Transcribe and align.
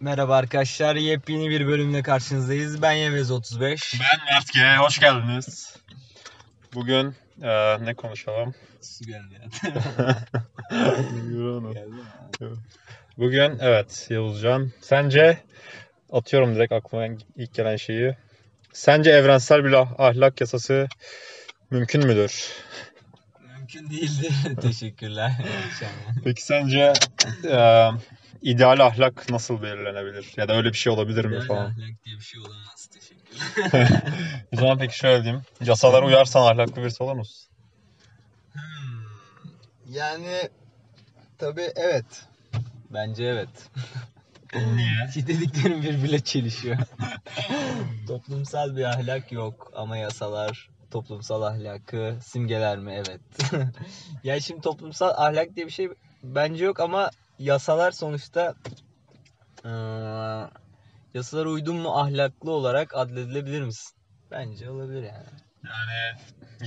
Merhaba 0.00 0.36
arkadaşlar, 0.36 0.96
yepyeni 0.96 1.50
bir 1.50 1.66
bölümle 1.66 2.02
karşınızdayız. 2.02 2.82
Ben 2.82 2.92
Yevez 2.92 3.30
35. 3.30 3.94
Ben 4.00 4.34
Mert 4.34 4.52
G. 4.52 4.76
Hoş 4.76 4.98
geldiniz. 4.98 5.76
Bugün 6.74 7.14
e, 7.42 7.84
ne 7.84 7.94
konuşalım? 7.94 8.54
Su 8.80 9.04
geldi 9.04 9.40
Bugün 13.18 13.58
evet 13.60 14.06
Yavuzcan. 14.10 14.72
Sence 14.80 15.38
atıyorum 16.12 16.54
direkt 16.54 16.72
aklıma 16.72 17.06
ilk 17.36 17.54
gelen 17.54 17.76
şeyi. 17.76 18.16
Sence 18.72 19.10
evrensel 19.10 19.64
bir 19.64 19.72
ah- 19.72 20.00
ahlak 20.00 20.40
yasası 20.40 20.88
mümkün 21.70 22.06
müdür? 22.06 22.52
Mümkün 23.58 23.90
değildi. 23.90 24.28
Teşekkürler. 24.62 25.32
Peki 26.24 26.42
sence 26.42 26.92
e, 27.44 27.88
ideal 28.42 28.80
ahlak 28.80 29.30
nasıl 29.30 29.62
belirlenebilir? 29.62 30.34
Ya 30.36 30.48
da 30.48 30.52
öyle 30.56 30.68
bir 30.68 30.76
şey 30.78 30.92
olabilir 30.92 31.24
mi 31.24 31.34
Yani 31.34 31.46
falan? 31.46 31.64
ahlak 31.64 32.04
diye 32.04 32.16
bir 32.16 32.20
şey 32.24 32.40
olamaz. 32.40 32.86
Teşekkürler. 32.94 34.02
O 34.52 34.56
zaman 34.56 34.78
peki 34.78 34.98
şöyle 34.98 35.22
diyeyim. 35.24 35.42
Yasalara 35.64 36.06
uyarsan 36.06 36.42
ahlaklı 36.42 36.82
birisi 36.82 37.02
olur 37.02 37.14
musun? 37.14 37.48
Hmm, 38.52 38.60
Yani 39.94 40.48
tabii 41.38 41.68
evet. 41.76 42.26
Bence 42.90 43.24
evet. 43.24 43.48
Niye? 44.54 45.26
Dediklerim 45.26 45.82
birbirle 45.82 46.20
çelişiyor. 46.20 46.76
Toplumsal 48.08 48.76
bir 48.76 48.84
ahlak 48.84 49.32
yok 49.32 49.70
ama 49.76 49.96
yasalar 49.96 50.68
toplumsal 50.90 51.42
ahlakı 51.42 52.18
simgeler 52.22 52.78
mi? 52.78 52.92
Evet. 53.06 53.20
yani 54.24 54.42
şimdi 54.42 54.60
toplumsal 54.60 55.08
ahlak 55.16 55.56
diye 55.56 55.66
bir 55.66 55.70
şey 55.72 55.88
bence 56.22 56.64
yok 56.64 56.80
ama 56.80 57.10
yasalar 57.38 57.90
sonuçta 57.90 58.54
eee 59.64 59.70
yasalara 61.14 61.48
uydun 61.48 61.76
mu 61.76 61.98
ahlaklı 61.98 62.50
olarak 62.50 62.94
adledilebilir 62.94 63.62
misin? 63.62 63.96
Bence 64.30 64.70
olabilir 64.70 65.02
yani. 65.02 65.26
Yani 65.64 66.18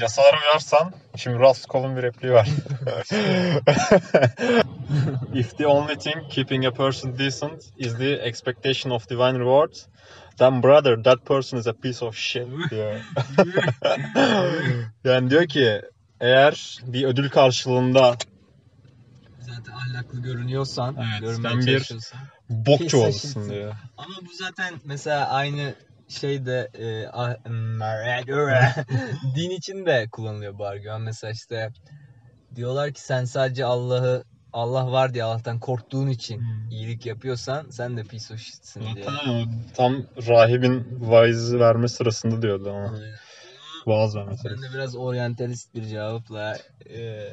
yasalara 0.02 0.38
uyarsan, 0.42 0.94
şimdi 1.16 1.40
Raskol'un 1.40 1.96
bir 1.96 2.02
repliği 2.02 2.34
var. 2.34 2.48
If 5.34 5.58
the 5.58 5.68
only 5.68 5.98
thing 5.98 6.30
keeping 6.30 6.66
a 6.66 6.72
person 6.72 7.18
decent 7.18 7.64
is 7.78 7.98
the 7.98 8.14
expectation 8.14 8.92
of 8.92 9.10
divine 9.10 9.40
reward, 9.40 9.74
then 10.38 10.64
brother, 10.64 11.04
that 11.04 11.26
person 11.26 11.58
is 11.58 11.68
a 11.68 11.74
piece 11.74 12.06
of 12.06 12.16
shit 12.16 12.48
diyor. 12.72 12.96
yani 15.04 15.30
diyor 15.30 15.48
ki 15.48 15.82
eğer 16.20 16.80
bir 16.84 17.04
ödül 17.04 17.30
karşılığında 17.30 18.16
Zaten 19.66 19.74
ahlaklı 19.74 20.22
görünüyorsan, 20.22 20.96
Evet, 21.00 21.22
görünmeye 21.22 21.62
çalışıyorsan. 21.62 22.20
bok 22.50 22.82
shit'sin. 22.82 23.50
diyor. 23.50 23.74
Ama 23.98 24.16
bu 24.22 24.34
zaten 24.34 24.74
mesela 24.86 25.30
aynı 25.30 25.76
şeyde 26.08 26.70
e, 26.74 27.08
ah- 27.08 27.36
din 29.36 29.50
için 29.50 29.86
de 29.86 30.08
kullanılıyor 30.12 30.58
bu 30.58 30.66
argüman. 30.66 31.02
Mesela 31.02 31.32
işte 31.32 31.70
diyorlar 32.56 32.94
ki 32.94 33.02
sen 33.02 33.26
sadece 33.26 33.66
Allah'ı 33.66 34.24
Allah 34.54 34.92
var 34.92 35.14
diye 35.14 35.24
Allah'tan 35.24 35.60
korktuğun 35.60 36.08
için 36.08 36.38
Hmm. 36.40 36.70
iyilik 36.70 37.06
yapıyorsan 37.06 37.70
sen 37.70 37.98
de 37.98 38.04
piece 38.04 38.34
of 38.34 38.40
shit'sin 38.40 38.96
diye. 38.96 39.06
Tam 39.76 39.94
rahibin 40.28 40.98
vaiz 41.00 41.54
verme 41.56 41.88
sırasında 41.88 42.42
diyordu 42.42 42.70
ama. 42.70 42.96
Aynen. 42.96 43.16
Vaaz 43.86 44.16
verme 44.16 44.36
Ben 44.46 44.62
de 44.62 44.74
biraz 44.74 44.96
oryantalist 44.96 45.76
bir 45.76 45.84
cevapla 45.86 46.58
e, 46.90 47.30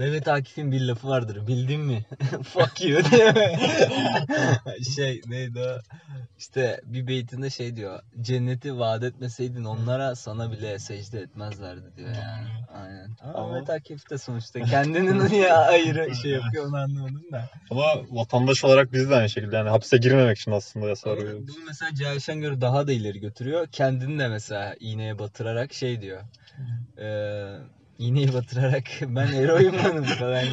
Mehmet 0.00 0.28
Akif'in 0.28 0.72
bir 0.72 0.80
lafı 0.80 1.08
vardır. 1.08 1.46
Bildin 1.46 1.80
mi? 1.80 2.04
Fuck 2.42 2.84
you 2.84 3.02
diye. 3.10 3.34
şey 4.96 5.20
neydi 5.26 5.60
o? 5.60 5.78
İşte 6.38 6.80
bir 6.84 7.06
beytinde 7.06 7.50
şey 7.50 7.76
diyor. 7.76 8.00
Cenneti 8.20 8.78
vaat 8.78 9.02
etmeseydin 9.02 9.64
onlara 9.64 10.14
sana 10.14 10.52
bile 10.52 10.78
secde 10.78 11.20
etmezlerdi 11.20 11.96
diyor 11.96 12.08
yani. 12.08 12.48
Aynen. 12.74 13.10
Ama 13.34 13.52
Mehmet 13.52 13.70
Akif 13.70 14.10
de 14.10 14.18
sonuçta 14.18 14.60
kendini 14.60 15.28
niye 15.28 15.52
ayrı 15.52 16.14
şey 16.16 16.30
yapıyor 16.30 16.64
onu 16.66 16.76
anlamadım 16.76 17.24
da. 17.32 17.50
Ama 17.70 17.84
vatandaş 18.10 18.64
olarak 18.64 18.92
biz 18.92 19.10
de 19.10 19.16
aynı 19.16 19.28
şekilde 19.30 19.56
yani 19.56 19.68
hapse 19.68 19.96
girmemek 19.96 20.38
için 20.38 20.52
aslında 20.52 20.88
yasalar 20.88 21.16
uyuyoruz. 21.16 21.48
Bunu 21.48 21.64
mesela 21.66 21.94
Cahil 21.94 22.20
Şengör 22.20 22.60
daha 22.60 22.86
da 22.86 22.92
ileri 22.92 23.20
götürüyor. 23.20 23.66
Kendini 23.66 24.18
de 24.18 24.28
mesela 24.28 24.74
iğneye 24.80 25.18
batırarak 25.18 25.72
şey 25.72 26.00
diyor. 26.00 26.22
Eee 26.98 27.58
iğneyi 28.00 28.32
batırarak 28.32 28.84
ben 29.02 29.32
eroyumlanım 29.32 30.04
falan. 30.04 30.44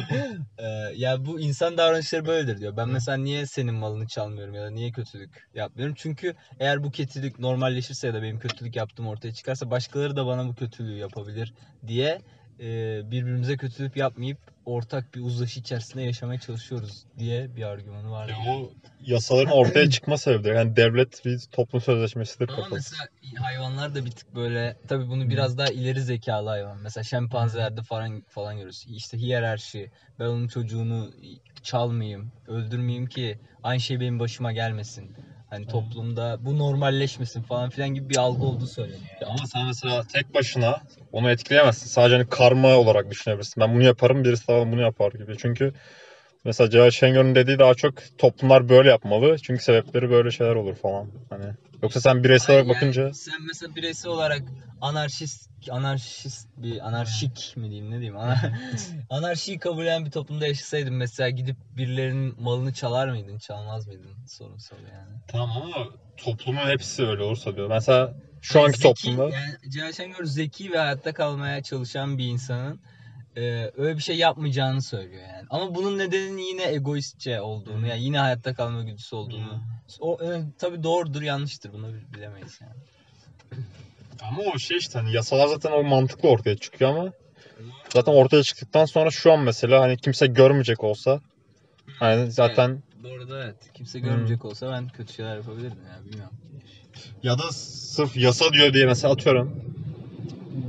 Eee, 0.58 0.92
ya 0.96 1.24
bu 1.26 1.40
insan 1.40 1.78
davranışları 1.78 2.26
böyledir 2.26 2.60
diyor. 2.60 2.76
Ben 2.76 2.88
mesela 2.88 3.18
niye 3.18 3.46
senin 3.46 3.74
malını 3.74 4.06
çalmıyorum 4.06 4.54
ya 4.54 4.62
da 4.62 4.70
niye 4.70 4.90
kötülük 4.90 5.48
yapmıyorum? 5.54 5.94
Çünkü 5.98 6.34
eğer 6.60 6.84
bu 6.84 6.90
kötülük 6.90 7.38
normalleşirse 7.38 8.06
ya 8.06 8.14
da 8.14 8.22
benim 8.22 8.38
kötülük 8.38 8.76
yaptığım 8.76 9.08
ortaya 9.08 9.32
çıkarsa 9.32 9.70
başkaları 9.70 10.16
da 10.16 10.26
bana 10.26 10.48
bu 10.48 10.54
kötülüğü 10.54 10.96
yapabilir 10.96 11.54
diye 11.86 12.20
eee, 12.58 13.02
birbirimize 13.04 13.56
kötülük 13.56 13.96
yapmayıp 13.96 14.38
ortak 14.64 15.14
bir 15.14 15.20
uzlaşı 15.20 15.60
içerisinde 15.60 16.02
yaşamaya 16.02 16.40
çalışıyoruz 16.40 17.04
diye 17.18 17.56
bir 17.56 17.62
argümanı 17.62 18.10
var. 18.10 18.28
Ya 18.28 18.36
o 18.48 18.72
yasaların 19.00 19.52
ortaya 19.52 19.90
çıkma 19.90 20.18
sebebidir. 20.18 20.54
Yani 20.54 20.76
devlet 20.76 21.24
bir 21.24 21.38
toplum 21.52 21.80
sözleşmesidir 21.80 22.48
Ama 22.48 22.56
kafası. 22.56 22.74
mesela 22.74 23.08
hayvanlar 23.42 23.94
da 23.94 24.04
bir 24.04 24.10
tık 24.10 24.34
böyle 24.34 24.76
tabii 24.88 25.08
bunu 25.08 25.30
biraz 25.30 25.58
daha 25.58 25.68
ileri 25.68 26.00
zekalı 26.00 26.48
hayvan. 26.48 26.78
Mesela 26.78 27.04
şempanzelerde 27.04 27.82
falan 27.82 28.22
falan 28.28 28.54
görüyoruz. 28.54 28.84
İşte 28.88 29.18
hiyerarşi. 29.18 29.90
Ben 30.18 30.24
onun 30.24 30.48
çocuğunu 30.48 31.10
çalmayayım, 31.62 32.32
öldürmeyeyim 32.48 33.06
ki 33.06 33.38
aynı 33.62 33.80
şey 33.80 34.00
benim 34.00 34.20
başıma 34.20 34.52
gelmesin. 34.52 35.16
Hani 35.50 35.66
toplumda 35.66 36.36
bu 36.40 36.58
normalleşmesin 36.58 37.42
falan 37.42 37.70
filan 37.70 37.88
gibi 37.88 38.08
bir 38.08 38.16
algı 38.16 38.44
olduğu 38.44 38.66
söyleniyor. 38.66 39.02
Ya 39.20 39.26
Ama 39.26 39.46
sen 39.46 39.66
mesela 39.66 40.02
tek 40.12 40.34
başına 40.34 40.82
onu 41.12 41.30
etkileyemezsin. 41.30 41.86
Sadece 41.86 42.16
hani 42.16 42.28
karma 42.28 42.76
olarak 42.76 43.10
düşünebilirsin. 43.10 43.60
Ben 43.60 43.74
bunu 43.74 43.84
yaparım, 43.84 44.24
birisi 44.24 44.48
daha 44.48 44.72
bunu 44.72 44.80
yapar 44.80 45.12
gibi. 45.12 45.36
Çünkü 45.38 45.72
mesela 46.44 46.70
Cahil 46.70 46.90
Şengör'ün 46.90 47.34
dediği 47.34 47.58
daha 47.58 47.74
çok 47.74 47.94
toplumlar 48.18 48.68
böyle 48.68 48.88
yapmalı. 48.88 49.36
Çünkü 49.38 49.62
sebepleri 49.62 50.10
böyle 50.10 50.30
şeyler 50.30 50.54
olur 50.54 50.74
falan. 50.74 51.06
Hani 51.30 51.44
yoksa 51.82 52.00
sen 52.00 52.24
bireysel 52.24 52.54
olarak 52.56 52.66
Yani 52.66 52.76
bakınca 52.76 53.12
sen 53.14 53.42
mesela 53.46 53.76
bireysel 53.76 54.10
olarak 54.10 54.42
anarşist 54.80 55.48
anarşist 55.70 56.48
bir 56.56 56.88
anarşik 56.88 57.52
mi 57.56 57.70
diyeyim 57.70 57.90
ne 57.90 57.94
diyeyim 57.94 58.16
Ana- 58.16 58.52
anarşiyi 59.10 59.58
kabul 59.58 59.82
eden 59.82 60.04
bir 60.06 60.10
toplumda 60.10 60.46
yaşasaydın 60.46 60.94
mesela 60.94 61.30
gidip 61.30 61.56
birilerinin 61.76 62.42
malını 62.42 62.72
çalar 62.72 63.08
mıydın 63.08 63.38
çalmaz 63.38 63.86
mıydın 63.86 64.26
sorunsal 64.26 64.76
yani. 64.76 65.16
tamam 65.28 65.50
ama 65.62 65.86
toplumun 66.16 66.66
hepsi 66.66 67.06
öyle 67.06 67.22
olursa 67.22 67.56
diyor. 67.56 67.68
Mesela 67.68 68.14
şu 68.42 68.60
anki 68.60 68.78
Zeki, 68.78 68.82
toplumda 68.82 69.22
Yani 69.22 69.54
Cihal 69.68 69.92
Şengör 69.92 70.24
zeki 70.24 70.72
ve 70.72 70.78
hayatta 70.78 71.12
kalmaya 71.12 71.62
çalışan 71.62 72.18
bir 72.18 72.24
insanın 72.24 72.80
e, 73.36 73.70
öyle 73.76 73.96
bir 73.96 74.02
şey 74.02 74.16
yapmayacağını 74.16 74.82
söylüyor 74.82 75.22
yani. 75.22 75.46
Ama 75.50 75.74
bunun 75.74 75.98
nedeninin 75.98 76.42
yine 76.42 76.72
egoistçe 76.72 77.40
olduğunu, 77.40 77.86
yani 77.86 78.02
yine 78.02 78.18
hayatta 78.18 78.54
kalma 78.54 78.82
güdüsü 78.82 79.16
olduğunu. 79.16 79.60
O 80.00 80.18
e, 80.24 80.42
tabii 80.58 80.82
doğrudur, 80.82 81.22
yanlıştır 81.22 81.72
bunu 81.72 81.88
bil- 81.94 82.14
bilemeyiz 82.14 82.58
yani. 82.60 82.80
Ama 84.28 84.42
o 84.54 84.58
şey 84.58 84.76
işte 84.76 84.98
hani 84.98 85.12
yasalar 85.12 85.46
zaten 85.46 85.72
o 85.72 85.82
mantıklı 85.82 86.28
ortaya 86.28 86.56
çıkıyor 86.56 86.90
ama 86.90 87.12
zaten 87.94 88.12
ortaya 88.12 88.42
çıktıktan 88.42 88.84
sonra 88.84 89.10
şu 89.10 89.32
an 89.32 89.40
mesela 89.40 89.80
hani 89.80 89.96
kimse 89.96 90.26
görmeyecek 90.26 90.84
olsa 90.84 91.20
hani 91.98 92.32
zaten 92.32 92.82
Bu 93.02 93.08
arada 93.08 93.44
evet, 93.44 93.56
kimse 93.74 94.00
görmeyecek 94.00 94.44
olsa 94.44 94.70
ben 94.70 94.88
kötü 94.88 95.12
şeyler 95.12 95.36
yapabilirdim 95.36 95.86
ya 95.86 96.04
bilmiyorum. 96.04 96.36
ya 97.22 97.38
da 97.38 97.52
sırf 97.52 98.16
yasa 98.16 98.52
diyor 98.52 98.72
diye 98.72 98.86
mesela 98.86 99.12
atıyorum 99.12 99.62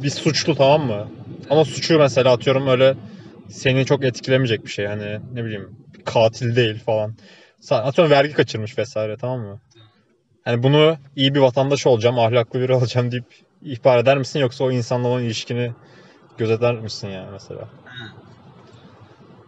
bir 0.04 0.10
suçlu 0.10 0.56
tamam 0.56 0.82
mı? 0.88 1.08
Ama 1.50 1.66
suçu 1.66 2.00
mesela 2.00 2.34
atıyorum 2.34 2.68
öyle 2.68 2.96
seni 3.50 3.86
çok 3.86 4.04
etkilemeyecek 4.04 4.66
bir 4.66 4.70
şey 4.70 4.86
hani 4.86 5.20
ne 5.34 5.46
bileyim 5.46 5.76
katil 6.06 6.56
değil 6.56 6.80
falan. 6.80 7.16
Atıyorum 7.72 8.12
vergi 8.12 8.34
kaçırmış 8.34 8.78
vesaire 8.78 9.18
tamam 9.18 9.40
mı? 9.40 9.60
Hani 10.46 10.64
bunu 10.64 10.98
iyi 11.16 11.36
bir 11.36 11.40
vatandaş 11.40 11.88
olacağım, 11.88 12.20
ahlaklı 12.20 12.60
biri 12.62 12.74
olacağım 12.76 13.12
deyip 13.12 13.26
ihbar 13.62 13.98
eder 13.98 14.18
misin 14.18 14.40
yoksa 14.40 14.64
o 14.64 14.72
insanla 14.72 15.08
olan 15.08 15.24
ilişkini 15.24 15.72
gözeter 16.38 16.76
misin 16.76 17.08
yani 17.08 17.32
mesela? 17.32 17.70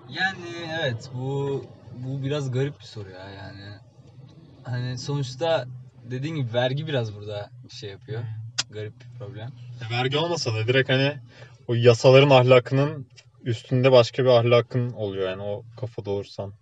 Yani 0.09 0.49
evet 0.81 1.09
bu 1.13 1.63
bu 1.95 2.23
biraz 2.23 2.51
garip 2.51 2.79
bir 2.79 2.85
soru 2.85 3.09
ya 3.09 3.29
yani. 3.29 3.77
Hani 4.63 4.97
sonuçta 4.97 5.65
dediğin 6.11 6.35
gibi 6.35 6.53
vergi 6.53 6.87
biraz 6.87 7.15
burada 7.15 7.49
şey 7.69 7.89
yapıyor. 7.89 8.23
Garip 8.69 8.93
bir 8.99 9.17
problem. 9.19 9.49
Ya 9.81 9.97
vergi 9.97 10.17
olmasa 10.17 10.53
da 10.53 10.67
direkt 10.67 10.89
hani 10.89 11.13
o 11.67 11.73
yasaların 11.73 12.29
ahlakının 12.29 13.07
üstünde 13.43 13.91
başka 13.91 14.23
bir 14.23 14.29
ahlakın 14.29 14.91
oluyor 14.91 15.29
yani 15.29 15.41
o 15.41 15.63
kafada 15.79 16.09
olursan. 16.09 16.53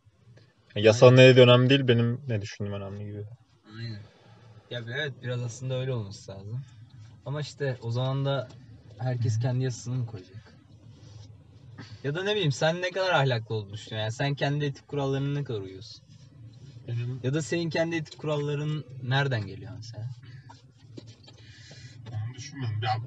Yani 0.76 0.86
yasanın 0.86 1.18
ne 1.18 1.28
dediği 1.28 1.42
önemli 1.42 1.70
değil, 1.70 1.88
benim 1.88 2.22
ne 2.28 2.42
düşündüğüm 2.42 2.74
önemli 2.74 3.06
gibi. 3.06 3.24
Aynen. 3.78 4.04
Ya 4.70 4.80
evet 4.80 5.14
biraz 5.24 5.44
aslında 5.44 5.80
öyle 5.80 5.94
olması 5.94 6.32
lazım. 6.32 6.62
Ama 7.26 7.42
işte 7.42 7.78
o 7.82 7.92
zaman 7.92 8.26
da 8.26 8.48
herkes 9.00 9.40
kendi 9.40 9.64
yasasını 9.64 9.96
mı 9.96 10.06
koyacak? 10.06 10.54
Ya 12.04 12.16
da 12.16 12.24
ne 12.24 12.32
bileyim 12.32 12.52
sen 12.52 12.82
ne 12.82 12.92
kadar 12.92 13.12
ahlaklı 13.12 13.56
olduğunu 13.56 13.74
düşünüyorsun? 13.74 14.04
Yani 14.04 14.12
sen 14.12 14.36
kendi 14.36 14.66
etik 14.66 14.88
kurallarına 14.88 15.40
ne 15.40 15.44
kadar 15.44 15.62
uyuyorsun? 15.62 16.06
Benim 16.88 17.20
Ya 17.24 17.34
da 17.34 17.42
senin 17.42 17.70
kendi 17.70 17.96
etik 17.96 18.18
kuralların 18.18 18.86
nereden 19.04 19.48
geliyor 19.48 19.74
mesela? 19.76 20.06
onu 22.12 22.34
düşünmüyorum. 22.36 22.80
Ya 22.84 22.98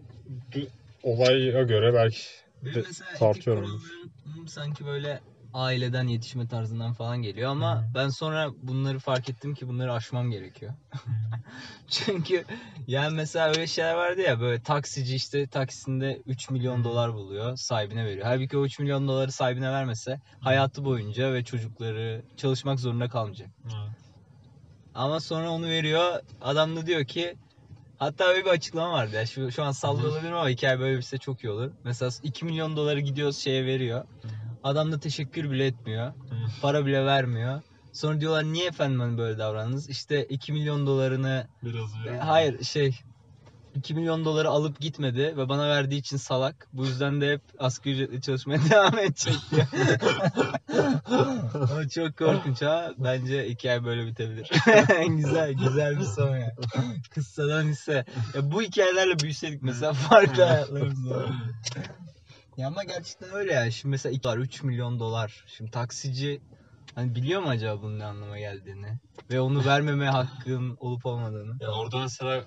bu 0.54 0.58
olaya 1.02 1.62
göre 1.62 1.94
belki 1.94 2.20
de 2.62 2.84
tartıyorum. 3.18 3.80
sanki 4.46 4.86
böyle 4.86 5.20
aileden 5.52 6.06
yetişme 6.06 6.48
tarzından 6.48 6.92
falan 6.92 7.22
geliyor 7.22 7.50
ama 7.50 7.76
Hı. 7.76 7.94
ben 7.94 8.08
sonra 8.08 8.50
bunları 8.62 8.98
fark 8.98 9.30
ettim 9.30 9.54
ki 9.54 9.68
bunları 9.68 9.92
aşmam 9.92 10.30
gerekiyor. 10.30 10.72
Çünkü 11.88 12.44
yani 12.86 13.14
mesela 13.14 13.48
öyle 13.48 13.66
şeyler 13.66 13.94
vardı 13.94 14.20
ya 14.20 14.40
böyle 14.40 14.62
taksici 14.62 15.16
işte 15.16 15.46
taksisinde 15.46 16.22
3 16.26 16.50
milyon 16.50 16.80
Hı. 16.80 16.84
dolar 16.84 17.14
buluyor 17.14 17.56
sahibine 17.56 18.04
veriyor. 18.04 18.26
Halbuki 18.26 18.58
o 18.58 18.64
3 18.64 18.78
milyon 18.78 19.08
doları 19.08 19.32
sahibine 19.32 19.70
vermese 19.70 20.20
hayatı 20.40 20.84
boyunca 20.84 21.32
ve 21.32 21.44
çocukları 21.44 22.22
çalışmak 22.36 22.80
zorunda 22.80 23.08
kalmayacak. 23.08 23.48
Ama 24.94 25.20
sonra 25.20 25.50
onu 25.50 25.66
veriyor. 25.66 26.20
Adam 26.40 26.76
da 26.76 26.86
diyor 26.86 27.04
ki 27.04 27.34
hatta 28.02 28.24
öyle 28.24 28.44
bir 28.44 28.50
açıklama 28.50 28.92
vardı 28.92 29.16
ya. 29.16 29.26
Şu, 29.26 29.52
şu 29.52 29.62
an 29.62 29.74
olabilirim 29.84 30.34
ama 30.34 30.48
hikaye 30.48 30.80
böyle 30.80 30.96
bir 30.96 31.02
şey 31.02 31.18
çok 31.18 31.44
iyi 31.44 31.50
olur. 31.50 31.70
Mesela 31.84 32.10
2 32.22 32.44
milyon 32.44 32.76
doları 32.76 33.00
gidiyor 33.00 33.32
şeye 33.32 33.66
veriyor. 33.66 34.04
Adam 34.62 34.92
da 34.92 35.00
teşekkür 35.00 35.50
bile 35.50 35.66
etmiyor. 35.66 36.12
Para 36.62 36.86
bile 36.86 37.04
vermiyor. 37.04 37.62
Sonra 37.92 38.20
diyorlar 38.20 38.44
niye 38.44 38.66
efendim 38.66 39.00
hani 39.00 39.18
böyle 39.18 39.38
davrandınız? 39.38 39.88
İşte 39.88 40.24
2 40.24 40.52
milyon 40.52 40.86
dolarını 40.86 41.46
Biraz 41.62 42.06
e, 42.06 42.18
hayır 42.18 42.64
şey 42.64 43.00
2 43.74 43.94
milyon 43.94 44.24
doları 44.24 44.48
alıp 44.50 44.80
gitmedi 44.80 45.34
ve 45.36 45.48
bana 45.48 45.68
verdiği 45.68 45.98
için 45.98 46.16
salak. 46.16 46.68
Bu 46.72 46.86
yüzden 46.86 47.20
de 47.20 47.32
hep 47.32 47.40
asgari 47.58 47.94
ücretle 47.94 48.20
çalışmaya 48.20 48.58
devam 48.70 48.98
edecek 48.98 49.34
diyor. 49.50 49.66
Ama 51.54 51.88
çok 51.88 52.16
korkunç 52.18 52.62
ha. 52.62 52.90
Bence 52.98 53.48
hikaye 53.48 53.84
böyle 53.84 54.06
bitebilir. 54.06 54.50
güzel, 55.08 55.52
güzel 55.52 56.00
bir 56.00 56.04
son 56.04 56.36
ya. 56.36 56.54
Kıssadan 57.14 57.62
hisse. 57.62 58.04
Ya 58.34 58.52
bu 58.52 58.62
hikayelerle 58.62 59.18
büyüseydik 59.18 59.62
mesela 59.62 59.92
farklı 59.92 60.42
hayatlarımız 60.42 61.06
olurdu. 61.06 61.34
Ya 62.56 62.66
ama 62.66 62.84
gerçekten 62.84 63.32
öyle 63.32 63.52
ya. 63.52 63.70
Şimdi 63.70 63.90
mesela 63.90 64.12
2 64.12 64.28
3 64.28 64.62
milyon 64.62 65.00
dolar. 65.00 65.44
Şimdi 65.46 65.70
taksici 65.70 66.40
hani 66.94 67.14
biliyor 67.14 67.42
mu 67.42 67.48
acaba 67.48 67.82
bunun 67.82 67.98
ne 67.98 68.04
anlama 68.04 68.38
geldiğini? 68.38 68.98
Ve 69.30 69.40
onu 69.40 69.64
vermeme 69.64 70.06
hakkın 70.06 70.76
olup 70.80 71.06
olmadığını. 71.06 71.56
Ya 71.60 71.70
orada 71.70 71.98
mesela 71.98 72.44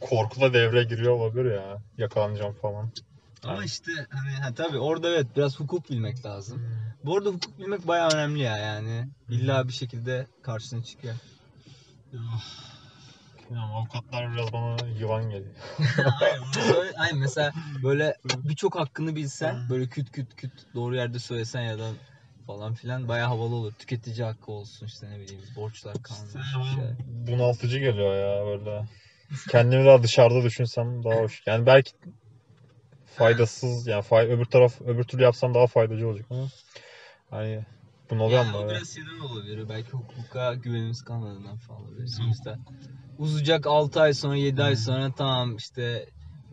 korku 0.00 0.40
da 0.40 0.52
devreye 0.54 0.84
giriyor 0.84 1.12
olabilir 1.12 1.52
ya. 1.54 1.78
Yakalanacağım 1.98 2.52
falan. 2.54 2.90
Ama 3.44 3.64
işte 3.64 3.90
hani 4.10 4.30
ha, 4.30 4.54
tabii 4.54 4.78
orada 4.78 5.08
evet 5.08 5.26
biraz 5.36 5.60
hukuk 5.60 5.90
bilmek 5.90 6.26
lazım. 6.26 6.62
Bu 7.04 7.16
arada 7.16 7.28
hukuk 7.28 7.58
bilmek 7.58 7.88
bayağı 7.88 8.10
önemli 8.10 8.42
ya 8.42 8.56
yani. 8.56 9.08
İlla 9.30 9.68
bir 9.68 9.72
şekilde 9.72 10.26
karşına 10.42 10.82
çıkıyor. 10.82 11.14
Yani 13.50 13.60
avukatlar 13.74 14.32
biraz 14.32 14.52
bana 14.52 14.76
yılan 14.88 15.30
geliyor. 15.30 15.54
Bunu 16.56 16.62
söyle- 16.62 16.92
aynen 16.96 17.18
mesela 17.18 17.52
böyle 17.82 18.16
birçok 18.24 18.78
hakkını 18.78 19.16
bilsen 19.16 19.68
böyle 19.70 19.86
küt 19.88 20.10
küt 20.12 20.34
küt 20.36 20.52
doğru 20.74 20.96
yerde 20.96 21.18
söylesen 21.18 21.60
ya 21.60 21.78
da 21.78 21.90
falan 22.46 22.74
filan 22.74 23.08
bayağı 23.08 23.28
havalı 23.28 23.54
olur. 23.54 23.72
Tüketici 23.72 24.24
hakkı 24.24 24.52
olsun 24.52 24.86
işte 24.86 25.10
ne 25.10 25.20
bileyim 25.20 25.42
borçlar 25.56 25.94
kanunu. 26.02 26.30
şey. 26.74 26.84
Bunaltıcı 27.06 27.78
geliyor 27.78 28.14
ya 28.14 28.46
böyle. 28.46 28.84
Kendimi 29.48 29.84
daha 29.84 30.02
dışarıda 30.02 30.42
düşünsem 30.42 31.04
daha 31.04 31.14
hoş. 31.14 31.42
Yani 31.46 31.66
belki 31.66 31.90
faydasız 33.18 33.86
yani 33.86 34.02
fay 34.02 34.26
öbür 34.26 34.44
taraf 34.44 34.80
öbür 34.80 35.04
türlü 35.04 35.22
yapsam 35.22 35.54
daha 35.54 35.66
faydacı 35.66 36.08
olacak 36.08 36.26
ama 36.30 36.48
hani 37.30 37.64
bunalıyor 38.10 38.40
Ya, 38.44 38.48
ama 38.48 38.58
o 38.58 38.62
ya. 38.62 38.68
biraz 38.68 38.88
şeyden 38.94 39.20
olabilir. 39.20 39.68
Belki 39.68 39.90
hukuka 39.90 40.54
güvenimiz 40.54 41.02
kalmadığından 41.02 41.56
falan 41.56 41.82
olabilir. 41.82 42.06
Sonuçta 42.06 42.58
uzayacak 43.18 43.66
6 43.66 44.00
ay 44.00 44.14
sonra 44.14 44.36
7 44.36 44.62
ay 44.62 44.76
sonra 44.76 45.12
tamam 45.12 45.56
işte 45.56 46.06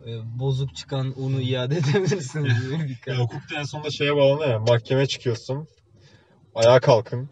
e, 0.06 0.38
bozuk 0.38 0.74
çıkan 0.76 1.12
unu 1.16 1.40
iade 1.40 1.76
edebilirsiniz. 1.76 2.70
gibi 2.70 2.72
bir 2.88 2.88
Ya 2.88 2.94
karar. 3.00 3.18
hukukta 3.18 3.58
en 3.58 3.62
sonunda 3.62 3.90
şeye 3.90 4.16
bağlanıyor 4.16 4.48
ya 4.50 4.58
mahkemeye 4.58 5.06
çıkıyorsun. 5.06 5.68
Ayağa 6.54 6.80
kalkın. 6.80 7.28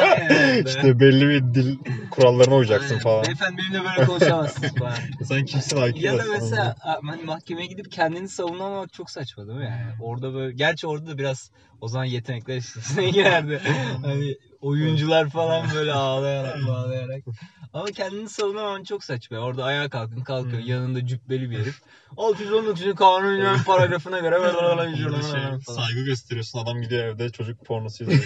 Aynen. 0.00 0.64
işte 0.66 1.00
belli 1.00 1.28
bir 1.28 1.54
dil 1.54 1.78
kurallarına 2.10 2.54
uyacaksın 2.54 2.90
Aynen. 2.90 3.02
falan. 3.02 3.24
Beyefendi 3.24 3.58
benimle 3.58 3.84
böyle 3.84 4.06
konuşamazsınız 4.06 4.74
falan. 4.74 4.92
Sen 5.24 5.44
kimsin 5.44 5.76
IQ 5.76 6.06
ya 6.06 6.18
da 6.18 6.22
mesela 6.32 6.76
hani 6.82 7.22
mahkemeye 7.22 7.66
gidip 7.66 7.92
kendini 7.92 8.28
savunamamak 8.28 8.92
çok 8.92 9.10
saçma 9.10 9.46
değil 9.46 9.58
mi 9.58 9.64
yani? 9.64 9.92
Orada 10.02 10.34
böyle 10.34 10.54
gerçi 10.54 10.86
orada 10.86 11.06
da 11.06 11.18
biraz 11.18 11.50
o 11.80 11.88
zaman 11.88 12.04
yetenekler 12.04 12.56
işine 12.56 13.10
girerdi. 13.10 13.60
hani 14.02 14.36
oyuncular 14.60 15.30
falan 15.30 15.66
böyle 15.74 15.92
ağlayarak 15.92 16.58
ağlayarak. 16.68 17.24
Ama 17.72 17.86
kendini 17.86 18.28
savunamaman 18.28 18.84
çok 18.84 19.04
saçma. 19.04 19.38
Orada 19.38 19.64
ayağa 19.64 19.88
kalkın 19.88 20.20
kalkıyor. 20.20 20.62
Hmm. 20.62 20.68
Yanında 20.68 21.06
cübbeli 21.06 21.50
bir 21.50 21.58
herif. 21.58 21.82
619. 22.16 22.94
kanun 22.94 23.58
paragrafına 23.58 24.18
göre 24.18 24.38
Orada 24.38 25.22
şey, 25.22 25.74
saygı 25.74 26.04
gösteriyorsun 26.04 26.58
adam 26.58 26.82
gidiyor 26.82 27.04
evde 27.04 27.30
çocuk 27.30 27.64
pornosu 27.64 28.04
izliyor. 28.04 28.22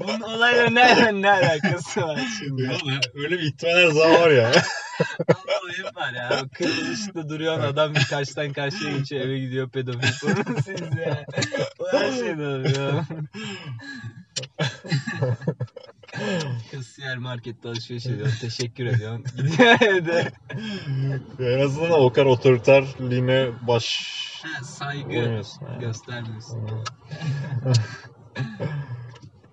Bunun 0.00 0.20
olayla 0.20 0.70
ne, 0.70 1.22
ne 1.22 1.30
alakası 1.30 2.00
var 2.00 2.20
şimdi? 2.38 2.62
Yani 2.62 3.00
öyle 3.14 3.38
bir 3.38 3.42
ihtimal 3.42 3.72
her 3.72 3.86
zaman 3.86 4.20
var 4.20 4.30
ya. 4.30 4.52
Ama 5.28 5.54
var 5.94 6.12
ya. 6.12 6.42
Kırmızı 6.54 6.92
ışıkta 6.92 7.28
duruyor 7.28 7.58
adam 7.58 7.94
karşıdan 8.10 8.52
karşıya 8.52 8.96
geçiyor 8.96 9.24
eve 9.26 9.38
gidiyor 9.38 9.68
pedofil 9.68 10.03
pornosu 10.20 10.72
izliyor. 10.72 11.16
O 11.78 11.92
her 11.92 12.12
şeyde 12.12 12.46
oluyor. 12.46 13.04
Kasiyer 16.72 17.18
markette 17.18 17.68
alışveriş 17.68 18.06
ediyor. 18.06 18.28
Teşekkür 18.40 18.86
ediyorum. 18.86 19.24
Gidiyor 19.36 19.80
evde. 19.80 20.32
en 21.40 21.60
azından 21.64 22.00
o 22.00 22.12
kadar 22.12 22.26
otoriterliğine 22.26 23.48
baş 23.66 24.14
Ha, 24.44 24.64
saygı 24.64 25.02
koymuyorsun. 25.04 25.66
yani. 25.66 25.80
göstermiyorsun. 25.80 26.68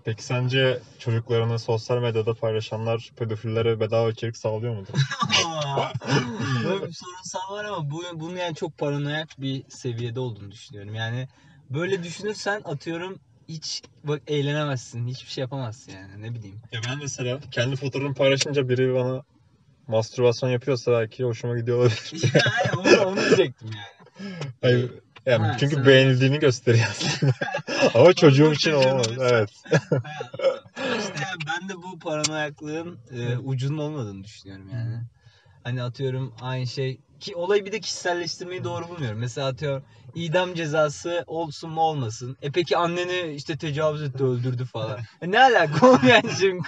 Peki 0.05 0.23
sence 0.23 0.79
çocuklarını 0.99 1.59
sosyal 1.59 1.97
medyada 1.97 2.33
paylaşanlar 2.33 3.11
pedofillere 3.15 3.79
bedava 3.79 4.09
içerik 4.09 4.37
sağlıyor 4.37 4.75
mudur? 4.75 4.93
Böyle 6.65 6.87
bir 6.87 6.93
sorunsal 6.93 7.51
var 7.51 7.65
ama 7.65 7.91
bu, 7.91 8.03
bunun 8.13 8.35
yani 8.35 8.55
çok 8.55 8.77
paranoyak 8.77 9.41
bir 9.41 9.63
seviyede 9.69 10.19
olduğunu 10.19 10.51
düşünüyorum. 10.51 10.95
Yani 10.95 11.27
böyle 11.69 12.03
düşünürsen 12.03 12.61
atıyorum 12.65 13.19
hiç 13.47 13.81
bak 14.03 14.21
eğlenemezsin. 14.27 15.07
Hiçbir 15.07 15.31
şey 15.31 15.41
yapamazsın 15.41 15.91
yani 15.91 16.21
ne 16.21 16.35
bileyim. 16.35 16.61
ya 16.71 16.81
ben 16.89 16.97
mesela 16.97 17.39
kendi 17.51 17.75
fotoğrafımı 17.75 18.13
paylaşınca 18.13 18.69
biri 18.69 18.93
bana 18.93 19.23
mastürbasyon 19.87 20.49
yapıyorsa 20.49 20.91
belki 20.91 21.23
hoşuma 21.23 21.57
gidiyor 21.57 21.77
olabilir. 21.77 22.23
yani 22.33 22.79
onu, 22.79 23.09
onu 23.09 23.17
diyecektim 23.17 23.69
yani. 23.75 24.51
Hayır, 24.61 24.91
yani 25.25 25.47
Ha, 25.47 25.57
çünkü 25.59 25.75
sen- 25.75 25.85
beğenildiğini 25.85 26.39
gösteriyor 26.39 26.87
aslında. 26.89 27.33
Ama 27.93 28.13
çocuğum 28.13 28.53
için 28.53 28.73
olmaz. 28.73 29.07
Evet. 29.19 29.49
işte 30.99 31.19
yani 31.21 31.41
ben 31.47 31.69
de 31.69 31.75
bu 31.75 31.99
paranoyaklığın 31.99 32.99
e, 33.11 33.37
ucunun 33.37 33.77
olmadığını 33.77 34.23
düşünüyorum 34.23 34.69
yani. 34.69 35.01
Hani 35.63 35.83
atıyorum 35.83 36.33
aynı 36.41 36.67
şey 36.67 36.99
ki 37.19 37.35
olayı 37.35 37.65
bir 37.65 37.71
de 37.71 37.79
kişiselleştirmeyi 37.79 38.63
doğru 38.63 38.89
bulmuyorum. 38.89 39.19
Mesela 39.19 39.47
atıyorum 39.47 39.83
idam 40.15 40.53
cezası 40.53 41.23
olsun 41.27 41.71
mu 41.71 41.81
olmasın. 41.81 42.37
E 42.41 42.51
peki 42.51 42.77
anneni 42.77 43.33
işte 43.33 43.57
tecavüz 43.57 44.01
etti 44.01 44.23
öldürdü 44.23 44.65
falan. 44.65 44.99
E 45.21 45.31
ne 45.31 45.39
alaka 45.39 45.87
o 45.87 45.99
yani 46.07 46.31
şimdi 46.39 46.63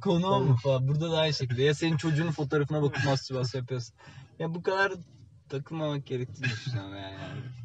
konu, 0.00 0.40
mu 0.44 0.56
falan. 0.62 0.88
Burada 0.88 1.12
da 1.12 1.18
aynı 1.18 1.34
şekilde. 1.34 1.62
Ya 1.62 1.74
senin 1.74 1.96
çocuğunun 1.96 2.30
fotoğrafına 2.30 2.82
bakıp 2.82 3.04
mastürbasyon 3.06 3.60
yapıyorsun. 3.60 3.94
Ya 4.38 4.54
bu 4.54 4.62
kadar 4.62 4.92
takılmamak 5.48 6.06
gerektiğini 6.06 6.50
düşünüyorum 6.50 6.96
yani. 6.96 7.16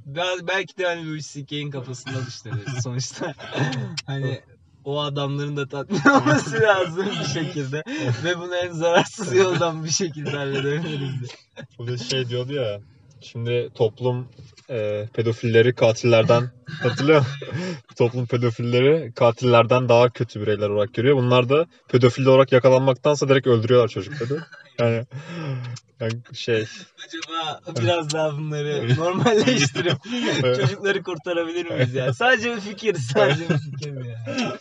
Biraz, 0.06 0.48
belki 0.48 0.78
de 0.78 0.86
hani 0.86 1.08
Louis 1.08 1.34
C.K.'in 1.34 1.72
kafasında 1.72 2.26
düşünüyoruz 2.26 2.84
sonuçta. 2.84 3.34
hani 4.06 4.42
o 4.86 5.00
adamların 5.00 5.58
da 5.58 5.68
tatmin 5.68 6.02
olması 6.14 6.62
lazım 6.62 7.06
bir 7.06 7.28
şekilde. 7.28 7.84
Ve 8.24 8.40
bunu 8.40 8.56
en 8.56 8.72
zararsız 8.72 9.36
yoldan 9.36 9.84
bir 9.84 9.90
şekilde 9.90 10.32
halledebiliriz. 10.32 11.32
Bu 11.78 11.88
da 11.88 11.98
şey 11.98 12.30
diyordu 12.30 12.54
ya. 12.54 12.82
Şimdi 13.22 13.70
toplum 13.76 14.28
e, 14.72 15.08
pedofilleri 15.14 15.76
katillerden 15.76 16.50
hatırlıyor 16.84 17.20
musun? 17.20 17.38
toplum 17.98 18.28
pedofilleri 18.28 19.14
katillerden 19.14 19.90
daha 19.90 20.10
kötü 20.10 20.42
bireyler 20.42 20.70
olarak 20.70 20.94
görüyor. 20.94 21.18
Bunlar 21.18 21.50
da 21.50 21.66
pedofil 21.90 22.26
olarak 22.26 22.52
yakalanmaktansa 22.52 23.30
direkt 23.30 23.48
öldürüyorlar 23.48 23.88
çocukları. 23.88 24.40
Yani, 24.80 25.06
yani 26.00 26.14
şey 26.34 26.66
Acaba 27.08 27.62
biraz 27.82 28.14
daha 28.14 28.38
bunları 28.38 28.96
normalleştirip 28.98 29.98
çocukları 30.56 31.04
kurtarabilir 31.04 31.66
miyiz 31.66 31.94
ya? 31.94 32.14
Sadece 32.14 32.56
bir 32.56 32.62
fikir, 32.62 32.96
sadece 32.96 33.50
bir 33.50 33.58
fikir 33.58 34.06
ya. 34.06 34.58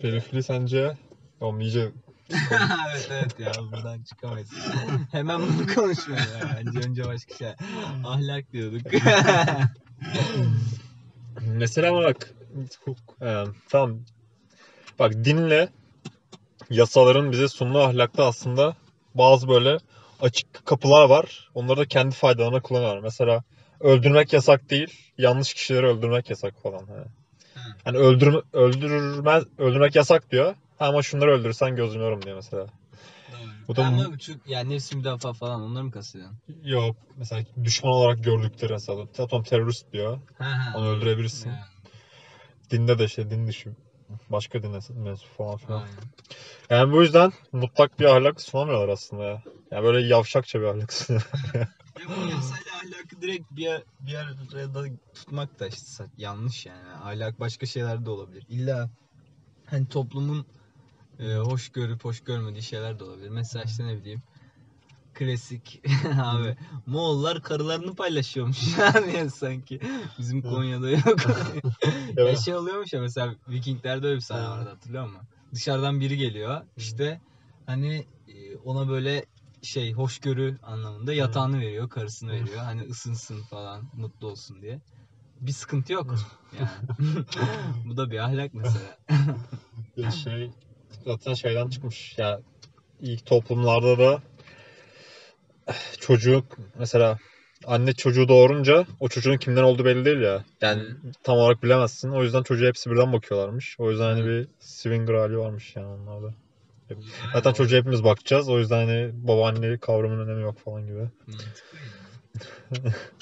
pedofili 0.00 0.42
sence 0.42 0.96
Oğlum 1.42 1.60
iyice 1.60 1.92
evet 2.90 3.08
evet 3.10 3.40
ya 3.40 3.52
buradan 3.72 4.02
çıkamayız. 4.02 4.50
Hemen 5.12 5.40
bunu 5.40 5.74
konuşmayalım 5.74 6.32
ya. 6.40 6.56
Bence 6.56 6.78
önce 6.78 7.04
başka 7.04 7.34
şey. 7.34 7.48
Ahlak 8.04 8.52
diyorduk. 8.52 8.86
Mesela 11.46 11.92
bak 11.94 12.30
Ee, 13.22 13.44
tamam. 13.68 13.98
Bak 14.98 15.12
dinle 15.24 15.68
yasaların 16.70 17.32
bize 17.32 17.48
sunduğu 17.48 17.80
ahlakta 17.80 18.26
aslında 18.26 18.76
bazı 19.14 19.48
böyle 19.48 19.78
açık 20.20 20.66
kapılar 20.66 21.08
var. 21.08 21.50
Onları 21.54 21.80
da 21.80 21.84
kendi 21.84 22.14
faydalarına 22.14 22.62
kullanıyorlar. 22.62 23.00
Mesela 23.02 23.42
öldürmek 23.80 24.32
yasak 24.32 24.70
değil, 24.70 25.12
yanlış 25.18 25.54
kişileri 25.54 25.86
öldürmek 25.86 26.30
yasak 26.30 26.62
falan. 26.62 26.86
Hani, 26.86 27.04
hani 27.84 27.96
öldürme, 27.98 28.38
öldürmez, 28.52 29.44
öldürmek 29.58 29.96
yasak 29.96 30.30
diyor. 30.30 30.54
Ama 30.88 31.02
şunları 31.02 31.30
öldürürsen 31.30 31.76
gözüm 31.76 32.00
yorum 32.00 32.22
diyor 32.22 32.36
mesela. 32.36 32.66
Bu 33.68 33.76
da- 33.76 33.86
Ama 33.86 34.12
bu 34.12 34.18
çok 34.18 34.48
yani 34.48 34.70
nefsi 34.70 34.96
müdafaa 34.96 35.32
falan 35.32 35.60
onları 35.62 35.84
mı 35.84 35.90
kastediyorsun? 35.90 36.38
Yok 36.62 36.96
mesela 37.16 37.42
düşman 37.64 37.92
olarak 37.92 38.24
gördükleri 38.24 38.72
mesela 38.72 39.02
atom 39.18 39.42
terörist 39.42 39.92
diyor. 39.92 40.18
Ha 40.38 40.44
ha. 40.44 40.78
Onu 40.78 40.88
öldürebilirsin. 40.88 41.50
Yani, 41.50 41.58
Dinde 42.70 42.98
de 42.98 43.04
işte 43.04 43.30
din 43.30 43.46
dışı 43.46 43.70
başka 44.30 44.62
dine 44.62 44.78
mensup 44.90 45.36
falan 45.36 45.56
filan. 45.56 45.82
aynen. 45.82 46.02
Yani 46.70 46.92
bu 46.92 47.02
yüzden 47.02 47.32
mutlak 47.52 48.00
bir 48.00 48.04
ahlak 48.04 48.40
sunamıyorlar 48.40 48.88
aslında 48.88 49.24
ya. 49.24 49.42
Yani 49.70 49.84
böyle 49.84 50.06
yavşakça 50.06 50.60
bir 50.60 50.64
ahlak 50.66 50.92
sunuyor. 50.92 51.22
Ya 52.00 52.08
bu 52.08 52.26
yasayla 52.30 52.72
ahlakı 52.76 53.22
direkt 53.22 53.50
bir, 53.50 53.70
bir 54.00 54.14
arada 54.14 54.84
tutmak 55.14 55.60
da 55.60 55.66
işte 55.66 56.04
yanlış 56.16 56.66
yani. 56.66 56.88
Ahlak 56.92 57.40
başka 57.40 57.66
şeyler 57.66 58.04
de 58.06 58.10
olabilir. 58.10 58.44
İlla 58.48 58.90
hani 59.66 59.88
toplumun 59.88 60.46
e, 61.22 61.34
hoş 61.34 61.68
görüp 61.68 62.04
hoş 62.04 62.20
görmediği 62.20 62.62
şeyler 62.62 62.98
de 62.98 63.04
olabilir. 63.04 63.28
Mesela 63.28 63.64
işte 63.64 63.86
ne 63.86 63.96
bileyim 63.96 64.22
klasik 65.14 65.82
abi 66.22 66.56
Moğollar 66.86 67.42
karılarını 67.42 67.94
paylaşıyormuş 67.94 68.78
yani 68.78 69.30
sanki 69.30 69.80
bizim 70.18 70.42
Konya'da 70.42 70.90
yok. 70.90 71.20
ya 72.16 72.36
şey 72.36 72.54
oluyormuş 72.54 72.92
ya 72.92 73.00
mesela 73.00 73.34
Vikinglerde 73.48 74.06
öyle 74.06 74.16
bir 74.16 74.20
sahne 74.20 74.48
vardı 74.48 74.68
hatırlıyor 74.68 75.04
musun? 75.04 75.28
Dışarıdan 75.54 76.00
biri 76.00 76.16
geliyor 76.16 76.62
işte 76.76 77.20
hani 77.66 78.06
e, 78.28 78.56
ona 78.56 78.88
böyle 78.88 79.24
şey 79.62 79.92
hoşgörü 79.92 80.58
anlamında 80.62 81.12
yatağını 81.12 81.60
veriyor, 81.60 81.88
karısını 81.88 82.32
veriyor. 82.32 82.58
Hani 82.58 82.82
ısınsın 82.82 83.42
falan, 83.42 83.82
mutlu 83.96 84.26
olsun 84.26 84.62
diye. 84.62 84.80
Bir 85.40 85.52
sıkıntı 85.52 85.92
yok 85.92 86.14
yani. 86.58 86.68
Bu 87.84 87.96
da 87.96 88.10
bir 88.10 88.18
ahlak 88.18 88.54
mesela. 88.54 88.98
Şey 90.10 90.50
zaten 91.04 91.34
şeyden 91.34 91.68
çıkmış 91.68 92.18
ya 92.18 92.40
ilk 93.00 93.26
toplumlarda 93.26 93.98
da 93.98 94.22
çocuk 96.00 96.58
mesela 96.78 97.18
anne 97.66 97.92
çocuğu 97.92 98.28
doğurunca 98.28 98.86
o 99.00 99.08
çocuğun 99.08 99.36
kimden 99.36 99.62
olduğu 99.62 99.84
belli 99.84 100.04
değil 100.04 100.20
ya. 100.20 100.44
Yani 100.60 100.82
tam 101.22 101.38
olarak 101.38 101.62
bilemezsin. 101.62 102.10
O 102.10 102.22
yüzden 102.22 102.42
çocuğa 102.42 102.68
hepsi 102.68 102.90
birden 102.90 103.12
bakıyorlarmış. 103.12 103.76
O 103.78 103.90
yüzden 103.90 104.04
hani 104.04 104.26
bir 104.26 104.48
swinger 104.60 105.14
hali 105.14 105.38
varmış 105.38 105.76
yani 105.76 105.86
onlarda. 105.86 106.34
Zaten 107.32 107.52
çocuğa 107.52 107.78
hepimiz 107.78 108.04
bakacağız. 108.04 108.48
O 108.48 108.58
yüzden 108.58 108.86
hani 108.86 109.10
babaanne 109.14 109.78
kavramının 109.78 110.28
önemi 110.28 110.42
yok 110.42 110.58
falan 110.58 110.86
gibi. 110.86 111.10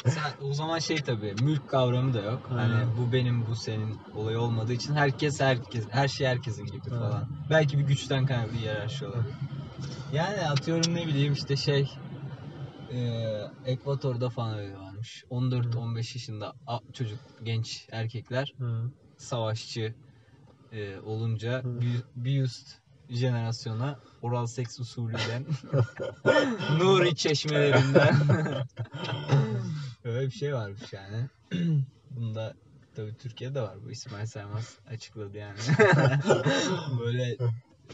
Sen, 0.07 0.47
o 0.47 0.55
zaman 0.55 0.79
şey 0.79 0.97
tabii 0.97 1.35
mülk 1.35 1.69
kavramı 1.69 2.15
da 2.15 2.21
yok. 2.23 2.47
Hani 2.49 2.85
bu 2.99 3.13
benim 3.13 3.47
bu 3.47 3.57
senin 3.57 3.97
olayı 4.15 4.39
olmadığı 4.41 4.73
için 4.73 4.95
herkes 4.95 5.41
herkes 5.41 5.89
her 5.91 6.09
şey 6.09 6.27
herkesin 6.27 6.67
gibi 6.67 6.89
falan. 6.91 7.29
Belki 7.51 7.79
bir 7.79 7.83
güçten 7.85 8.27
kaynaklı 8.27 8.53
hiyerarşi 8.53 9.07
olabilir. 9.07 9.35
Yani 10.15 10.41
atıyorum 10.41 10.95
ne 10.95 11.07
bileyim 11.07 11.33
işte 11.33 11.57
şey 11.57 11.87
eee 12.93 13.51
Ekvator'da 13.65 14.31
falan 14.31 14.59
öyle 14.59 14.77
varmış. 14.77 15.25
14-15 15.31 15.97
yaşında 15.97 16.53
çocuk 16.93 17.19
genç 17.43 17.89
erkekler 17.93 18.55
savaşçı 19.17 19.95
e, 20.73 20.99
olunca 20.99 21.63
bir, 21.65 22.03
bir 22.17 22.43
üst 22.43 22.80
jenerasyona 23.11 23.99
oral 24.23 24.47
seks 24.47 24.81
usulüyle 24.81 25.43
Nuri 26.79 27.17
çeşmelerinden 27.17 28.15
öyle 30.05 30.27
bir 30.27 30.31
şey 30.31 30.55
varmış 30.55 30.93
yani. 30.93 31.27
Bunda 32.11 32.55
tabii 32.97 33.17
Türkiye'de 33.17 33.63
var 33.63 33.77
bu 33.85 33.91
İsmail 33.91 34.27
Saymaz 34.27 34.79
açıkladı 34.87 35.39
yani. 35.39 35.59
Böyle 37.01 37.37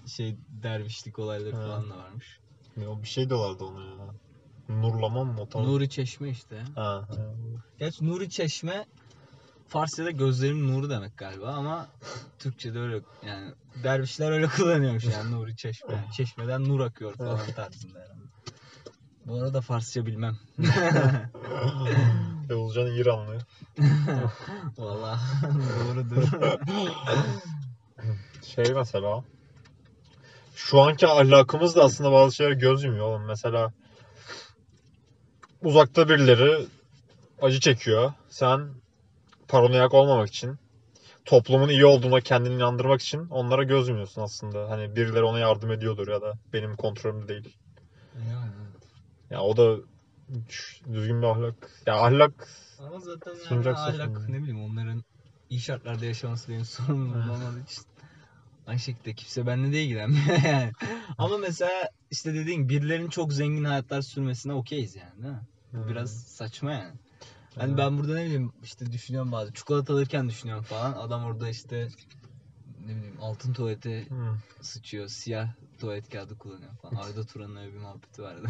şey 0.06 0.36
dervişlik 0.62 1.18
olayları 1.18 1.52
falan 1.52 1.90
da 1.90 1.96
varmış. 1.96 2.40
O 2.88 3.02
bir 3.02 3.08
şey 3.08 3.28
diyorlardı 3.28 3.64
ona 3.64 3.84
ya. 3.84 4.14
Nurlama 4.68 5.24
mı? 5.24 5.48
Nuri 5.54 5.90
Çeşme 5.90 6.28
işte. 6.28 6.62
Ha, 6.74 7.06
ha. 7.08 7.34
Gerçi 7.78 8.06
Nuri 8.06 8.30
Çeşme 8.30 8.86
Farsça'da 9.68 10.10
gözlerin 10.10 10.68
nuru 10.68 10.90
demek 10.90 11.16
galiba 11.16 11.48
ama 11.48 11.88
Türkçe'de 12.38 12.78
öyle 12.78 13.00
yani 13.26 13.52
dervişler 13.84 14.30
öyle 14.30 14.46
kullanıyormuş 14.48 15.04
yani 15.04 15.30
Nuri 15.30 15.56
Çeşme. 15.56 16.04
Çeşmeden 16.16 16.68
nur 16.68 16.80
akıyor 16.80 17.14
falan 17.14 17.46
tarzında 17.56 17.98
herhalde. 17.98 18.26
Bu 19.26 19.42
arada 19.42 19.60
Farsça 19.60 20.06
bilmem. 20.06 20.36
Yavuzcan 22.50 22.86
İranlı. 22.86 23.38
Valla 24.78 25.20
doğrudur. 25.42 26.28
Şey 28.54 28.74
mesela 28.74 29.24
şu 30.54 30.80
anki 30.80 31.06
ahlakımız 31.06 31.76
da 31.76 31.84
aslında 31.84 32.12
bazı 32.12 32.34
şeyler 32.36 32.52
göz 32.52 32.84
yumuyor 32.84 33.06
oğlum. 33.06 33.24
Mesela 33.26 33.72
uzakta 35.62 36.08
birileri 36.08 36.66
acı 37.42 37.60
çekiyor. 37.60 38.12
Sen 38.28 38.68
paranoyak 39.48 39.94
olmamak 39.94 40.28
için 40.28 40.56
toplumun 41.24 41.68
iyi 41.68 41.86
olduğuna 41.86 42.20
kendini 42.20 42.54
inandırmak 42.54 43.02
için 43.02 43.28
onlara 43.30 43.62
göz 43.62 43.88
yumuyorsun 43.88 44.22
aslında. 44.22 44.70
Hani 44.70 44.96
birileri 44.96 45.22
ona 45.24 45.38
yardım 45.38 45.72
ediyordur 45.72 46.08
ya 46.08 46.22
da 46.22 46.32
benim 46.52 46.76
kontrolümde 46.76 47.28
değil. 47.28 47.56
yani. 48.14 48.52
Ya 49.30 49.40
o 49.40 49.56
da 49.56 49.76
düzgün 50.92 51.22
bir 51.22 51.26
ahlak. 51.26 51.70
Ya 51.86 51.94
ahlak 51.94 52.48
Ama 52.80 53.00
zaten 53.00 53.32
yani 53.50 53.68
ahlak 53.68 54.10
şimdi. 54.16 54.32
ne 54.32 54.42
bileyim 54.42 54.64
onların 54.64 55.04
iyi 55.50 55.60
şartlarda 55.60 56.04
yaşaması 56.04 56.48
benim 56.48 56.64
sorunum 56.64 57.30
olmadığı 57.30 57.60
için. 57.60 57.82
Aynı 58.66 58.78
şekilde 58.78 59.14
kimse 59.14 59.46
benimle 59.46 59.72
de 59.72 59.82
ilgilenmiyor 59.82 60.42
yani. 60.44 60.72
Ama 61.18 61.38
mesela 61.38 61.88
işte 62.10 62.34
dediğin 62.34 62.68
birilerinin 62.68 63.08
çok 63.08 63.32
zengin 63.32 63.64
hayatlar 63.64 64.02
sürmesine 64.02 64.52
okeyiz 64.52 64.96
yani 64.96 65.22
değil 65.22 65.34
mi? 65.34 65.40
Bu 65.72 65.90
biraz 65.90 66.10
saçma 66.10 66.72
yani. 66.72 66.94
Hani 67.58 67.78
ben 67.78 67.98
burada 67.98 68.14
ne 68.14 68.24
bileyim 68.24 68.52
işte 68.62 68.92
düşünüyorum 68.92 69.32
bazı 69.32 69.52
çikolata 69.52 69.92
alırken 69.92 70.28
düşünüyorum 70.28 70.64
falan. 70.64 70.92
Adam 70.92 71.24
orada 71.24 71.48
işte 71.48 71.88
ne 72.80 72.96
bileyim 72.96 73.20
altın 73.20 73.52
tuvalete 73.52 74.06
Hı. 74.08 74.36
sıçıyor. 74.62 75.08
Siyah 75.08 75.48
tuvalet 75.78 76.08
kağıdı 76.08 76.38
kullanıyor 76.38 76.72
falan. 76.82 76.94
Arada 76.94 77.26
Turan'ın 77.26 77.56
öyle 77.56 77.72
bir 77.72 77.78
muhabbeti 77.78 78.22
vardı. 78.22 78.48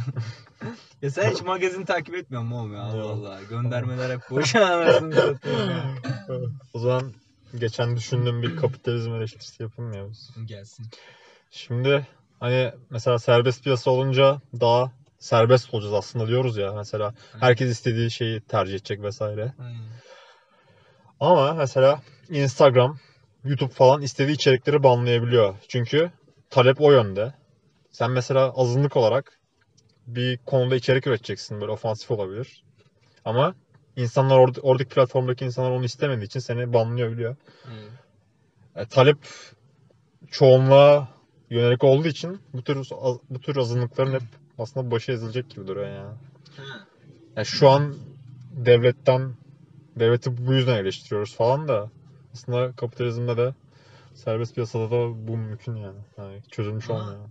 ya 1.02 1.10
sen 1.10 1.30
hiç 1.30 1.42
magazin 1.42 1.84
takip 1.84 2.14
etmiyor 2.14 2.42
mu 2.42 2.60
oğlum 2.60 2.74
ya? 2.74 2.82
Allah 2.82 2.96
Yok. 2.96 3.10
Allah. 3.10 3.42
Göndermeler 3.42 4.10
hep 4.10 4.30
boş 4.30 4.54
anasını 4.56 5.38
ya. 5.44 5.94
O 6.74 6.78
zaman 6.78 7.12
geçen 7.58 7.96
düşündüğüm 7.96 8.42
bir 8.42 8.56
kapitalizm 8.56 9.14
eleştirisi 9.14 9.62
yapayım 9.62 9.90
mı 9.90 9.96
ya 9.96 10.10
biz? 10.10 10.30
Gelsin. 10.46 10.86
Şimdi 11.50 12.06
hani 12.40 12.72
mesela 12.90 13.18
serbest 13.18 13.64
piyasa 13.64 13.90
olunca 13.90 14.40
daha 14.60 14.92
serbest 15.18 15.74
olacağız 15.74 15.94
aslında 15.94 16.28
diyoruz 16.28 16.56
ya 16.56 16.72
mesela 16.72 17.14
herkes 17.40 17.70
istediği 17.70 18.10
şeyi 18.10 18.40
tercih 18.40 18.74
edecek 18.74 19.02
vesaire. 19.02 19.52
Aynen. 19.58 19.80
Ama 21.20 21.54
mesela 21.54 22.02
Instagram, 22.28 22.98
YouTube 23.44 23.72
falan 23.72 24.02
istediği 24.02 24.34
içerikleri 24.34 24.82
banlayabiliyor. 24.82 25.54
Çünkü 25.68 26.10
talep 26.50 26.80
o 26.80 26.92
yönde. 26.92 27.34
Sen 27.90 28.10
mesela 28.10 28.52
azınlık 28.56 28.96
olarak 28.96 29.38
bir 30.06 30.38
konuda 30.38 30.76
içerik 30.76 31.06
üreteceksin 31.06 31.60
böyle 31.60 31.72
ofansif 31.72 32.10
olabilir. 32.10 32.64
Ama 33.24 33.54
insanlar 33.96 34.38
orada, 34.38 34.60
oradaki 34.60 34.88
platformdaki 34.94 35.44
insanlar 35.44 35.70
onu 35.70 35.84
istemediği 35.84 36.24
için 36.24 36.40
seni 36.40 36.72
banlıyor 36.72 37.12
biliyor. 37.12 37.36
E, 38.76 38.86
talep 38.86 39.18
çoğunluğa 40.30 41.08
yönelik 41.50 41.84
olduğu 41.84 42.08
için 42.08 42.40
bu 42.52 42.62
tür 42.62 42.88
bu 43.30 43.40
tür 43.40 43.56
azınlıkların 43.56 44.14
hep 44.14 44.22
aslında 44.58 44.90
başı 44.90 45.12
ezilecek 45.12 45.50
gibi 45.50 45.66
duruyor 45.66 45.88
yani. 45.88 46.14
Ha. 46.56 46.64
Yani 47.36 47.46
şu 47.46 47.68
an 47.68 47.94
devletten 48.50 49.34
devleti 49.98 50.46
bu 50.46 50.52
yüzden 50.54 50.76
eleştiriyoruz 50.76 51.34
falan 51.36 51.68
da 51.68 51.90
aslında 52.34 52.72
kapitalizmde 52.72 53.36
de 53.36 53.54
serbest 54.14 54.54
piyasada 54.54 54.90
da 54.90 55.28
bu 55.28 55.36
mümkün 55.36 55.76
yani. 55.76 55.98
yani 56.18 56.42
çözülmüş 56.50 56.90
Ama- 56.90 56.98
olmuyor. 57.00 57.28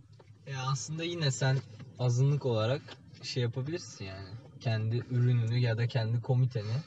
Ya 0.48 0.60
aslında 0.72 1.03
yine 1.03 1.32
sen 1.32 1.58
azınlık 2.00 2.46
olarak 2.46 2.82
şey 3.24 3.44
yapabilirsin 3.44 4.05
yani. 4.05 4.29
Kendi 4.60 5.03
ürününü 5.10 5.60
ya 5.60 5.77
da 5.77 5.88
kendi 5.88 6.22
komiteni 6.22 6.84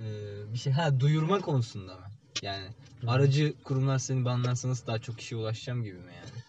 e, 0.00 0.04
bir 0.52 0.58
şey 0.58 0.72
ha 0.72 1.00
duyurma 1.00 1.40
konusunda 1.40 1.96
mı? 1.96 2.06
Yani 2.42 2.68
aracı 3.06 3.54
kurumlar 3.64 3.98
seni 3.98 4.24
banlarsa 4.24 4.68
nasıl 4.68 4.86
daha 4.86 4.98
çok 4.98 5.18
kişiye 5.18 5.40
ulaşacağım 5.40 5.82
gibi 5.82 5.98
mi 5.98 6.12
yani? 6.14 6.42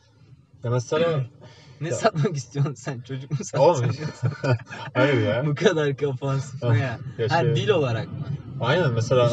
Ya 0.63 0.71
mesela 0.71 1.23
Ne 1.81 1.87
Ya- 1.89 1.95
satmak 1.95 2.35
istiyorsun 2.37 2.73
sen? 2.73 3.01
Çocuk 3.01 3.31
mu 3.31 3.37
Oğlum, 3.57 3.75
satacaksın? 3.75 4.31
hayır 4.93 5.27
ya. 5.27 5.43
Bu 5.45 5.55
kadar 5.55 5.97
kafan 5.97 6.39
sıkma 6.39 6.75
ya. 6.77 6.99
Ya 7.17 7.27
Ha 7.29 7.41
şey- 7.41 7.55
dil 7.55 7.69
olarak 7.69 8.07
mı? 8.07 8.25
Aynen 8.61 8.93
mesela 8.93 9.31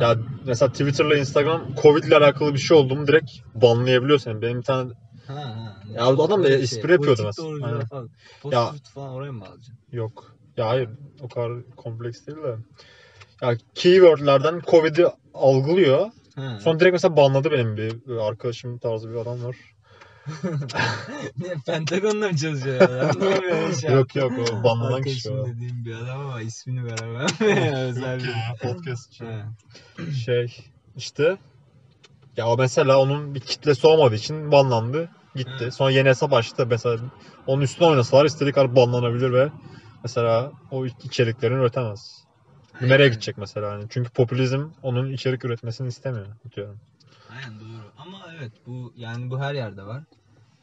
ya 0.00 0.16
mesela 0.46 0.72
Twitter'la 0.72 1.16
Instagram 1.16 1.62
Covid 1.82 2.04
ile 2.04 2.16
alakalı 2.16 2.54
bir 2.54 2.58
şey 2.58 2.76
oldu 2.76 2.96
mu 2.96 3.06
direkt 3.06 3.30
banlayabiliyor 3.54 4.18
seni. 4.18 4.42
Benim 4.42 4.58
bir 4.58 4.62
tane 4.64 4.90
Ha, 5.26 5.34
ha. 5.34 5.76
Ya 5.94 6.06
adam 6.06 6.42
da 6.42 6.46
Öyle 6.48 6.56
espri 6.56 6.92
yapıyordu 6.92 7.22
mesela. 7.26 7.66
Aynen. 7.66 7.84
Falan. 7.86 8.08
Ya- 8.52 8.70
Post 8.70 8.88
falan 8.88 9.10
oraya 9.12 9.32
mı 9.32 9.44
alacaksın? 9.44 9.74
yok. 9.92 10.36
Ya 10.56 10.68
hayır 10.68 10.88
o 11.22 11.28
kadar 11.28 11.52
kompleks 11.76 12.26
değil 12.26 12.38
de. 12.38 12.56
Ya 13.42 13.56
keywordlerden 13.74 14.60
Covid'i 14.70 15.06
algılıyor. 15.34 16.06
Ha. 16.36 16.58
Sonra 16.60 16.80
direkt 16.80 16.92
mesela 16.92 17.16
banladı 17.16 17.50
benim 17.50 17.76
bir, 17.76 17.90
bir 18.06 18.16
arkadaşım 18.16 18.78
tarzı 18.78 19.10
bir 19.10 19.14
adam 19.16 19.44
var. 19.44 19.56
ne 21.38 21.54
Pentagon'da 21.66 22.28
mı 22.28 22.36
çalışıyor 22.36 22.80
adam? 22.80 23.20
Niye 23.20 23.74
şey 23.80 23.92
yok 23.92 24.16
yok 24.16 24.32
o 24.38 24.64
banlanan 24.64 25.02
kişi 25.02 25.30
o. 25.30 25.46
dediğim 25.46 25.84
bir 25.84 25.94
adam 25.94 26.20
ama 26.20 26.40
ismini 26.40 26.84
veremem. 26.84 27.26
Özel 27.74 28.18
bir... 28.18 28.34
podcast 28.62 29.12
için. 29.12 29.26
Ha. 29.26 29.48
Şey 30.24 30.56
işte 30.96 31.38
ya 32.36 32.48
o 32.48 32.56
mesela 32.56 32.98
onun 32.98 33.34
bir 33.34 33.40
kitlesi 33.40 33.86
olmadığı 33.86 34.14
için 34.14 34.52
banlandı. 34.52 35.08
Gitti. 35.34 35.50
Evet. 35.60 35.74
Sonra 35.74 35.90
yeni 35.90 36.08
hesap 36.08 36.32
açtı. 36.32 36.66
Mesela 36.66 36.98
onun 37.46 37.62
üstüne 37.62 37.88
oynasalar 37.88 38.24
istediği 38.24 38.52
kadar 38.52 38.76
banlanabilir 38.76 39.32
ve 39.32 39.48
mesela 40.02 40.52
o 40.70 40.86
içeriklerini 40.86 41.58
üretemez. 41.58 42.24
Nereye 42.80 42.94
Aynen. 42.94 43.10
gidecek 43.10 43.38
mesela? 43.38 43.72
Yani 43.72 43.84
çünkü 43.90 44.10
popülizm 44.10 44.68
onun 44.82 45.12
içerik 45.12 45.44
üretmesini 45.44 45.88
istemiyor. 45.88 46.26
Diyorum. 46.56 46.80
Aynen 47.30 47.60
doğru. 47.60 47.69
Ama 48.10 48.26
evet 48.38 48.52
bu 48.66 48.92
yani 48.96 49.30
bu 49.30 49.40
her 49.40 49.54
yerde 49.54 49.82
var. 49.82 50.04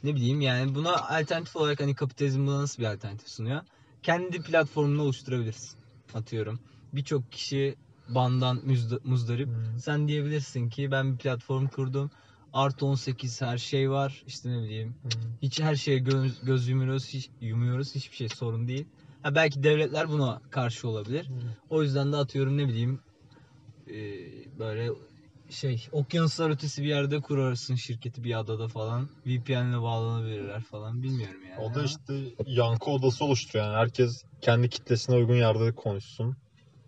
Ne 0.03 0.15
bileyim 0.15 0.41
yani 0.41 0.75
buna 0.75 0.95
alternatif 0.95 1.55
olarak 1.55 1.79
hani 1.79 1.95
kapitalizm 1.95 2.47
buna 2.47 2.61
nasıl 2.61 2.83
bir 2.83 2.87
alternatif 2.87 3.29
sunuyor? 3.29 3.61
Kendi 4.03 4.41
platformunu 4.41 5.01
oluşturabilirsin. 5.01 5.79
Atıyorum. 6.13 6.59
Birçok 6.93 7.31
kişi 7.31 7.75
bandan 8.09 8.57
müzda- 8.57 8.99
muzdarip. 9.03 9.47
Hmm. 9.47 9.79
Sen 9.79 10.07
diyebilirsin 10.07 10.69
ki 10.69 10.91
ben 10.91 11.13
bir 11.13 11.17
platform 11.17 11.67
kurdum. 11.67 12.11
Artı 12.53 12.85
18 12.85 13.41
her 13.41 13.57
şey 13.57 13.91
var. 13.91 14.23
İşte 14.27 14.51
ne 14.51 14.63
bileyim. 14.63 14.95
Hiç 15.41 15.59
her 15.61 15.75
şeye 15.75 15.97
göz, 15.97 16.45
göz 16.45 16.67
yumuyoruz, 16.67 17.07
hiç, 17.07 17.29
yumuyoruz. 17.41 17.95
Hiçbir 17.95 18.15
şey 18.15 18.29
sorun 18.29 18.67
değil. 18.67 18.85
Ha 19.23 19.35
belki 19.35 19.63
devletler 19.63 20.09
buna 20.09 20.41
karşı 20.49 20.87
olabilir. 20.87 21.29
O 21.69 21.83
yüzden 21.83 22.11
de 22.11 22.15
atıyorum 22.15 22.57
ne 22.57 22.67
bileyim 22.67 22.99
e, 23.87 23.95
böyle 24.59 24.91
şey 25.49 25.87
okyanuslar 25.91 26.49
ötesi 26.49 26.83
bir 26.83 26.87
yerde 26.87 27.21
kurarsın 27.21 27.75
şirketi 27.75 28.23
bir 28.23 28.39
adada 28.39 28.67
falan. 28.67 29.09
VPN'le 29.25 29.81
bağlanabilirler 29.81 30.61
falan 30.61 31.03
bilmiyorum 31.03 31.41
yani. 31.49 31.59
O 31.59 31.73
da 31.73 31.83
işte 31.83 32.13
yankı 32.45 32.91
odası 32.91 33.25
oluşturuyor 33.25 33.65
yani. 33.65 33.75
Herkes 33.75 34.23
kendi 34.41 34.69
kitlesine 34.69 35.15
uygun 35.15 35.35
yerde 35.35 35.71
konuşsun. 35.71 36.35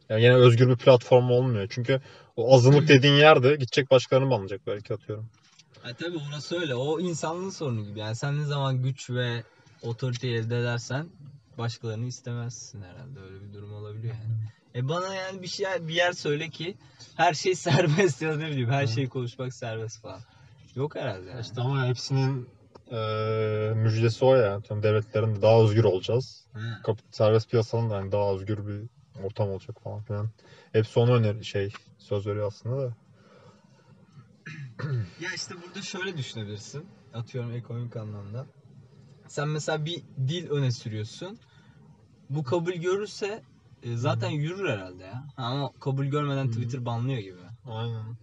Yani 0.10 0.24
yine 0.24 0.34
özgür 0.34 0.70
bir 0.70 0.78
platform 0.78 1.30
olmuyor. 1.30 1.68
Çünkü 1.70 2.02
o 2.36 2.56
azınlık 2.56 2.88
dediğin 2.88 3.14
yerde 3.14 3.56
gidecek 3.56 3.92
başkalarını 3.92 4.30
banlayacak 4.30 4.62
belki 4.68 4.94
atıyorum. 4.94 5.30
Ha, 5.82 5.90
tabii 6.00 6.18
orası 6.30 6.60
öyle. 6.60 6.76
O 6.76 7.00
insanlığın 7.00 7.50
sorunu 7.50 7.86
gibi. 7.86 8.00
Yani 8.00 8.16
sen 8.16 8.40
ne 8.40 8.46
zaman 8.46 8.84
güç 8.84 9.10
ve 9.10 9.44
otoriteyi 9.82 10.36
elde 10.38 10.60
edersen 10.60 11.10
başkalarını 11.60 12.06
istemezsin 12.06 12.82
herhalde. 12.82 13.20
Öyle 13.20 13.42
bir 13.44 13.54
durum 13.54 13.74
olabiliyor 13.74 14.16
yani. 14.16 14.36
E 14.76 14.90
bana 14.90 15.16
yani 15.16 15.42
bir 15.42 15.48
şey 15.48 15.66
bir 15.82 15.94
yer 15.94 16.12
söyle 16.12 16.50
ki 16.50 16.78
her 17.16 17.34
şey 17.34 17.56
serbest 17.68 18.22
ya 18.22 18.38
ne 18.38 18.48
bileyim 18.48 18.70
her 18.70 18.88
şeyi 18.88 19.10
konuşmak 19.10 19.54
serbest 19.54 20.02
falan. 20.02 20.22
Yok 20.76 20.96
herhalde 20.96 21.30
yani. 21.30 21.42
İşte 21.42 21.62
ama 21.62 21.86
hepsinin 21.88 22.50
eee 22.92 23.74
müjdesi 23.76 24.26
o 24.26 24.36
ya. 24.36 24.56
Atıyorum 24.56 24.84
devletlerin 24.84 25.36
de 25.36 25.42
daha 25.42 25.62
özgür 25.64 25.84
olacağız. 25.84 26.48
Kap- 26.84 27.00
serbest 27.12 27.50
piyasanın 27.50 27.90
da 27.90 27.96
hani 27.96 28.12
daha 28.12 28.34
özgür 28.34 28.68
bir 28.68 28.82
ortam 29.24 29.50
olacak 29.50 29.82
falan 29.84 30.02
filan. 30.02 30.30
Hepsi 30.72 31.00
onu 31.00 31.14
öner 31.16 31.44
şey 31.44 31.74
söz 31.98 32.28
veriyor 32.28 32.48
aslında 32.48 32.78
da. 32.88 32.94
Ya 35.22 35.30
işte 35.36 35.56
burada 35.62 35.82
şöyle 35.82 36.18
düşünebilirsin. 36.18 36.86
Atıyorum 37.14 37.52
ekonomik 37.56 37.96
anlamda. 37.98 38.46
Sen 39.28 39.48
mesela 39.48 39.86
bir 39.86 40.04
dil 40.28 40.50
öne 40.50 40.72
sürüyorsun. 40.72 41.40
Bu 42.30 42.44
kabul 42.44 42.74
görürse 42.74 43.44
e, 43.84 43.96
zaten 43.96 44.30
yürür 44.30 44.70
herhalde 44.70 45.04
ya. 45.04 45.24
Ama 45.38 45.72
kabul 45.80 46.06
görmeden. 46.06 46.52
Twitter 46.52 46.86
banlıyor 46.86 47.20
gibi. 47.20 47.40
Aynen. 47.66 48.16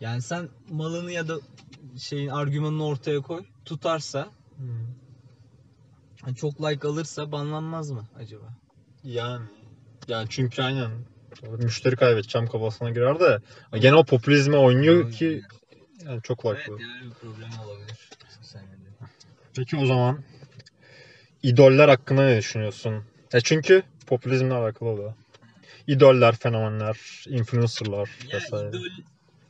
Yani 0.00 0.22
sen 0.22 0.48
malını 0.70 1.12
ya 1.12 1.28
da 1.28 1.38
şeyin 1.98 2.28
argümanını 2.28 2.86
ortaya 2.86 3.20
koy. 3.20 3.44
Tutarsa, 3.64 4.28
hani 6.22 6.36
çok 6.36 6.62
like 6.62 6.88
alırsa 6.88 7.32
banlanmaz 7.32 7.90
mı 7.90 8.08
acaba? 8.16 8.44
Yani 9.04 9.44
yani 10.08 10.26
çünkü 10.30 10.62
aynen 10.62 10.90
müşteri 11.58 11.96
kaybedeceğim 11.96 12.48
kafasına 12.48 12.90
girer 12.90 13.20
de 13.20 13.40
gene 13.78 13.94
o 13.94 14.04
popülizme 14.04 14.56
oynuyor 14.56 15.12
ki 15.12 15.42
yani 16.04 16.22
çok 16.22 16.44
Evet 16.44 16.56
farklı. 16.56 16.82
yani 16.82 17.04
bir 17.04 17.10
problem 17.10 17.50
olabilir. 17.64 18.10
Peki 19.56 19.76
o 19.76 19.86
zaman 19.86 20.22
idoller 21.42 21.88
hakkında 21.88 22.24
ne 22.24 22.38
düşünüyorsun? 22.38 23.04
Ya 23.32 23.40
çünkü 23.40 23.82
popülizmle 24.06 24.54
alakalı 24.54 24.88
o 24.88 24.98
da. 24.98 25.14
İdoller, 25.86 26.36
fenomenler, 26.36 27.24
influencerlar 27.28 28.08
Ya 28.32 28.38
vesaire. 28.38 28.68
idol, 28.68 28.80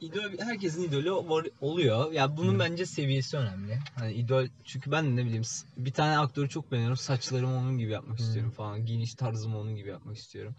idol 0.01 0.45
herkesin 0.45 0.83
idolü 0.83 1.13
var- 1.13 1.47
oluyor. 1.61 2.13
Ya 2.13 2.37
bunun 2.37 2.55
Hı. 2.55 2.59
bence 2.59 2.87
seviyesi 2.87 3.37
önemli. 3.37 3.79
Hani 3.95 4.13
idol 4.13 4.47
çünkü 4.65 4.91
ben 4.93 5.05
de 5.07 5.17
ne 5.17 5.25
bileyim 5.25 5.43
bir 5.77 5.93
tane 5.93 6.19
aktörü 6.19 6.49
çok 6.49 6.71
beğeniyorum. 6.73 6.97
Saçlarımı 6.97 7.57
onun 7.59 7.79
gibi 7.79 7.93
yapmak 7.93 8.19
Hı. 8.19 8.23
istiyorum 8.23 8.51
falan. 8.51 8.87
Giyiniş 8.87 9.15
tarzımı 9.15 9.59
onun 9.59 9.77
gibi 9.77 9.89
yapmak 9.89 10.17
istiyorum. 10.17 10.55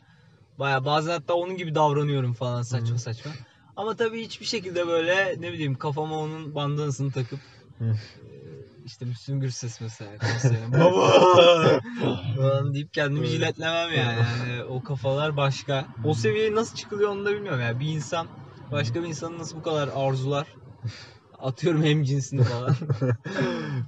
Baya 0.59 0.85
bazen 0.85 1.11
hatta 1.11 1.33
onun 1.33 1.57
gibi 1.57 1.75
davranıyorum 1.75 2.33
falan 2.33 2.61
saçma 2.61 2.95
Hı. 2.95 2.99
saçma. 2.99 3.33
Ama 3.75 3.95
tabii 3.95 4.21
hiçbir 4.21 4.45
şekilde 4.45 4.87
böyle 4.87 5.35
ne 5.41 5.51
bileyim 5.53 5.75
kafama 5.75 6.19
onun 6.19 6.55
bandanasını 6.55 7.11
takıp 7.11 7.39
e, 7.81 7.85
işte 8.91 9.05
Müslüm 9.05 9.39
Gürses 9.39 9.81
mesela 9.81 10.17
konserine 10.17 10.71
baba 10.79 11.81
falan 12.35 12.73
deyip 12.73 12.93
kendimi 12.93 13.27
jiletlemem 13.27 13.97
yani. 13.97 14.19
yani. 14.19 14.63
O 14.63 14.83
kafalar 14.83 15.37
başka. 15.37 15.85
O 16.03 16.13
seviyeye 16.13 16.55
nasıl 16.55 16.75
çıkılıyor 16.75 17.09
onu 17.09 17.25
da 17.25 17.31
bilmiyorum 17.33 17.61
yani. 17.61 17.79
Bir 17.79 17.87
insan 17.87 18.27
başka 18.71 19.03
bir 19.03 19.07
insanı 19.07 19.39
nasıl 19.39 19.57
bu 19.57 19.61
kadar 19.61 19.89
arzular? 19.95 20.47
Atıyorum 21.39 21.83
hem 21.83 22.03
cinsini 22.03 22.43
falan. 22.43 22.75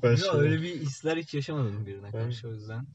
Ya 0.03 0.33
öyle 0.33 0.61
bir 0.61 0.75
hisler 0.75 1.17
hiç 1.17 1.33
yaşamadım 1.33 1.85
birine 1.85 2.11
karşı 2.11 2.47
o 2.47 2.51
yüzden. 2.51 2.85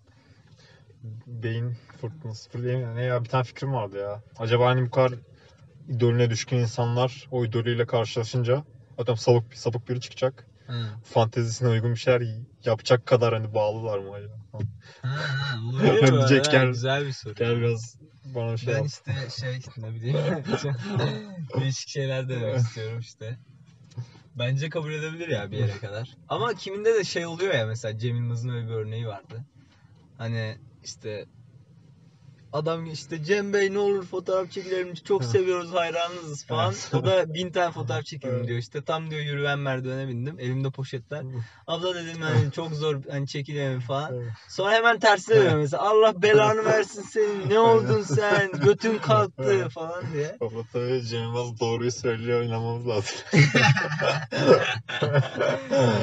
beyin 1.26 1.76
fırtınası 2.00 2.58
mi? 2.58 2.96
Ne 2.96 3.02
ya 3.02 3.24
bir 3.24 3.28
tane 3.28 3.44
fikrim 3.44 3.74
vardı 3.74 3.98
ya. 3.98 4.22
Acaba 4.38 4.66
hani 4.66 4.86
bu 4.86 4.90
kadar 4.90 5.12
idolüne 5.88 6.30
düşkün 6.30 6.56
insanlar 6.56 7.28
o 7.30 7.44
idolüyle 7.44 7.86
karşılaşınca 7.86 8.64
adam 8.98 9.16
sapık, 9.16 9.54
sapık 9.54 9.88
biri 9.88 10.00
çıkacak. 10.00 10.48
Ha. 10.68 10.74
Fantezisine 11.04 11.68
uygun 11.68 11.90
bir 11.90 11.98
şeyler 11.98 12.22
yapacak 12.64 13.06
kadar 13.06 13.34
hani 13.34 13.54
bağlılar 13.54 13.98
mı 13.98 14.12
acaba? 14.12 14.34
Ha, 15.02 15.56
mi? 15.82 16.10
Diyecek 16.12 16.46
Ha, 16.46 16.50
gel- 16.52 16.68
Güzel 16.68 17.06
bir 17.06 17.12
soru. 17.12 17.34
Gel 17.34 17.56
biraz 17.56 17.96
bana 18.24 18.56
şey 18.56 18.74
Ben 18.74 18.78
yap. 18.78 18.86
işte 18.86 19.12
şey 19.40 19.58
ne 19.76 19.94
bileyim 19.94 20.16
değişik 21.60 21.88
şeyler 21.88 22.28
denemek 22.28 22.56
istiyorum 22.56 22.98
işte. 22.98 23.38
Bence 24.38 24.68
kabul 24.70 24.92
edebilir 24.92 25.28
ya 25.28 25.50
bir 25.50 25.58
yere 25.58 25.78
kadar. 25.78 26.16
Ama 26.28 26.54
kiminde 26.54 26.94
de 26.94 27.04
şey 27.04 27.26
oluyor 27.26 27.54
ya 27.54 27.66
mesela 27.66 27.98
Cem 27.98 28.16
Yılmaz'ın 28.16 28.48
öyle 28.48 28.68
bir 28.68 28.72
örneği 28.74 29.06
vardı. 29.06 29.44
Hani 30.18 30.58
işte 30.84 31.26
adam 32.52 32.86
işte 32.86 33.24
Cem 33.24 33.52
Bey 33.52 33.72
ne 33.74 33.78
olur 33.78 34.04
fotoğraf 34.04 34.50
çekilelim 34.50 34.94
çok 34.94 35.24
seviyoruz 35.24 35.72
hayranınızız 35.72 36.44
falan. 36.44 36.74
O 36.92 37.04
da 37.04 37.34
bin 37.34 37.50
tane 37.50 37.72
fotoğraf 37.72 38.04
çekelim 38.06 38.46
diyor. 38.46 38.58
İşte 38.58 38.82
tam 38.82 39.10
diyor 39.10 39.22
yürüyen 39.22 39.58
merdivene 39.58 40.08
bindim. 40.08 40.40
Elimde 40.40 40.70
poşetler. 40.70 41.22
Abla 41.66 41.94
dedim 41.94 42.22
hani 42.22 42.52
çok 42.52 42.72
zor 42.72 42.96
hani 43.10 43.26
çekilemem 43.26 43.80
falan. 43.80 44.14
Sonra 44.48 44.72
hemen 44.72 44.98
tersine 44.98 45.36
dönüyor 45.36 45.56
mesela. 45.56 45.82
Allah 45.82 46.22
belanı 46.22 46.64
versin 46.64 47.02
senin. 47.02 47.50
Ne 47.50 47.58
oldun 47.58 48.02
sen? 48.02 48.50
Götün 48.52 48.98
kalktı 48.98 49.68
falan 49.68 50.04
diye. 50.12 50.36
Baba 50.40 50.58
tabii 50.72 51.02
Cem 51.02 51.22
Yılmaz 51.22 51.60
doğruyu 51.60 51.92
söylüyor 51.92 52.42
inanmamız 52.42 52.88
lazım. 52.88 53.16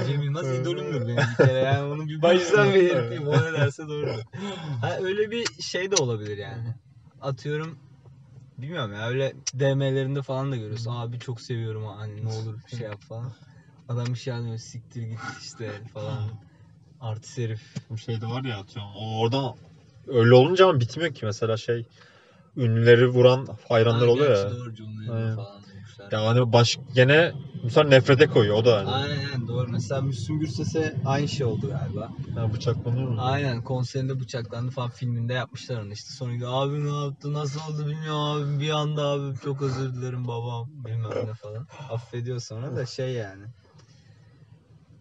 Cem 0.08 0.22
Yılmaz 0.22 0.52
idolümdür 0.52 1.02
benim 1.02 1.18
bir 1.18 1.46
kere. 1.46 1.60
Yani 1.60 1.94
onu 1.94 2.08
bir 2.08 2.22
baştan 2.22 2.74
belirteyim. 2.74 3.28
O 3.28 3.34
ne 3.34 3.54
derse 3.54 3.88
doğru. 3.88 4.12
Ha, 4.82 4.98
öyle 5.02 5.32
bir 5.32 5.46
şey 5.62 5.92
de 5.92 5.96
olabilir 5.96 6.35
yani. 6.38 6.74
Atıyorum 7.22 7.78
bilmiyorum 8.58 8.94
ya 8.94 9.08
öyle 9.08 9.34
DM'lerinde 9.60 10.22
falan 10.22 10.52
da 10.52 10.56
görüyorsun. 10.56 10.92
Abi 10.92 11.20
çok 11.20 11.42
seviyorum 11.42 11.86
ha, 11.86 11.98
hani 11.98 12.26
ne 12.26 12.30
olur 12.30 12.56
bir 12.72 12.78
şey 12.78 12.88
yap 12.88 13.02
falan. 13.02 13.32
Adam 13.90 14.08
bir 14.08 14.20
şey 14.20 14.34
anlıyor 14.34 14.58
siktir 14.58 15.02
git 15.04 15.20
işte 15.42 15.72
falan. 15.94 16.20
Artist 17.02 17.38
herif. 17.38 17.76
Bu 17.90 17.98
şey 17.98 18.22
de 18.22 18.26
var 18.26 18.44
ya 18.44 18.58
atıyorum. 18.60 18.92
O 18.96 19.20
oradan 19.20 19.56
öyle 20.08 20.34
olunca 20.34 20.68
ama 20.70 20.80
bitmiyor 20.80 21.14
ki 21.14 21.26
mesela 21.26 21.58
şey 21.58 21.86
ünlüleri 22.58 23.08
vuran 23.08 23.48
hayranlar 23.70 24.08
Ha, 24.08 24.12
oluyor 24.12 24.28
gerçi 24.28 24.48
ya. 24.48 24.52
Doğru 24.52 24.76
cümleleri 24.76 25.12
Aynen. 25.12 25.36
falan 25.36 25.55
demişler. 26.00 26.20
Ya 26.20 26.28
hani 26.28 26.54
baş 26.54 26.80
gene 26.96 27.32
Bu 27.64 27.70
sefer 27.70 27.90
nefrete 27.90 28.28
koyuyor 28.28 28.58
o 28.58 28.66
da 28.66 28.78
hani. 28.78 28.90
Aynen 28.90 29.48
doğru. 29.48 29.68
Mesela 29.68 30.02
Müslüm 30.02 30.40
Gürses'e 30.40 30.96
aynı 31.06 31.28
şey 31.28 31.46
oldu 31.46 31.70
galiba. 31.70 32.12
Ha, 32.36 32.54
bıçaklanıyor 32.54 33.10
mu? 33.10 33.18
Aynen 33.22 33.62
konserinde 33.62 34.20
bıçaklandı 34.20 34.72
falan 34.72 34.90
filminde 34.90 35.34
yapmışlar 35.34 35.82
onu 35.82 35.94
işte. 35.94 36.14
Sonra 36.14 36.34
gidiyor 36.34 36.52
abi 36.54 36.86
ne 36.86 37.06
yaptı 37.06 37.34
nasıl 37.34 37.60
oldu 37.74 37.88
bilmiyorum 37.88 38.22
abi 38.22 38.60
bir 38.60 38.70
anda 38.70 39.02
abi 39.04 39.40
çok 39.44 39.62
özür 39.62 39.94
dilerim 39.94 40.28
babam 40.28 40.68
bilmem 40.86 41.28
ne 41.28 41.34
falan. 41.34 41.68
Affediyor 41.92 42.40
sonra 42.40 42.76
da 42.76 42.86
şey 42.86 43.14
yani. 43.14 43.46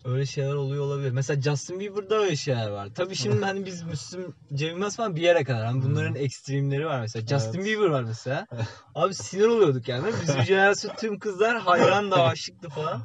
Öyle 0.05 0.27
şeyler 0.27 0.55
oluyor 0.55 0.85
olabilir. 0.85 1.11
Mesela 1.11 1.41
Justin 1.41 1.81
Bieber'da 1.81 2.15
öyle 2.15 2.37
şeyler 2.37 2.71
var. 2.71 2.89
Tabii 2.95 3.15
şimdi 3.15 3.45
hani 3.45 3.67
biz 3.67 3.83
Müslüm 3.83 4.35
Cem 4.55 4.69
Yılmaz 4.69 4.97
falan 4.97 5.17
bir 5.17 5.23
yere 5.23 5.45
kadar. 5.45 5.67
Hani 5.67 5.83
bunların 5.83 6.15
ekstremleri 6.15 6.87
var 6.87 7.01
mesela. 7.01 7.27
Justin 7.27 7.59
Evet. 7.59 7.67
Bieber 7.67 7.87
var 7.87 8.03
mesela. 8.03 8.47
Abi 8.95 9.15
sinir 9.15 9.47
oluyorduk 9.47 9.89
yani. 9.89 10.07
Bizim 10.23 10.43
jenerasyon 10.43 10.95
tüm 10.95 11.19
kızlar 11.19 11.61
hayran 11.61 12.11
da 12.11 12.25
aşıktı 12.25 12.69
falan. 12.69 13.03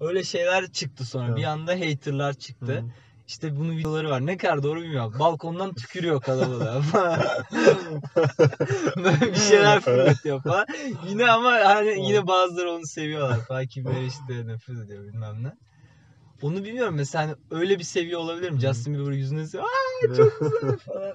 Öyle 0.00 0.24
şeyler 0.24 0.72
çıktı 0.72 1.04
sonra. 1.04 1.36
Bir 1.36 1.44
anda 1.44 1.72
haterlar 1.72 2.34
çıktı. 2.34 2.72
Hı. 2.72 2.84
İşte 3.26 3.56
bunun 3.56 3.76
videoları 3.76 4.10
var. 4.10 4.26
Ne 4.26 4.36
kadar 4.36 4.62
doğru 4.62 4.82
bilmiyorum. 4.82 5.14
Balkondan 5.18 5.74
tükürüyor 5.74 6.20
kalabalığa 6.20 6.82
bir 9.20 9.34
şeyler 9.34 9.80
fırlatıyor 9.80 10.42
falan. 10.42 10.66
Yine 11.08 11.30
ama 11.30 11.50
hani 11.50 12.08
yine 12.08 12.26
bazıları 12.26 12.70
onu 12.70 12.86
seviyorlar 12.86 13.40
falan. 13.40 13.66
Kimleri 13.66 14.06
işte 14.06 14.46
nefret 14.46 14.78
ediyor 14.78 15.04
bilmem 15.04 15.44
ne. 15.44 15.52
Onu 16.42 16.64
bilmiyorum 16.64 16.94
mesela 16.94 17.24
hani 17.24 17.34
öyle 17.50 17.78
bir 17.78 17.84
seviye 17.84 18.16
olabilir 18.16 18.50
mi? 18.50 18.60
Justin 18.60 18.94
Bieber 18.94 19.12
yüzüne 19.12 19.40
Aa 19.40 20.06
çok 20.16 20.40
güzel 20.40 20.78
falan. 20.78 21.12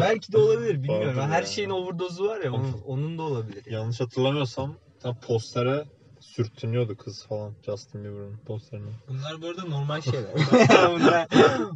Belki 0.00 0.32
de 0.32 0.38
olabilir 0.38 0.82
bilmiyorum. 0.82 1.18
Vardır 1.18 1.32
Her 1.32 1.42
ya. 1.42 1.46
şeyin 1.46 1.70
overdose'u 1.70 2.26
var 2.26 2.40
ya 2.40 2.52
onun, 2.52 2.72
onun 2.86 3.18
da 3.18 3.22
olabilir. 3.22 3.64
Yanlış 3.70 4.00
hatırlamıyorsam 4.00 4.74
tam 5.02 5.20
postere 5.20 5.84
sürtünüyordu 6.20 6.96
kız 6.96 7.26
falan 7.26 7.52
Justin 7.66 8.04
Bieber'ın 8.04 8.36
posterine. 8.46 8.90
Bunlar 9.08 9.42
bu 9.42 9.46
arada 9.46 9.64
normal 9.64 10.00
şeyler. 10.00 10.30
bunlar, 10.90 11.26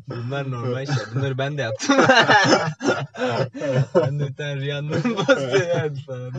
bunlar 0.08 0.50
normal 0.50 0.86
şeyler. 0.86 1.14
Bunları 1.14 1.38
ben 1.38 1.58
de 1.58 1.62
yaptım. 1.62 1.96
ben 3.94 4.20
de 4.20 4.28
bir 4.28 4.34
tane 4.34 4.56
Rihanna'nın 4.56 5.14
posteri 5.14 5.94
falan. 6.06 6.32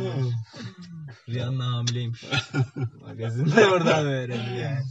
Rihanna 1.30 1.66
hamileymiş. 1.74 2.26
Magazinde 3.08 3.68
oradan 3.68 4.06
öğrendim 4.06 4.58
yani. 4.62 4.86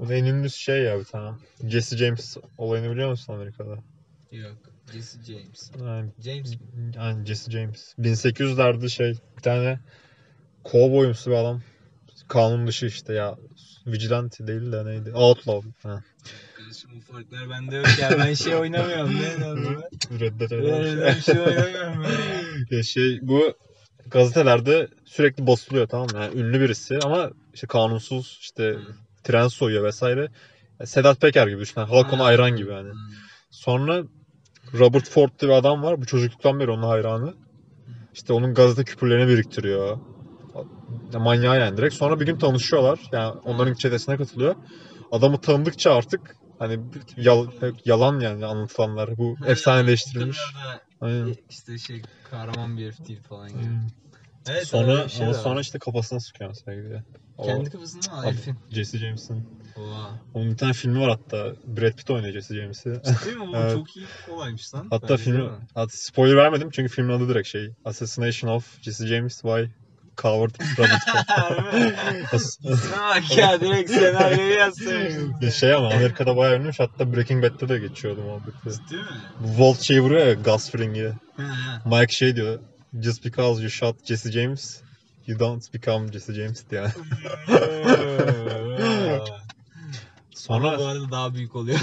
O 0.00 0.08
da 0.08 0.14
en 0.14 0.24
ünlü 0.24 0.50
şey 0.50 0.82
ya 0.82 0.98
bir 0.98 1.04
tane. 1.04 1.36
Jesse 1.68 1.96
James 1.96 2.36
olayını 2.58 2.90
biliyor 2.90 3.10
musun 3.10 3.32
Amerika'da? 3.32 3.78
Yok. 4.32 4.56
Jesse 4.92 5.18
James. 5.24 5.70
Yani, 5.80 6.10
James 6.24 6.50
mi? 6.50 6.58
yani 6.94 7.26
Jesse 7.26 7.50
James. 7.50 7.94
1800'lerde 7.98 8.88
şey 8.88 9.14
bir 9.36 9.42
tane 9.42 9.80
kovboyumsu 10.64 11.30
bir 11.30 11.36
adam. 11.36 11.62
Kanun 12.28 12.66
dışı 12.66 12.86
işte 12.86 13.14
ya. 13.14 13.36
Vigilante 13.86 14.46
değil 14.46 14.72
de 14.72 14.84
neydi? 14.84 15.12
Outlaw. 15.12 15.70
Ha. 15.82 16.02
Kardeşim 16.56 16.90
bu 16.96 17.12
farklar 17.12 17.50
bende 17.50 17.76
yok 17.76 17.86
ya. 18.00 18.10
Ben 18.18 18.34
şey 18.34 18.54
oynamıyorum. 18.54 19.14
Ne 19.22 19.44
anlamı? 19.44 19.82
Red 20.20 20.40
Dead 20.40 20.50
Redemption. 20.50 21.16
bir 21.16 21.20
şey 21.20 21.40
oynamıyorum. 21.40 22.04
ben. 22.70 22.76
Ya 22.76 22.82
şey 22.82 23.18
bu 23.22 23.54
gazetelerde 24.12 24.88
sürekli 25.04 25.46
basılıyor 25.46 25.88
tamam 25.88 26.08
mı? 26.10 26.18
Yani 26.18 26.40
ünlü 26.40 26.60
birisi 26.60 26.98
ama 26.98 27.30
işte 27.54 27.66
kanunsuz 27.66 28.38
işte 28.40 28.76
tren 29.24 29.48
soyuyor 29.48 29.84
vesaire. 29.84 30.28
Ya 30.80 30.86
Sedat 30.86 31.20
Peker 31.20 31.46
gibi 31.46 31.60
düşün. 31.60 31.80
Yani 31.80 31.90
Halk 31.90 32.12
ona 32.12 32.24
hayran 32.24 32.56
gibi 32.56 32.70
yani. 32.70 32.90
Hmm. 32.90 32.98
Sonra 33.50 34.02
Robert 34.78 35.08
Ford 35.08 35.30
diye 35.40 35.50
bir 35.50 35.56
adam 35.56 35.82
var. 35.82 36.00
Bu 36.02 36.06
çocukluktan 36.06 36.60
beri 36.60 36.70
onun 36.70 36.82
hayranı. 36.82 37.34
İşte 38.14 38.32
onun 38.32 38.54
gazete 38.54 38.84
küpürlerini 38.84 39.28
biriktiriyor. 39.28 39.98
Ya 41.12 41.18
manyağı 41.18 41.60
yani 41.60 41.76
direkt. 41.76 41.94
Sonra 41.94 42.20
bir 42.20 42.26
gün 42.26 42.38
tanışıyorlar. 42.38 42.98
Yani 43.12 43.34
onların 43.44 43.74
çetesine 43.74 44.16
katılıyor. 44.16 44.54
Adamı 45.12 45.40
tanıdıkça 45.40 45.94
artık 45.94 46.36
hani 46.58 46.78
yal- 47.16 47.46
yalan 47.84 48.20
yani 48.20 48.46
anlatılanlar. 48.46 49.16
Bu 49.16 49.36
efsaneleştirilmiş. 49.46 50.38
Aynen. 51.02 51.36
İşte 51.50 51.78
şey 51.78 52.02
kahraman 52.30 52.76
bir 52.76 52.84
herif 52.84 53.08
değil 53.08 53.22
falan 53.22 53.48
gibi. 53.48 53.62
Evet, 54.48 54.66
Sonra 54.68 55.08
şey 55.08 55.26
ama 55.26 55.34
sonra 55.34 55.60
işte 55.60 55.78
kafasına 55.78 56.20
sıkıyor 56.20 56.50
mesela 56.50 56.82
gidiyor. 56.82 57.02
Kendi 57.44 57.70
kafasını 57.70 58.16
mı 58.16 58.22
herifin? 58.24 58.56
Jesse 58.70 58.98
James'in. 58.98 59.44
Oha. 59.76 60.10
Onun 60.34 60.50
bir 60.52 60.56
tane 60.56 60.72
filmi 60.72 61.00
var 61.00 61.10
hatta. 61.10 61.52
Brad 61.66 61.92
Pitt 61.92 62.10
oynuyor 62.10 62.32
Jesse 62.32 62.54
James'i. 62.54 62.90
Değil 63.24 63.36
mi? 63.36 63.50
Evet. 63.56 63.74
çok 63.74 63.96
iyi 63.96 64.06
olaymış 64.30 64.74
lan. 64.74 64.86
Hatta 64.90 65.16
filmi, 65.16 65.50
hatta 65.74 65.96
spoiler 65.96 66.36
vermedim 66.36 66.70
çünkü 66.70 66.94
filmin 66.94 67.12
adı 67.12 67.28
direkt 67.28 67.48
şey. 67.48 67.70
Assassination 67.84 68.50
of 68.50 68.82
Jesse 68.82 69.06
James 69.06 69.44
by 69.44 69.62
İsme 72.34 72.70
bak 72.98 73.36
ya 73.36 73.60
direkt 73.60 73.90
senaryoyu 73.90 74.58
yazsaymışsın. 74.58 75.34
Ya 75.40 75.50
şey 75.50 75.74
ama 75.74 75.86
Amerika'da 75.86 76.36
bayağı 76.36 76.56
ünlüymüş. 76.56 76.80
Hatta 76.80 77.12
Breaking 77.16 77.44
Bad'de 77.44 77.68
de 77.68 77.78
geçiyordu 77.78 78.22
muhabbeti. 78.22 78.90
Değil 78.90 79.02
mi? 79.02 79.08
Walt 79.46 79.80
şey 79.80 80.00
vuruyor 80.00 80.26
ya 80.26 80.34
Gus 80.34 80.70
Fring'i. 80.70 81.12
Mike 81.84 82.12
şey 82.12 82.36
diyor. 82.36 82.58
Just 83.00 83.24
because 83.24 83.62
you 83.62 83.70
shot 83.70 84.06
Jesse 84.06 84.32
James, 84.32 84.80
you 85.26 85.38
don't 85.38 85.74
become 85.74 86.12
Jesse 86.12 86.34
James 86.34 86.70
diye. 86.70 86.86
Sonra 90.34 90.66
Sonra 90.70 90.78
bu 90.78 90.86
arada 90.86 91.10
daha 91.10 91.34
büyük 91.34 91.56
oluyor. 91.56 91.78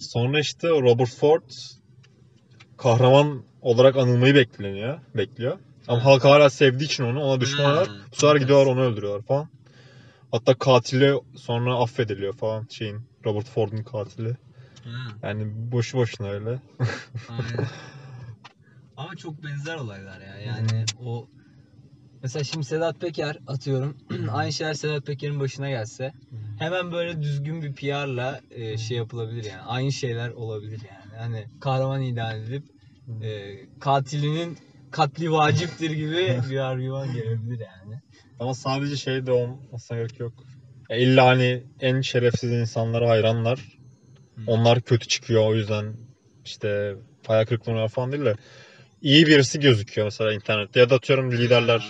Sonra 0.00 0.40
işte 0.40 0.68
Robert 0.68 1.10
Ford 1.10 1.50
kahraman 2.78 3.42
olarak 3.62 3.96
anılmayı 3.96 4.34
bekleniyor, 4.34 4.98
bekliyor. 5.14 5.58
Ama 5.88 6.04
halk 6.04 6.24
hala 6.24 6.50
sevdiği 6.50 6.88
için 6.88 7.04
onu 7.04 7.22
ona 7.22 7.40
düşmanlar. 7.40 7.86
Hmm. 7.88 7.94
Bu 8.12 8.16
sefer 8.16 8.36
gidiyorlar 8.36 8.66
onu 8.66 8.80
öldürüyorlar 8.80 9.22
falan. 9.22 9.48
Hatta 10.30 10.54
katili 10.54 11.14
sonra 11.36 11.74
affediliyor 11.74 12.32
falan 12.32 12.66
şeyin 12.70 13.00
Robert 13.24 13.46
Ford'un 13.48 13.82
katili. 13.82 14.36
Ha, 14.84 15.28
Yani 15.28 15.72
boşu 15.72 15.98
boşuna 15.98 16.28
öyle. 16.28 16.48
aynen. 17.28 17.66
Ama 18.96 19.16
çok 19.16 19.44
benzer 19.44 19.76
olaylar 19.76 20.20
ya. 20.20 20.38
Yani 20.38 20.84
o 21.04 21.28
mesela 22.22 22.44
şimdi 22.44 22.66
Sedat 22.66 23.00
Peker 23.00 23.38
atıyorum. 23.46 23.96
aynı 24.32 24.52
şeyler 24.52 24.74
Sedat 24.74 25.06
Peker'in 25.06 25.40
başına 25.40 25.70
gelse 25.70 26.12
hemen 26.58 26.92
böyle 26.92 27.22
düzgün 27.22 27.62
bir 27.62 27.74
PR'la 27.74 28.40
e, 28.50 28.78
şey 28.78 28.96
yapılabilir 28.96 29.44
yani. 29.44 29.62
Aynı 29.62 29.92
şeyler 29.92 30.30
olabilir 30.30 30.80
yani. 30.90 31.05
Hani 31.18 31.46
kahraman 31.60 32.02
ilan 32.02 32.36
edilip 32.40 32.64
e, 33.22 33.56
katilinin 33.80 34.58
katli 34.90 35.32
vaciptir 35.32 35.90
gibi 35.90 36.40
bir 36.50 36.58
argüman 36.58 37.12
gelebilir 37.12 37.58
yani. 37.60 38.00
Ama 38.40 38.54
sadece 38.54 38.96
şey 38.96 39.26
de 39.26 39.32
olmasına 39.32 39.98
gerek 39.98 40.20
yok. 40.20 40.32
Ya 40.90 40.96
illa 40.96 41.26
hani 41.26 41.62
en 41.80 42.00
şerefsiz 42.00 42.52
insanlara 42.52 43.08
hayranlar. 43.08 43.58
Hı. 44.36 44.40
Onlar 44.46 44.80
kötü 44.80 45.08
çıkıyor 45.08 45.46
o 45.46 45.54
yüzden 45.54 45.96
işte 46.44 46.96
hayal 47.26 47.44
kırıklığına 47.44 47.88
falan 47.88 48.12
değil 48.12 48.24
de 48.24 48.34
iyi 49.02 49.26
birisi 49.26 49.60
gözüküyor 49.60 50.06
mesela 50.06 50.32
internette 50.32 50.80
ya 50.80 50.90
da 50.90 50.94
atıyorum 50.94 51.32
liderler. 51.32 51.82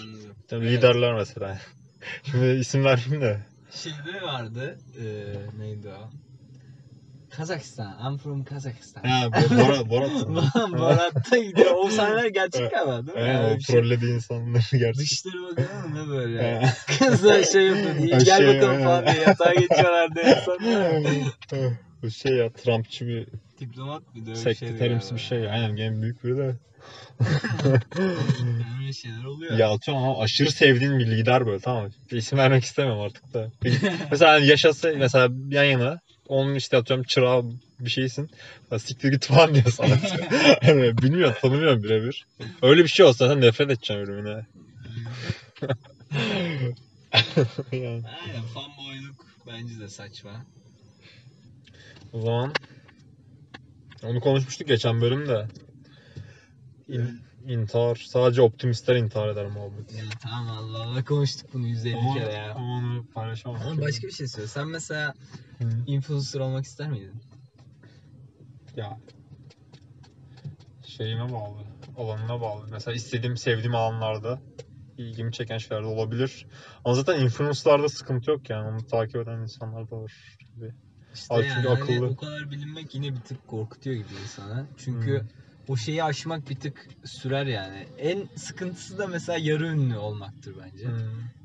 Tabii 0.49 0.67
Liderler 0.67 1.15
mesela. 1.15 1.59
Şimdi 2.23 2.47
isim 2.47 2.85
vermeyeyim 2.85 3.21
de. 3.21 3.39
Şeyde 3.73 4.23
vardı. 4.23 4.79
E, 4.99 5.05
neydi 5.59 5.89
o? 5.89 6.11
Kazakistan. 7.37 7.97
I'm 8.01 8.19
from 8.19 8.45
Kazakhstan. 8.45 9.05
Ha, 9.05 9.31
Borat, 9.33 9.91
Borat. 9.91 10.11
Borat'ta 10.79 11.39
gidiyor. 11.39 11.71
O 11.75 11.89
sahneler 11.91 12.27
gerçek 12.27 12.71
galiba 12.71 13.07
değil 13.07 13.19
mi? 13.19 13.25
Evet, 13.25 13.45
Öyle 13.45 13.57
o 13.57 13.61
şey. 13.61 13.75
trollediği 13.77 14.15
insanları 14.15 14.63
gerçek. 14.79 14.97
Dışları 14.97 15.43
bakalım 15.43 15.95
ne 15.95 16.09
böyle. 16.09 16.69
Kızlar 16.99 17.43
şey 17.43 17.67
yapıyor. 17.67 17.97
İyi 17.97 18.25
gel 18.25 18.37
şey, 18.37 18.49
bakalım 18.49 18.85
falan 18.85 19.07
diye 19.07 19.17
yatağa 19.17 19.55
geçiyorlardı 19.55 20.21
son. 20.45 20.59
Bu 22.03 22.11
şey 22.11 22.33
ya 22.33 22.53
Trumpçı 22.53 23.07
bir 23.07 23.27
Diplomat 23.61 24.03
bir 24.15 24.27
de 24.27 24.31
öyle 24.31 24.41
sekreterimsi 24.41 25.15
bir 25.15 25.21
şey. 25.21 25.51
Aynen 25.51 25.77
en 25.77 26.03
büyük 26.03 26.25
biri 26.25 26.37
de. 26.37 26.55
Yani 27.99 28.65
öyle 28.81 28.93
şeyler 28.93 29.25
oluyor. 29.25 29.59
Ya 29.59 29.71
atıyorum 29.71 30.05
ama 30.05 30.23
aşırı 30.23 30.51
sevdiğin 30.51 30.99
bir 30.99 31.07
lider 31.07 31.47
böyle 31.47 31.61
tamam 31.61 31.85
mı? 31.85 31.91
İsim 32.11 32.39
vermek 32.39 32.65
istemem 32.65 32.99
artık 33.01 33.35
da. 33.35 33.51
mesela 34.11 34.39
yaşasa 34.39 34.93
mesela 34.97 35.29
yan 35.51 35.65
yana 35.65 36.01
onun 36.29 36.55
işte 36.55 36.77
atıyorum 36.77 37.05
çırağı 37.05 37.45
bir 37.81 37.91
şeysin. 37.91 38.31
Ya 38.71 38.79
siktir 38.79 39.13
git 39.13 39.27
falan 39.27 39.55
diyor 39.55 39.71
sana. 39.71 39.97
hani 40.63 40.99
bilmiyorum 41.03 41.35
tanımıyorum 41.41 41.83
birebir. 41.83 42.27
Öyle 42.63 42.83
bir 42.83 42.89
şey 42.89 43.07
olsa 43.07 43.27
zaten 43.27 43.41
nefret 43.41 43.71
edeceğim 43.71 44.03
ölümüne. 44.03 44.47
yani, 47.73 48.03
Aynen 48.23 48.43
fanboyluk 48.55 49.27
bence 49.47 49.81
de 49.81 49.89
saçma. 49.89 50.47
o 52.13 52.21
zaman 52.21 52.53
onu 54.03 54.21
konuşmuştuk 54.21 54.69
geçen 54.69 55.01
bölümde. 55.01 55.47
İn, 56.89 57.26
intihar. 57.49 57.95
Sadece 57.95 58.43
optimistler 58.43 58.97
intihar 58.97 59.29
eder 59.29 59.47
muhabbet. 59.47 59.93
Ya 59.93 60.05
tamam 60.23 60.49
Allah 60.59 60.83
Allah 60.83 61.05
konuştuk 61.05 61.51
bunu 61.55 61.67
150 61.67 61.93
kere 62.15 62.33
ya. 62.33 62.55
Ama 62.55 62.75
onu 62.75 63.05
paylaşamam. 63.15 63.63
Ama 63.63 63.81
başka 63.81 64.07
bir 64.07 64.13
şey 64.13 64.29
söyle. 64.29 64.49
Sen 64.49 64.69
mesela 64.69 65.15
Hı. 65.59 65.65
influencer 65.87 66.41
olmak 66.41 66.65
ister 66.65 66.91
miydin? 66.91 67.15
Ya 68.77 68.99
şeyime 70.87 71.33
bağlı. 71.33 71.65
Alanına 71.97 72.41
bağlı. 72.41 72.67
Mesela 72.71 72.95
istediğim, 72.95 73.37
sevdiğim 73.37 73.75
alanlarda 73.75 74.41
ilgimi 74.99 75.33
çeken 75.33 75.59
şeyler 75.59 75.83
de 75.85 75.87
olabilir. 75.87 76.47
Ama 76.85 76.95
zaten 76.95 77.21
influencer'larda 77.21 77.89
sıkıntı 77.89 78.31
yok 78.31 78.51
yani. 78.51 78.69
Onu 78.69 78.87
takip 78.87 79.17
eden 79.17 79.39
insanlar 79.39 79.91
da 79.91 79.97
var. 79.97 80.13
Gibi. 80.55 80.73
İşte 81.15 81.35
Abi 81.35 81.47
yani 81.47 81.55
çünkü 81.55 81.69
hani 81.69 81.83
akıllı. 81.83 82.07
o 82.07 82.17
kadar 82.17 82.51
bilinmek 82.51 82.95
yine 82.95 83.15
bir 83.15 83.21
tık 83.21 83.49
korkutuyor 83.49 83.97
gibi 83.97 84.15
insana. 84.23 84.67
Çünkü 84.77 85.21
Hmm. 85.21 85.29
O 85.69 85.77
şeyi 85.77 86.05
aşmak 86.05 86.51
bir 86.51 86.57
tık 86.57 86.89
sürer 87.05 87.47
yani. 87.47 87.87
En 87.99 88.29
sıkıntısı 88.37 88.99
da 88.99 89.07
mesela 89.07 89.39
yarı 89.39 89.67
ünlü 89.67 89.97
olmaktır 89.99 90.55
bence. 90.65 90.85
Hmm. 90.85 90.97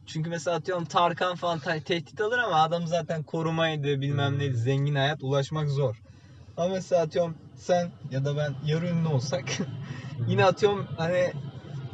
Çünkü 0.06 0.30
mesela 0.30 0.58
atıyorum 0.58 0.86
Tarkan 0.86 1.36
falan 1.36 1.60
te- 1.60 1.82
tehdit 1.82 2.22
alır 2.22 2.38
ama 2.38 2.56
adam 2.56 2.88
zaten 2.88 3.24
korumaydı 3.24 4.02
bilmem 4.02 4.32
Hmm. 4.32 4.40
neydi 4.40 4.58
zengin 4.58 4.96
hayat 4.96 5.24
ulaşmak 5.24 5.70
zor. 5.70 6.02
Ama 6.58 6.74
mesela 6.74 7.02
atıyorum 7.02 7.38
sen 7.56 7.92
ya 8.12 8.26
da 8.26 8.38
ben 8.38 8.56
yarı 8.66 8.88
ünlü 8.88 9.08
olsak 9.08 9.44
yine 10.28 10.46
atıyorum 10.46 10.88
hani 10.98 11.32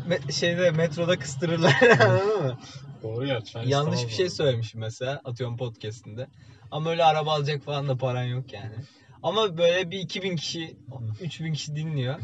me- 0.08 0.32
şeyde 0.32 0.72
metroda 0.72 1.20
kıstırırlar 1.20 1.76
anladın 2.00 2.44
mı? 2.44 2.58
Doğru. 3.04 3.28
Ben 3.56 3.62
Yanlış 3.63 4.08
bir 4.08 4.12
şey 4.13 4.30
söylemişim 4.30 4.80
mesela 4.80 5.22
atıyorum 5.26 5.58
podcast'inde. 5.58 6.28
Ama 6.72 6.90
öyle 6.90 7.04
araba 7.04 7.32
alacak 7.32 7.63
falan 7.63 7.88
da 7.88 7.98
paran 7.98 8.24
yok 8.24 8.54
yani. 8.54 8.76
Ama 9.23 9.58
böyle 9.58 9.91
bir 9.91 9.99
2000 9.99 10.36
kişi, 10.36 10.77
3000 11.21 11.53
kişi 11.53 11.75
dinliyor. 11.75 12.15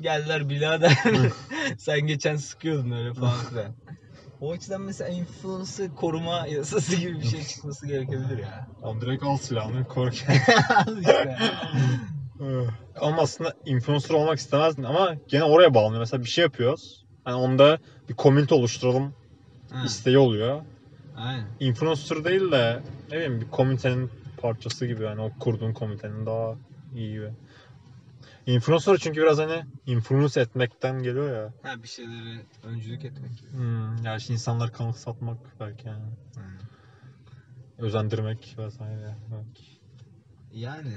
Geldiler 0.00 0.48
birader 0.48 0.98
sen 1.78 2.00
geçen 2.00 2.36
sıkıyordun 2.36 2.90
öyle 2.90 3.14
falan 3.14 3.38
filan. 3.50 3.72
O 4.40 4.52
açıdan 4.52 4.80
mesela 4.80 5.10
influencer 5.10 5.94
koruma 5.94 6.46
yasası 6.46 6.96
gibi 6.96 7.20
bir 7.20 7.26
şey 7.26 7.44
çıkması 7.44 7.86
gerekebilir 7.86 8.38
ya. 8.38 8.66
Tamam 8.80 9.00
direkt 9.00 9.22
al 9.22 9.36
silahını 9.36 9.84
kork. 9.88 10.14
İşte. 11.00 11.36
ama 13.00 13.22
aslında 13.22 13.54
influencer 13.66 14.14
olmak 14.14 14.38
istemezdin 14.38 14.82
ama 14.82 15.14
gene 15.28 15.44
oraya 15.44 15.74
bağlanıyor. 15.74 16.00
Mesela 16.00 16.24
bir 16.24 16.28
şey 16.28 16.42
yapıyoruz. 16.42 17.04
Hani 17.24 17.34
onda 17.34 17.78
bir 18.08 18.14
community 18.14 18.54
oluşturalım 18.54 19.14
Ha, 19.70 19.84
isteği 19.84 20.18
oluyor. 20.18 20.62
Aynen. 21.16 21.46
Influencer 21.60 22.24
değil 22.24 22.52
de 22.52 22.82
ne 23.10 23.16
bileyim 23.16 23.40
bir 23.40 23.50
komitenin 23.50 24.10
parçası 24.44 24.86
gibi 24.86 25.02
yani 25.02 25.20
o 25.20 25.30
kurduğun 25.40 25.72
komitenin 25.72 26.26
daha 26.26 26.56
iyi 26.94 27.12
gibi. 27.12 27.30
Influencer 28.46 28.96
çünkü 28.96 29.22
biraz 29.22 29.38
hani 29.38 29.64
influence 29.86 30.40
etmekten 30.40 31.02
geliyor 31.02 31.36
ya. 31.36 31.52
Ha 31.62 31.82
bir 31.82 31.88
şeyleri 31.88 32.40
öncülük 32.64 33.04
etmek 33.04 33.38
gibi. 33.38 33.50
Hmm, 33.50 34.04
yani 34.04 34.18
işte 34.18 34.32
insanlar 34.32 34.72
kanal 34.72 34.92
satmak 34.92 35.38
belki 35.60 35.88
yani. 35.88 36.04
Özendirmek 37.78 38.54
vesaire. 38.58 39.16
belki. 39.32 39.64
Yani 40.52 40.94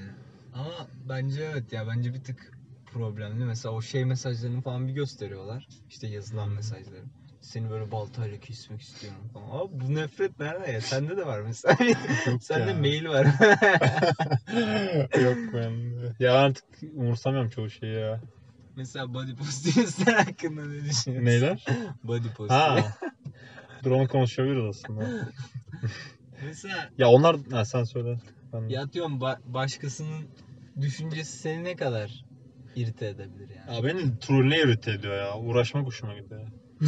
ama 0.54 0.88
bence 1.10 1.42
evet 1.54 1.74
ya 1.74 1.88
bence 1.88 2.14
bir 2.14 2.24
tık 2.24 2.52
problemli. 2.86 3.46
Mesela 3.46 3.76
o 3.76 3.82
şey 3.82 4.06
mesajlarını 4.06 4.62
falan 4.62 4.88
bir 4.88 4.94
gösteriyorlar. 4.94 5.68
İşte 5.90 6.08
yazılan 6.08 6.50
mesajları. 6.50 7.04
Seni 7.48 7.70
böyle 7.70 7.92
baltayla 7.92 8.40
kesmek 8.40 8.82
istiyorum 8.82 9.30
falan. 9.34 9.46
Abi 9.46 9.70
bu 9.72 9.96
nefret 9.96 10.40
nerede 10.40 10.72
ya? 10.72 10.82
Sende 10.82 11.18
de 11.18 11.26
var 11.26 11.40
mesela. 11.40 11.78
Sende 12.42 12.70
ya. 12.70 12.76
mail 12.78 13.06
var. 13.06 13.26
Yok 15.24 15.38
ben 15.54 16.02
de. 16.02 16.14
Ya 16.20 16.34
artık 16.34 16.66
umursamıyorum 16.96 17.50
çoğu 17.50 17.70
şeyi 17.70 17.94
ya. 17.94 18.22
mesela 18.76 19.14
body 19.14 19.36
positivistler 19.36 20.14
hakkında 20.14 20.66
ne 20.66 20.86
düşünüyorsun? 20.86 21.26
Neyler? 21.26 21.66
Body 22.04 22.28
positive. 22.38 22.60
Ha. 22.60 22.94
Dur 23.84 23.92
onu 23.92 24.08
konuşabiliriz 24.08 24.66
aslında. 24.70 25.32
Mesela 26.46 26.90
Ya 26.98 27.10
onlar 27.10 27.38
ha, 27.52 27.66
sen 27.66 27.84
söyle. 27.84 28.18
Ben... 28.54 28.70
ya 28.70 28.82
atıyorum 28.84 29.20
ba- 29.20 29.40
başkasının 29.46 30.28
düşüncesi 30.82 31.38
seni 31.40 31.64
ne 31.64 31.76
kadar 31.76 32.24
irite 32.76 33.08
edebilir 33.08 33.50
yani. 33.50 33.76
Ya 33.78 33.84
beni 33.84 34.20
trollüne 34.20 34.60
irite 34.60 34.92
ediyor 34.92 35.18
ya. 35.18 35.38
Uğraşmak 35.40 35.86
hoşuma 35.86 36.14
gidiyor. 36.14 36.48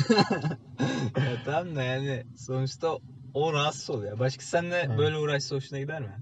ya 1.18 1.42
tamam 1.46 1.76
da 1.76 1.84
yani 1.84 2.24
sonuçta 2.38 2.98
o 3.34 3.54
rahatsız 3.54 3.90
oluyor. 3.90 4.20
Başka 4.20 4.42
seninle 4.44 4.88
Hı. 4.88 4.98
böyle 4.98 5.18
uğraşsa 5.18 5.56
hoşuna 5.56 5.80
gider 5.80 6.02
mi? 6.02 6.16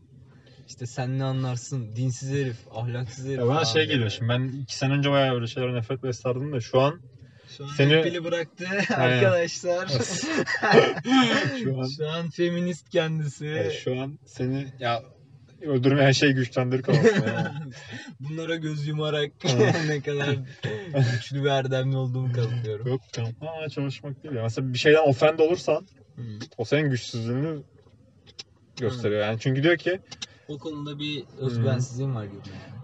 İşte 0.67 0.85
sen 0.85 1.19
ne 1.19 1.23
anlarsın? 1.23 1.95
Dinsiz 1.95 2.31
herif, 2.31 2.57
ahlaksız 2.75 3.25
herif. 3.25 3.39
Ya 3.39 3.47
bana 3.47 3.65
şey 3.65 3.85
geliyor 3.85 4.09
şimdi 4.09 4.29
ben 4.29 4.47
iki 4.61 4.77
sene 4.77 4.93
önce 4.93 5.11
bayağı 5.11 5.35
öyle 5.35 5.47
şeylere 5.47 5.73
nefret 5.73 6.03
beslerdim 6.03 6.53
de 6.53 6.61
şu 6.61 6.81
an 6.81 7.01
Şu 7.57 7.63
an 7.65 7.69
Seni- 7.77 8.01
pili 8.03 8.23
bıraktı 8.23 8.65
arkadaşlar. 8.95 9.87
şu 11.63 11.79
an 11.81 11.87
Şu 11.97 12.09
an 12.09 12.29
feminist 12.29 12.89
kendisi. 12.89 13.45
ya 13.45 13.71
şu 13.71 13.99
an 14.01 14.19
seni 14.25 14.67
ya 14.79 15.03
öldürmeyen 15.61 16.11
şey 16.11 16.31
güçlendirir 16.31 16.81
kafasına 16.81 17.25
ya. 17.33 17.53
Bunlara 18.19 18.55
göz 18.55 18.87
yumarak 18.87 19.31
ne 19.87 20.01
kadar 20.01 20.35
güçlü 21.13 21.43
ve 21.43 21.49
erdemli 21.49 21.97
olduğumu 21.97 22.33
kanıtlıyorum. 22.33 22.87
Yok 22.87 23.01
canım. 23.13 23.35
Aa 23.41 23.69
çalışmak 23.69 24.23
değil 24.23 24.35
ya. 24.35 24.43
Mesela 24.43 24.73
bir 24.73 24.77
şeyden 24.77 25.07
offend 25.07 25.39
olursan 25.39 25.87
o 26.57 26.65
senin 26.65 26.89
güçsüzlüğünü 26.89 27.63
gösteriyor. 28.77 29.21
Yani 29.21 29.39
çünkü 29.39 29.63
diyor 29.63 29.77
ki 29.77 29.99
O 30.47 30.57
konuda 30.57 30.99
bir 30.99 31.23
özgüvensizliğim 31.39 32.15
var 32.15 32.23
gibi 32.23 32.41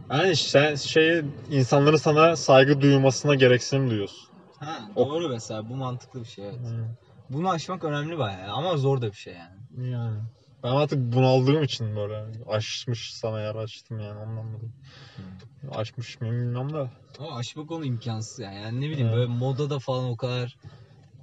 yani. 0.09 0.35
sen 0.35 0.75
şeyi 0.75 1.23
insanların 1.51 1.97
sana 1.97 2.35
saygı 2.35 2.81
duymasına 2.81 3.35
gereksinim 3.35 3.89
duyuyorsun. 3.89 4.29
Ha, 4.59 4.79
O- 4.95 5.09
doğru 5.09 5.29
mesela 5.29 5.69
bu 5.69 5.75
mantıklı 5.75 6.19
bir 6.19 6.25
şey 6.25 6.45
evet. 6.45 6.59
Bunu 7.29 7.49
aşmak 7.49 7.83
önemli 7.83 8.17
bayağı 8.17 8.51
ama 8.51 8.77
zor 8.77 9.01
da 9.01 9.07
bir 9.11 9.17
şey 9.17 9.33
yani. 9.33 9.91
Yani. 9.91 10.19
Ben 10.63 10.69
artık 10.69 10.99
bunaldığım 11.13 11.63
için 11.63 11.95
böyle 11.95 12.25
aşmış 12.47 13.13
sana 13.13 13.41
yer 13.41 13.55
açtım 13.55 13.99
yani 13.99 14.19
ondan 14.19 14.53
dolayı. 14.53 14.71
Aşmış 15.71 16.21
mıyım 16.21 16.35
bilmiyorum 16.35 16.73
da. 16.73 16.91
Ama 17.19 17.37
aşmak 17.37 17.71
onu 17.71 17.85
imkansız 17.85 18.39
yani. 18.39 18.55
yani 18.55 18.81
ne 18.81 18.89
bileyim 18.89 19.07
Evet. 19.07 19.17
böyle 19.17 19.31
modada 19.31 19.79
falan 19.79 20.05
o 20.05 20.17
kadar 20.17 20.57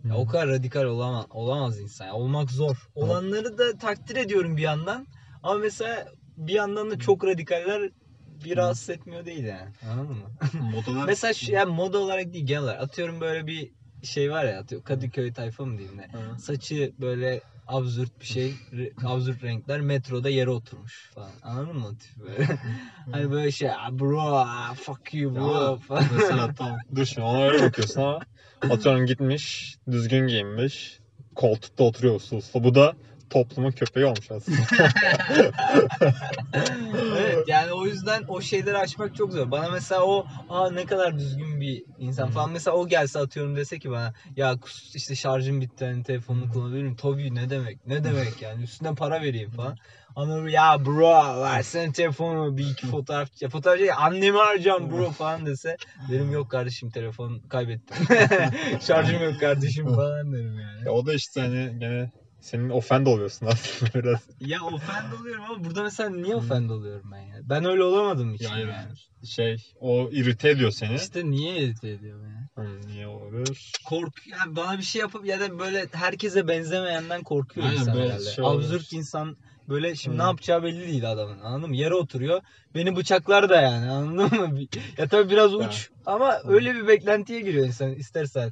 ya 0.05 0.17
o 0.17 0.27
kadar 0.27 0.49
radikal 0.49 0.85
olamaz, 0.85 1.27
olamaz 1.31 1.81
insan. 1.81 2.07
ya. 2.07 2.15
olmak 2.15 2.51
zor. 2.51 2.89
Olanları 2.95 3.59
da 3.59 3.79
takdir 3.79 4.17
ediyorum 4.17 4.57
bir 4.57 4.63
yandan. 4.63 5.07
Ama 5.43 5.59
mesela 5.59 6.09
bir 6.37 6.55
yandan 6.55 6.91
da 6.91 6.99
çok 6.99 7.25
radikaller 7.25 7.91
bir 8.45 8.57
rahatsız 8.57 8.91
etmiyor 8.91 9.25
değil 9.25 9.45
yani. 9.45 9.71
Anladın 9.93 10.17
mı? 10.17 10.31
Modalar... 10.73 11.07
mesela 11.07 11.33
şu 11.33 11.53
yani 11.53 11.73
moda 11.73 11.99
olarak 11.99 12.33
değil 12.33 12.47
genel 12.47 12.63
olarak. 12.63 12.83
Atıyorum 12.83 13.21
böyle 13.21 13.47
bir 13.47 13.71
şey 14.03 14.31
var 14.31 14.45
ya 14.45 14.61
atıyorum 14.61 14.85
Kadıköy 14.85 15.33
tayfa 15.33 15.65
mı 15.65 15.79
diyeyim 15.79 15.99
ne? 15.99 16.09
Saçı 16.39 16.93
böyle 17.01 17.41
absürt 17.71 18.21
bir 18.21 18.27
şey, 18.27 18.59
absürt 19.05 19.45
renkler 19.45 19.81
metroda 19.81 20.29
yere 20.29 20.51
oturmuş 20.51 21.11
falan. 21.15 21.33
Anladın 21.43 21.77
mı 21.77 21.99
tipi 21.99 22.21
böyle? 22.21 22.59
hani 23.13 23.31
böyle 23.31 23.51
şey 23.53 23.71
"Ah, 23.71 23.91
bro, 23.91 24.21
ah, 24.23 24.75
fuck 24.75 25.15
you 25.15 25.35
bro 25.35 25.77
falan. 25.77 26.05
Mesela. 26.17 26.55
Dur 26.97 27.05
şimdi 27.05 27.27
ona 27.27 27.45
öyle 27.45 27.63
bakıyorsun 27.65 28.01
ama 28.01 28.21
atıyorum 28.71 29.07
gitmiş, 29.07 29.77
düzgün 29.91 30.27
giyinmiş, 30.27 31.01
koltukta 31.35 31.85
oturuyor 31.85 32.15
uslu 32.15 32.37
uslu. 32.37 32.65
Bu 32.65 32.75
da 32.75 32.95
toplumun 33.31 33.71
köpeği 33.71 34.07
olmuş 34.07 34.31
aslında. 34.31 34.59
evet 37.19 37.49
yani 37.49 37.73
o 37.73 37.87
yüzden 37.87 38.25
o 38.29 38.41
şeyleri 38.41 38.79
aşmak 38.79 39.17
çok 39.17 39.33
zor. 39.33 39.51
Bana 39.51 39.71
mesela 39.71 40.03
o 40.03 40.27
aa 40.49 40.71
ne 40.71 40.87
kadar 40.87 41.19
düzgün 41.19 41.61
bir 41.61 41.85
insan 41.99 42.27
Hı. 42.27 42.31
falan 42.31 42.51
mesela 42.51 42.77
o 42.77 42.89
gelse 42.89 43.19
atıyorum 43.19 43.57
dese 43.57 43.79
ki 43.79 43.91
bana 43.91 44.13
ya 44.37 44.57
işte 44.95 45.15
şarjım 45.15 45.61
bitti 45.61 45.85
hani 45.85 46.03
telefonunu 46.03 46.53
kullanabilir 46.53 46.83
miyim? 46.83 46.97
Tabii 46.97 47.35
ne 47.35 47.51
demek 47.51 47.87
ne 47.87 48.05
demek 48.05 48.43
yani 48.43 48.63
üstüne 48.63 48.95
para 48.95 49.23
vereyim 49.23 49.51
falan. 49.51 49.77
Ama 50.17 50.51
ya 50.51 50.85
bro 50.85 51.43
versene 51.43 51.93
telefonu 51.93 52.57
bir 52.57 52.71
iki 52.71 52.87
fotoğraf 52.87 53.43
ya 53.43 53.49
fotoğraf 53.49 53.79
şey, 53.79 53.93
annemi 53.93 54.39
arayacağım 54.39 54.91
bro 54.91 55.11
falan 55.11 55.47
dese 55.47 55.77
derim 56.11 56.33
yok 56.33 56.51
kardeşim 56.51 56.91
telefon 56.91 57.41
kaybettim. 57.49 57.97
Şarjım 58.87 59.23
yok 59.23 59.41
kardeşim 59.41 59.87
falan 59.95 60.33
derim 60.33 60.61
yani. 60.61 60.85
ya 60.87 60.93
o 60.93 61.07
da 61.07 61.15
işte 61.15 61.41
hani 61.41 61.79
gene 61.79 62.11
senin 62.41 62.71
offend 62.71 63.07
oluyorsun 63.07 63.47
aslında 63.47 63.91
biraz. 63.95 64.21
Ya 64.41 64.63
offend 64.63 65.13
oluyorum 65.21 65.45
ama 65.49 65.65
burada 65.65 65.83
mesela 65.83 66.11
niye 66.11 66.35
offend 66.37 66.71
oluyorum 66.71 67.11
ben 67.13 67.21
ya? 67.21 67.37
Ben 67.43 67.65
öyle 67.65 67.83
olamadım 67.83 68.35
hiç. 68.35 68.41
Ya 68.41 68.51
hayır, 68.51 68.69
yani. 68.69 68.93
Şey, 69.27 69.57
o 69.81 70.11
irite 70.11 70.51
ediyor 70.51 70.71
seni. 70.71 70.95
İşte 70.95 71.31
niye 71.31 71.57
irite 71.57 71.89
ediyor 71.89 72.19
beni? 72.23 72.67
Hı, 72.67 72.87
niye 72.87 73.07
olabilir? 73.07 73.73
Kork 73.85 74.27
yani 74.27 74.57
bana 74.57 74.79
bir 74.79 74.83
şey 74.83 75.01
yapıp 75.01 75.27
ya 75.27 75.41
da 75.41 75.59
böyle 75.59 75.87
herkese 75.93 76.49
benzemeyenden 76.49 77.23
korkuyor 77.23 77.67
Aynen, 77.67 77.81
insan 77.81 77.97
herhalde. 77.97 78.31
şey 78.31 78.45
olabilir. 78.45 78.75
Absürt 78.75 78.93
insan 78.93 79.37
böyle 79.69 79.95
şimdi 79.95 80.17
Hı. 80.17 80.19
ne 80.19 80.23
yapacağı 80.23 80.63
belli 80.63 80.87
değil 80.89 81.11
adamın. 81.11 81.39
Anladın 81.41 81.71
mı? 81.71 81.77
Yere 81.77 81.95
oturuyor. 81.95 82.41
Beni 82.75 82.97
bıçaklar 82.97 83.49
da 83.49 83.61
yani. 83.61 83.91
Anladın 83.91 84.41
mı? 84.41 84.59
Ya 84.99 85.09
tabii 85.09 85.31
biraz 85.31 85.55
uç 85.55 85.89
ama 86.07 86.35
Hı. 86.35 86.49
öyle 86.49 86.75
bir 86.75 86.89
beklentiye 86.89 87.41
giriyor 87.41 87.67
insan 87.67 87.93
istersen. 87.93 88.51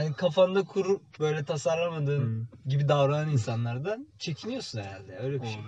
Hani 0.00 0.14
kafanda 0.14 0.62
kurup 0.64 1.02
böyle 1.20 1.44
tasarlamadığın 1.44 2.48
Hı. 2.64 2.68
gibi 2.68 2.88
davranan 2.88 3.30
insanlardan 3.30 4.06
çekiniyorsun 4.18 4.80
herhalde. 4.80 5.18
Öyle 5.18 5.42
bir 5.42 5.46
şey. 5.46 5.62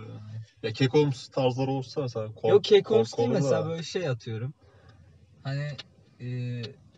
Ya 0.63 0.73
kekolumsu 0.73 1.31
tarzlar 1.31 1.69
olursa 1.69 2.01
mesela 2.01 2.29
kol, 2.35 2.49
Yok 2.51 2.65
Kekoms 2.65 3.11
kol- 3.11 3.19
değil 3.19 3.31
mesela 3.31 3.67
böyle 3.67 3.83
şey 3.83 4.09
atıyorum. 4.09 4.55
Hani 5.45 5.69
e, 6.21 6.27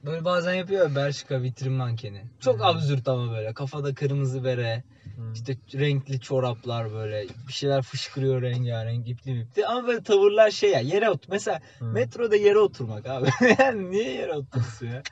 böyle 0.06 0.24
bazen 0.24 0.54
yapıyor 0.54 0.88
ya 0.88 0.96
Bershka 0.96 1.42
vitrin 1.42 1.72
mankeni. 1.72 2.24
Çok 2.40 2.60
Hı. 2.60 2.64
absürt 2.64 3.08
ama 3.08 3.32
böyle 3.32 3.54
kafada 3.54 3.94
kırmızı 3.94 4.44
bere, 4.44 4.82
Hı. 5.16 5.32
işte 5.34 5.56
renkli 5.74 6.20
çoraplar 6.20 6.92
böyle 6.92 7.24
bir 7.48 7.52
şeyler 7.52 7.82
fışkırıyor 7.82 8.42
rengarenk 8.42 9.08
ipli 9.08 9.40
ipli 9.40 9.66
ama 9.66 9.86
böyle 9.88 10.02
tavırlar 10.02 10.50
şey 10.50 10.70
ya 10.70 10.80
yere 10.80 11.10
otur. 11.10 11.28
Mesela 11.32 11.60
Hı. 11.78 11.84
metroda 11.84 12.36
yere 12.36 12.58
oturmak 12.58 13.06
abi. 13.06 13.28
yani 13.58 13.90
niye 13.90 14.10
yere 14.10 14.32
otursun 14.34 14.86
ya? 14.86 15.02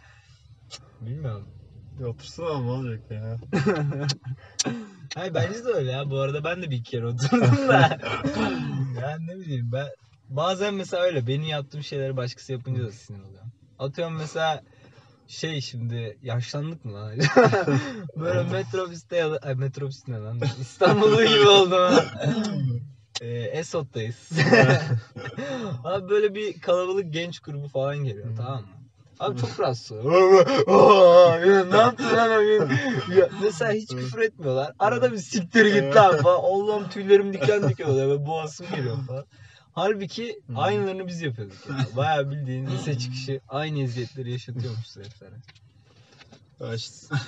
Bilmiyorum. 1.00 1.61
Ama 2.38 2.60
ne 2.64 2.70
olacak 2.70 3.00
ya? 3.10 3.38
Hayır 5.14 5.34
bence 5.34 5.64
de 5.64 5.68
öyle 5.68 5.92
ya. 5.92 6.10
Bu 6.10 6.18
arada 6.18 6.44
ben 6.44 6.62
de 6.62 6.70
bir 6.70 6.84
kere 6.84 7.06
oturdum 7.06 7.68
da. 7.68 7.98
yani 9.00 9.26
ne 9.26 9.36
bileyim 9.36 9.72
ben 9.72 9.86
bazen 10.28 10.74
mesela 10.74 11.02
öyle 11.02 11.26
benim 11.26 11.44
yaptığım 11.46 11.82
şeyleri 11.82 12.16
başkası 12.16 12.52
yapınca 12.52 12.84
da 12.84 12.92
sinir 12.92 13.18
oluyorum. 13.18 13.48
Atıyorum 13.78 14.16
mesela 14.16 14.62
şey 15.28 15.60
şimdi 15.60 16.18
yaşlandık 16.22 16.84
mı 16.84 16.94
lan? 16.94 17.18
Böyle 18.16 18.42
metrobüste 18.42 19.16
ya 19.16 19.30
da 19.30 19.38
ay 19.38 19.54
metrobüs 19.54 20.08
ne 20.08 20.18
lan? 20.18 20.40
İstanbul'da 20.60 21.24
gibi 21.24 21.48
oldum 21.48 21.78
ha. 21.78 22.04
Ee, 23.20 23.26
Esot'tayız. 23.28 24.30
Abi 25.84 26.08
böyle 26.08 26.34
bir 26.34 26.60
kalabalık 26.60 27.12
genç 27.12 27.40
grubu 27.40 27.68
falan 27.68 27.96
geliyor 27.96 28.36
tamam 28.36 28.60
mı? 28.60 28.81
Abi 29.22 29.40
çok 29.40 29.60
rahatsız 29.60 29.90
ya 29.96 31.64
ne 31.64 31.76
yaptın 31.76 32.04
lan? 32.04 32.30
Ya, 33.16 33.28
mesela 33.42 33.72
hiç 33.72 33.90
küfür 33.90 34.18
etmiyorlar. 34.18 34.72
Arada 34.78 35.12
bir 35.12 35.16
siktir 35.16 35.66
git 35.66 35.96
lan 35.96 36.22
falan. 36.22 36.40
Allah'ım 36.42 36.88
tüylerim 36.88 37.32
diken 37.32 37.68
diken 37.68 37.84
oluyor. 37.84 38.08
Böyle 38.08 38.26
boğazım 38.26 38.66
geliyor 38.70 38.98
falan. 39.06 39.24
Halbuki 39.72 40.40
Hı. 40.46 40.58
aynılarını 40.58 41.06
biz 41.06 41.22
yapıyorduk 41.22 41.66
ya. 41.68 41.96
Bayağı 41.96 42.30
bildiğin 42.30 42.66
lise 42.66 42.98
çıkışı 42.98 43.40
aynı 43.48 43.82
eziyetleri 43.82 44.32
yaşatıyormuşuz 44.32 44.96
heriflere. 44.96 45.34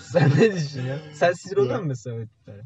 Sen 0.00 0.30
ne 0.30 0.52
düşünüyorsun? 0.52 1.08
Sen 1.12 1.32
sinir 1.32 1.56
oluyor 1.56 1.80
musun 1.80 1.88
mesela 1.88 2.16
o 2.16 2.26
tiplere? 2.26 2.62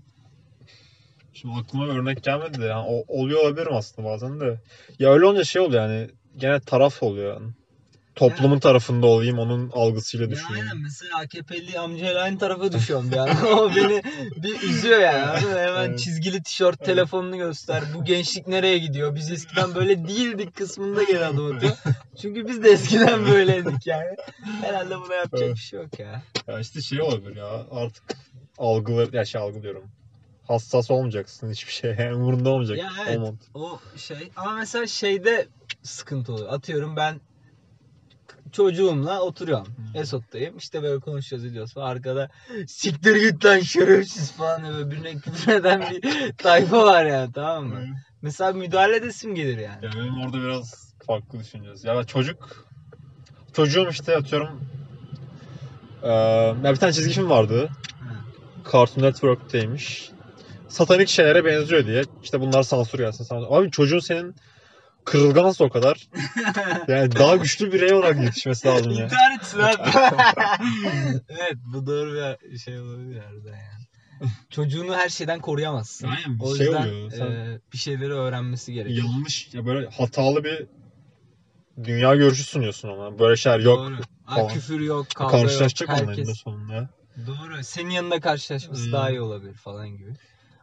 şimdi 1.40 1.54
aklıma 1.54 1.86
örnek 1.86 2.22
gelmedi 2.22 2.60
de 2.60 2.64
yani 2.64 2.86
o, 2.88 3.04
oluyor 3.08 3.40
olabilirim 3.40 3.74
aslında 3.74 4.08
bazen 4.08 4.40
de. 4.40 4.58
Ya 4.98 5.12
öyle 5.12 5.24
olunca 5.24 5.44
şey 5.44 5.62
oluyor 5.62 5.82
yani 5.82 6.10
gene 6.36 6.60
taraf 6.60 7.02
oluyor 7.02 7.34
yani. 7.34 7.52
Toplumun 8.18 8.58
tarafında 8.58 9.06
olayım 9.06 9.38
onun 9.38 9.70
algısıyla 9.70 10.30
düşüneyim. 10.30 10.66
aynen 10.66 10.82
mesela 10.82 11.18
AKP'li 11.18 11.78
amcayla 11.78 12.22
aynı 12.22 12.38
tarafa 12.38 12.72
düşüyorum 12.72 13.10
yani. 13.16 13.30
o 13.46 13.70
beni 13.76 14.02
bir 14.36 14.62
üzüyor 14.62 15.00
yani. 15.00 15.40
Hemen 15.40 15.88
Evet. 15.88 15.98
çizgili 15.98 16.42
tişört, 16.42 16.84
telefonunu 16.84 17.36
göster. 17.36 17.82
Bu 17.94 18.04
gençlik 18.04 18.46
nereye 18.48 18.78
gidiyor? 18.78 19.14
Biz 19.14 19.30
eskiden 19.30 19.74
böyle 19.74 20.08
değildik 20.08 20.56
kısmında 20.56 21.02
geri 21.02 21.24
adım 21.24 21.56
atıyor. 21.56 21.72
Çünkü 22.22 22.48
biz 22.48 22.62
de 22.64 22.70
eskiden 22.70 23.26
böyleydik 23.26 23.86
yani. 23.86 24.16
Herhalde 24.62 25.00
buna 25.00 25.14
yapacak 25.14 25.46
Evet. 25.46 25.56
bir 25.56 25.60
şey 25.60 25.80
yok 25.80 25.98
ya. 25.98 26.22
Ya 26.48 26.60
işte 26.60 26.80
şey 26.82 27.02
olabilir 27.02 27.36
ya 27.36 27.66
artık 27.70 28.04
algılar 28.58 29.12
ya 29.12 29.24
şey 29.24 29.40
algılıyorum. 29.40 29.84
Hassas 30.48 30.90
olmayacaksın 30.90 31.50
hiçbir 31.50 31.72
şey. 31.72 31.90
Yani 31.98 32.14
umurunda 32.14 32.50
olmayacak. 32.50 32.78
Ya 32.78 32.90
evet. 33.08 33.20
O 33.54 33.80
şey 33.96 34.30
ama 34.36 34.52
mesela 34.52 34.86
şeyde 34.86 35.48
sıkıntı 35.82 36.32
oluyor. 36.32 36.52
Atıyorum 36.52 36.96
ben 36.96 37.20
çocuğumla 38.52 39.20
oturuyorum. 39.20 39.66
Hmm. 39.66 40.00
Esot'tayım. 40.00 40.56
İşte 40.56 40.82
böyle 40.82 41.00
konuşuyoruz 41.00 41.46
ediyoruz 41.46 41.74
falan. 41.74 41.86
Arkada 41.90 42.28
siktir 42.66 43.16
git 43.16 43.44
lan 43.44 43.60
şerefsiz 43.60 44.32
falan 44.32 44.62
diye 44.62 44.72
böyle 44.72 44.90
birine 44.90 45.18
küfür 45.18 45.52
eden 45.52 45.84
bir 45.90 46.32
tayfa 46.38 46.84
var 46.86 47.04
yani 47.04 47.32
tamam 47.32 47.66
mı? 47.66 47.80
Mesela 48.22 48.52
müdahale 48.52 48.96
edesim 48.96 49.34
gelir 49.34 49.58
yani. 49.58 49.84
Ya 49.84 49.90
benim 49.92 50.20
orada 50.20 50.36
biraz 50.42 50.92
farklı 51.06 51.38
düşüneceğiz. 51.38 51.84
Ya 51.84 51.96
ben 51.96 52.02
çocuk 52.02 52.66
çocuğum 53.52 53.88
işte 53.90 54.16
atıyorum 54.16 54.60
eee 56.02 56.10
ya 56.64 56.72
bir 56.72 56.76
tane 56.76 56.92
çizgi 56.92 57.14
film 57.14 57.30
vardı. 57.30 57.68
Cartoon 58.72 59.04
Network'teymiş. 59.04 60.10
Satanik 60.68 61.08
şeylere 61.08 61.44
benziyor 61.44 61.86
diye. 61.86 62.04
İşte 62.22 62.40
bunlar 62.40 62.62
sansür 62.62 62.98
gelsin 62.98 63.24
sansür. 63.24 63.46
Abi 63.50 63.70
çocuğun 63.70 63.98
senin 63.98 64.34
kırılgansa 65.04 65.64
o 65.64 65.70
kadar. 65.70 66.08
Yani 66.88 67.16
daha 67.16 67.36
güçlü 67.36 67.72
birey 67.72 67.92
olarak 67.94 68.20
yetişmesi 68.22 68.68
lazım 68.68 68.92
ya. 68.92 69.04
İntihar 69.04 69.30
etsin 69.36 69.58
abi. 69.58 69.76
evet 71.28 71.56
bu 71.72 71.86
doğru 71.86 72.36
bir 72.52 72.58
şey 72.58 72.80
olabilir 72.80 73.18
harbiden 73.18 73.50
yani. 73.56 74.30
Çocuğunu 74.50 74.96
her 74.96 75.08
şeyden 75.08 75.40
koruyamazsın. 75.40 76.08
Aynen, 76.08 76.38
bir 76.38 76.44
O 76.44 76.56
şey 76.56 76.66
yüzden 76.66 76.88
oluyor. 76.88 77.10
Sen- 77.10 77.26
e, 77.26 77.60
bir 77.72 77.78
şeyleri 77.78 78.12
öğrenmesi 78.12 78.72
gerekiyor. 78.72 79.06
Yanlış 79.06 79.54
ya 79.54 79.66
böyle 79.66 79.88
hatalı 79.88 80.44
bir 80.44 80.66
dünya 81.84 82.16
görüşü 82.16 82.44
sunuyorsun 82.44 82.88
ona. 82.88 83.18
Böyle 83.18 83.36
şeyler 83.36 83.58
yok. 83.60 83.78
Doğru. 83.78 83.96
Falan. 84.26 84.48
küfür 84.48 84.80
yok, 84.80 85.06
kavga 85.14 85.36
yok. 85.38 85.46
Karşılaşacak 85.46 85.88
onunla 85.88 86.10
Herkes... 86.10 86.38
sonunda. 86.38 86.90
Doğru. 87.26 87.64
Senin 87.64 87.90
yanında 87.90 88.20
karşılaşması 88.20 88.84
Hmm. 88.84 88.92
daha 88.92 89.10
iyi 89.10 89.20
olabilir 89.20 89.54
falan 89.54 89.88
gibi. 89.88 90.12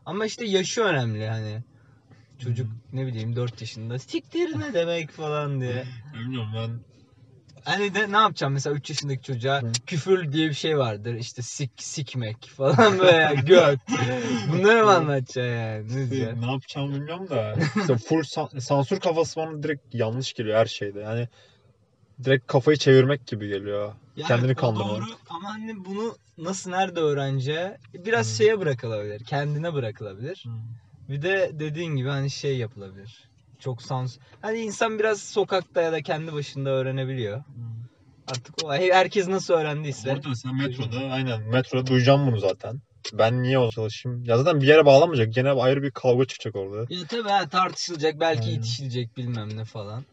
Ama 0.05 0.25
işte 0.25 0.45
yaşı 0.45 0.81
önemli 0.81 1.27
hani. 1.27 1.63
Çocuk 2.39 2.67
Hmm. 2.67 2.99
ne 2.99 3.07
bileyim 3.07 3.35
4 3.35 3.61
yaşında 3.61 3.99
siktir 3.99 4.59
ne 4.59 4.73
demek 4.73 5.11
falan 5.11 5.61
diye. 5.61 5.85
Bilmiyorum 6.13 6.49
ben 6.55 6.79
Hani 7.65 7.95
de 7.95 8.11
ne 8.11 8.17
yapacağım 8.17 8.53
mesela 8.53 8.75
3 8.75 8.89
yaşındaki 8.89 9.21
çocuğa 9.21 9.61
Hı. 9.61 9.71
küfür 9.85 10.31
diye 10.31 10.49
bir 10.49 10.53
şey 10.53 10.77
vardır. 10.77 11.13
İşte 11.13 11.41
sik 11.41 11.71
sikmek 11.77 12.49
falan 12.49 12.77
böyle 12.99 13.35
göt. 13.41 13.79
Bunları 14.47 14.85
mı 14.85 14.91
anlatacaksın 14.91 15.41
yani? 15.41 15.83
Ne 15.83 16.09
diyeceksin? 16.11 16.41
ne 16.41 16.51
yapacağımı 16.51 16.95
bilmiyorum 16.95 17.29
da 17.29 17.55
işte 17.79 17.97
full 17.97 18.23
san- 18.23 18.59
sansür 18.59 18.99
kafası 18.99 19.35
bana 19.39 19.63
direkt 19.63 19.95
yanlış 19.95 20.33
geliyor 20.33 20.57
her 20.57 20.65
şeyde. 20.65 20.99
Yani 20.99 21.27
direkt 22.23 22.47
kafayı 22.47 22.77
çevirmek 22.77 23.27
gibi 23.27 23.47
geliyor. 23.47 23.93
Yani 24.17 24.27
Kendini 24.27 24.55
kandırmak. 24.55 24.89
Doğru 24.89 25.05
ama 25.29 25.53
hani 25.53 25.85
bunu 25.85 26.15
nasıl 26.37 26.69
nerede 26.69 26.99
öğreneceği 26.99 27.69
biraz 27.93 28.27
Hı. 28.31 28.37
şeye 28.37 28.59
bırakılabilir. 28.59 29.25
Kendine 29.25 29.73
bırakılabilir. 29.73 30.45
Bir 31.09 31.21
de 31.21 31.51
dediğin 31.53 31.95
gibi 31.95 32.09
hani 32.09 32.29
şey 32.29 32.57
yapılabilir. 32.57 33.29
Çok 33.59 33.81
sans. 33.81 34.17
Hani 34.41 34.57
insan 34.59 34.99
biraz 34.99 35.21
sokakta 35.21 35.81
ya 35.81 35.91
da 35.91 36.01
kendi 36.01 36.33
başında 36.33 36.69
öğrenebiliyor. 36.69 37.43
Artık 38.27 38.63
o 38.63 38.73
herkes 38.73 39.27
nasıl 39.27 39.53
öğrendiyse. 39.53 40.13
Orada 40.13 40.29
mesela 40.29 40.53
metroda 40.53 40.97
aynen 40.97 41.41
metroda 41.41 41.87
duyacağım 41.87 42.27
bunu 42.27 42.39
zaten. 42.39 42.81
Ben 43.13 43.43
niye 43.43 43.59
o 43.59 43.71
çalışayım? 43.71 44.23
Ya 44.23 44.37
zaten 44.37 44.61
bir 44.61 44.67
yere 44.67 44.85
bağlamayacak. 44.85 45.33
Gene 45.33 45.51
ayrı 45.51 45.83
bir 45.83 45.91
kavga 45.91 46.25
çıkacak 46.25 46.55
orada. 46.55 46.93
Ya 46.93 47.07
tabii 47.07 47.29
ha, 47.29 47.49
tartışılacak 47.49 48.19
belki 48.19 48.49
Aynen. 48.49 48.57
itişilecek 48.57 49.17
bilmem 49.17 49.57
ne 49.57 49.65
falan. 49.65 50.05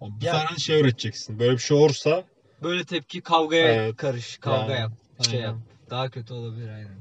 Bu 0.00 0.24
Ya- 0.24 0.32
sefer 0.32 0.56
şey 0.56 0.80
öğreteceksin. 0.80 1.38
Böyle 1.38 1.52
bir 1.52 1.58
şey 1.58 1.76
olursa 1.76 2.24
Böyle 2.62 2.84
tepki 2.84 3.20
kavgaya 3.20 3.72
Evet. 3.72 3.96
karış, 3.96 4.38
kavga 4.38 4.72
Yani, 4.72 4.80
yap, 4.80 4.92
şey 5.30 5.38
aynen. 5.38 5.46
yap. 5.48 5.56
Daha 5.90 6.10
kötü 6.10 6.34
olabilir 6.34 6.68
aynen. 6.68 6.98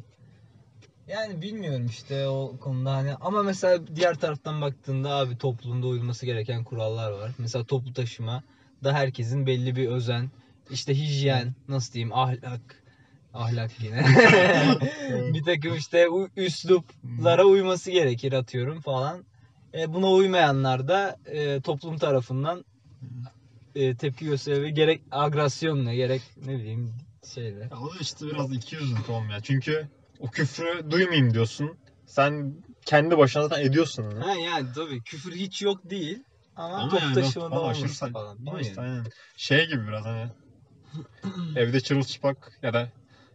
Yani 1.10 1.42
bilmiyorum 1.42 1.86
işte 1.86 2.28
o 2.28 2.58
konuda 2.60 2.94
hani 2.94 3.16
ama 3.16 3.44
mesela 3.44 3.96
diğer 3.96 4.16
taraftan 4.16 4.62
baktığında 4.62 5.10
abi 5.10 5.38
toplumda 5.38 5.88
uyulması 5.88 6.26
gereken 6.26 6.64
kurallar 6.64 7.12
var. 7.12 7.32
Mesela 7.38 7.66
toplu 7.66 7.94
taşıma 7.94 8.44
da 8.84 8.94
herkesin 8.94 9.48
belli 9.48 9.76
bir 9.76 9.88
özen, 9.88 10.30
işte 10.70 10.96
hijyen, 10.96 11.54
nasıl 11.68 11.94
diyeyim 11.94 12.14
ahlak, 12.14 12.84
ahlak 13.34 13.72
yine. 13.82 14.06
bir 15.34 15.44
takım 15.44 15.76
işte 15.76 16.08
üsluplara 16.36 17.46
uyması 17.46 17.92
gerekir 17.92 18.34
atıyorum 18.34 18.82
falan. 18.82 19.26
E, 19.74 19.94
buna 19.94 20.12
uymayanlar 20.12 20.88
da 20.88 21.18
e, 21.26 21.62
toplum 21.62 21.98
tarafından 21.98 22.66
e, 23.76 23.96
tepki 23.96 24.26
gösterebilir. 24.26 24.70
Gerek 24.70 25.02
agresyonla 25.12 25.94
gerek 25.94 26.22
ne 26.46 26.58
bileyim 26.60 26.94
şeyle. 27.34 27.60
Ya 27.72 27.80
o 27.82 27.94
da 27.94 28.00
işte 28.02 28.26
biraz 28.26 28.54
ikiyüzlülük 28.54 29.10
olmuyor. 29.10 29.40
Çünkü 29.44 29.88
o 30.20 30.28
küfrü 30.32 30.92
duymayayım 30.92 31.34
diyorsun. 31.34 31.78
Sen 32.06 32.54
kendi 32.86 33.18
başına 33.18 33.44
zaten 33.48 33.66
ediyorsun 33.66 34.04
onu. 34.04 34.26
Ha 34.26 34.34
yani 34.36 34.68
tabii 34.76 35.04
küfür 35.04 35.32
hiç 35.32 35.62
yok 35.62 35.90
değil. 35.90 36.24
Ama, 36.56 36.76
Ama 36.76 36.90
top 36.90 37.02
yani 37.02 37.14
taşımada 37.14 37.46
ama 37.48 37.60
olması 37.60 37.86
aşırı 37.86 37.92
sa- 37.92 38.14
falan. 38.14 38.38
Ama 38.48 38.62
işte 38.62 38.82
aynen. 38.82 39.06
Şey 39.38 39.68
gibi 39.68 39.88
biraz 39.88 40.06
hani 40.06 40.30
evde 41.56 41.80
çırılçıplak 41.80 42.60
ya 42.62 42.74
da 42.74 42.90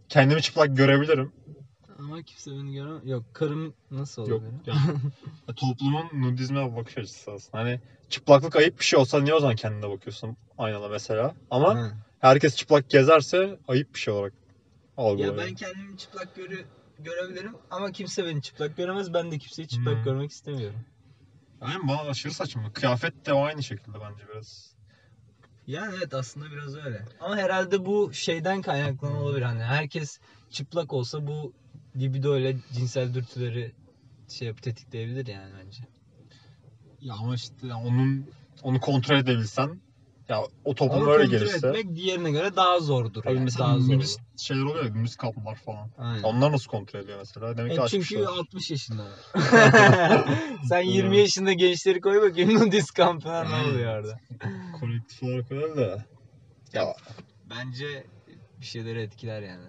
kendimi 0.08 0.42
çıplak 0.42 0.76
görebilirim. 0.76 1.32
Ama 1.98 2.22
kimse 2.22 2.50
beni 2.50 2.74
göremez. 2.74 3.06
Yok 3.06 3.24
karım 3.34 3.74
nasıl 3.90 4.22
olur 4.22 4.30
Yok. 4.30 4.42
Yani, 4.66 4.80
toplumun 5.56 6.08
nudizme 6.22 6.76
bakış 6.76 6.98
açısı 6.98 7.32
aslında. 7.32 7.64
Hani 7.64 7.80
çıplaklık 8.08 8.56
ayıp 8.56 8.78
bir 8.80 8.84
şey 8.84 8.98
olsa 8.98 9.20
niye 9.20 9.34
o 9.34 9.40
zaman 9.40 9.56
kendine 9.56 9.90
bakıyorsun 9.90 10.36
aynada 10.58 10.88
mesela? 10.88 11.34
Ama 11.50 11.74
Ha. 11.74 11.92
herkes 12.20 12.56
çıplak 12.56 12.90
gezerse 12.90 13.58
ayıp 13.68 13.94
bir 13.94 13.98
şey 13.98 14.14
olarak 14.14 14.32
algılıyor. 14.96 15.36
Ya 15.38 15.46
ben 15.46 15.54
kendimi 15.54 15.98
çıplak 15.98 16.36
görü 16.36 16.64
görebilirim 16.98 17.56
ama 17.70 17.92
kimse 17.92 18.24
beni 18.24 18.42
çıplak 18.42 18.76
göremez. 18.76 19.14
Ben 19.14 19.30
de 19.32 19.38
kimseyi 19.38 19.68
çıplak 19.68 19.96
Hmm. 19.96 20.04
görmek 20.04 20.30
istemiyorum. 20.30 20.80
Yani 21.62 21.88
bana 21.88 22.00
aşırı 22.00 22.32
saçma. 22.32 22.72
Kıyafet 22.72 23.26
de 23.26 23.32
aynı 23.32 23.62
şekilde 23.62 24.00
bence 24.00 24.28
biraz. 24.32 24.74
Yani 25.66 25.94
evet 25.98 26.14
aslında 26.14 26.50
biraz 26.50 26.76
öyle. 26.76 27.04
Ama 27.20 27.36
herhalde 27.36 27.86
bu 27.86 28.12
şeyden 28.12 28.62
kaynaklanan 28.62 29.16
olabilir. 29.16 29.42
Hani 29.42 29.62
herkes 29.62 30.20
çıplak 30.50 30.92
olsa 30.92 31.26
bu 31.26 31.52
libido 31.96 32.38
ile 32.38 32.56
cinsel 32.72 33.14
dürtüleri 33.14 33.72
şey 34.28 34.48
yap 34.48 34.62
tetikleyebilir 34.62 35.26
yani 35.26 35.52
bence. 35.64 35.82
Ya 37.00 37.14
ama 37.14 37.34
işte 37.34 37.74
onun 37.74 38.26
onu 38.62 38.80
kontrol 38.80 39.16
edebilsen 39.16 39.80
ya 40.28 40.42
o 40.64 40.74
toplum 40.74 41.02
Ama 41.02 41.12
öyle 41.12 41.22
kontrol 41.22 41.38
gelirse. 41.38 41.68
etmek 41.68 41.96
diğerine 41.96 42.30
göre 42.30 42.56
daha 42.56 42.80
zordur. 42.80 43.24
Abi 43.24 43.34
yani. 43.34 43.44
mesela 43.44 43.64
daha 43.68 43.78
zor. 43.78 44.02
şeyler 44.38 44.62
oluyor 44.62 44.84
ya, 44.84 44.90
nudist 44.94 45.16
kamplar 45.16 45.54
falan. 45.56 45.90
Aynen. 45.98 46.22
Onlar 46.22 46.52
nasıl 46.52 46.70
kontrol 46.70 47.00
ediyor 47.00 47.18
mesela? 47.18 47.58
Demek 47.58 47.72
E 47.72 47.74
ki 47.74 47.82
çünkü 47.90 48.18
açmışlar. 48.18 48.38
60 48.38 48.70
yaşında. 48.70 49.02
Sen 50.68 50.80
20 50.82 51.08
Hmm. 51.08 51.14
yaşında 51.18 51.52
gençleri 51.52 52.00
koy 52.00 52.22
bakayım 52.30 52.54
nudist 52.54 52.92
kampına 52.94 53.44
ne 53.44 53.70
oluyor 53.70 53.98
orada? 53.98 54.18
Kolektif 54.80 55.22
olarak 55.22 55.52
öyle 55.52 55.76
de. 55.76 56.04
Ya 56.72 56.94
Bence 57.50 58.04
bir 58.60 58.66
şeyleri 58.66 59.00
etkiler 59.02 59.42
yani. 59.42 59.66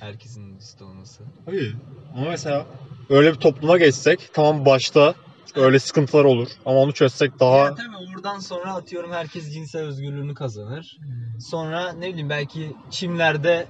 Herkesin 0.00 0.54
nudist 0.54 0.82
olması. 0.82 1.22
Hayır. 1.44 1.76
Ama 2.14 2.28
mesela 2.30 2.66
öyle 3.10 3.32
bir 3.34 3.38
topluma 3.40 3.78
geçsek 3.78 4.30
tamam 4.32 4.64
başta 4.66 5.14
öyle 5.54 5.78
sıkıntılar 5.78 6.24
olur 6.24 6.48
ama 6.64 6.78
onu 6.78 6.92
çözsek 6.92 7.40
daha 7.40 7.56
Ya 7.58 7.74
tabii 7.74 7.96
oradan 8.16 8.38
sonra 8.38 8.74
atıyorum 8.74 9.12
herkes 9.12 9.52
cinsel 9.52 9.82
özgürlüğünü 9.82 10.34
kazanır. 10.34 10.98
Sonra 11.40 11.92
ne 11.92 12.08
bileyim 12.08 12.30
belki 12.30 12.76
çimlerde 12.90 13.68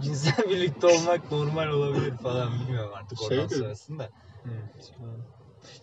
cinsel 0.00 0.44
birlikte 0.50 0.86
olmak 0.86 1.30
normal 1.30 1.68
olabilir 1.68 2.16
falan 2.16 2.60
bilmiyorum 2.60 2.92
artık 2.94 3.18
Şey 3.18 3.38
oradan 3.38 3.48
sonrasında. 3.48 4.10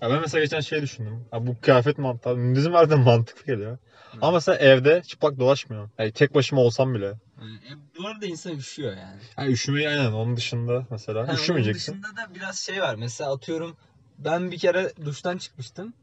Ya 0.01 0.09
ben 0.09 0.21
mesela 0.21 0.43
geçen 0.43 0.59
şey 0.59 0.81
düşündüm. 0.81 1.25
Ya 1.33 1.47
bu 1.47 1.61
kıyafet 1.61 1.97
mantığı, 1.97 2.49
nudizm 2.49 2.71
harbiden 2.71 2.99
mantıklı 2.99 3.53
geliyor. 3.53 3.77
Ama 4.21 4.31
mesela 4.31 4.57
evde 4.57 5.01
çıplak 5.07 5.39
dolaşmıyor. 5.39 5.89
Yani 5.99 6.11
tek 6.11 6.35
başıma 6.35 6.61
olsam 6.61 6.93
bile. 6.93 7.07
E, 7.07 7.97
bu 7.97 8.07
arada 8.07 8.25
insan 8.25 8.55
üşüyor 8.55 8.97
yani. 8.97 9.21
Yani 9.37 9.51
üşümeyi 9.51 9.89
aynen 9.89 10.11
onun 10.11 10.37
dışında 10.37 10.87
mesela. 10.91 11.27
Ha, 11.27 11.33
Üşümeyeceksin. 11.33 11.93
Onun 11.93 12.03
dışında 12.03 12.21
da 12.21 12.35
biraz 12.35 12.59
şey 12.59 12.81
var. 12.81 12.95
Mesela 12.95 13.33
atıyorum 13.33 13.77
ben 14.17 14.51
bir 14.51 14.57
kere 14.57 14.93
duştan 15.05 15.37
çıkmıştım. 15.37 15.93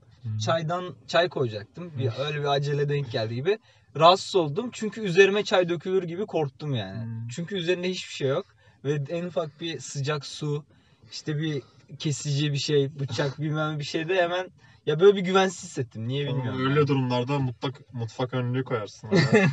Çaydan 0.45 0.95
çay 1.07 1.29
koyacaktım. 1.29 1.93
Bir, 1.99 2.11
öyle 2.19 2.41
bir 2.41 2.45
acele 2.45 2.89
denk 2.89 3.13
geldi 3.13 3.35
gibi. 3.35 3.59
Rahatsız 3.97 4.37
oldum 4.37 4.71
çünkü 4.73 5.01
üzerime 5.01 5.45
çay 5.45 5.69
dökülür 5.69 6.03
gibi 6.03 6.27
korktum 6.27 6.75
yani. 6.75 7.05
Hmm. 7.05 7.29
Çünkü 7.29 7.57
üzerinde 7.57 7.91
hiçbir 7.91 8.15
şey 8.15 8.29
yok 8.29 8.47
ve 8.85 9.05
en 9.09 9.25
ufak 9.25 9.61
bir 9.61 9.81
sıcak 9.81 10.27
su, 10.27 10.65
işte 11.13 11.39
bir 11.39 11.63
kesici 11.99 12.53
bir 12.53 12.59
şey, 12.59 13.01
bıçak 13.01 13.39
bilmem 13.41 13.79
bir 13.79 13.85
şeyde 13.85 14.23
hemen 14.23 14.51
ya 14.87 15.01
böyle 15.01 15.17
bir 15.17 15.21
güvensiz 15.21 15.65
hissettim. 15.65 16.09
Niye 16.09 16.27
bilmiyorum. 16.27 16.71
Öyle 16.71 16.87
durumlarda 16.87 17.39
mutlak 17.39 17.95
mutfak 17.95 18.35
önlüğü 18.35 18.65
koyarsın. 18.65 19.09
Hani. 19.09 19.21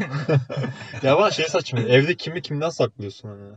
ya 1.03 1.17
bana 1.17 1.31
şey 1.31 1.45
saçma. 1.45 1.79
Evde 1.79 2.15
kimi 2.15 2.41
kimden 2.41 2.69
saklıyorsun 2.69 3.29
hani? 3.29 3.49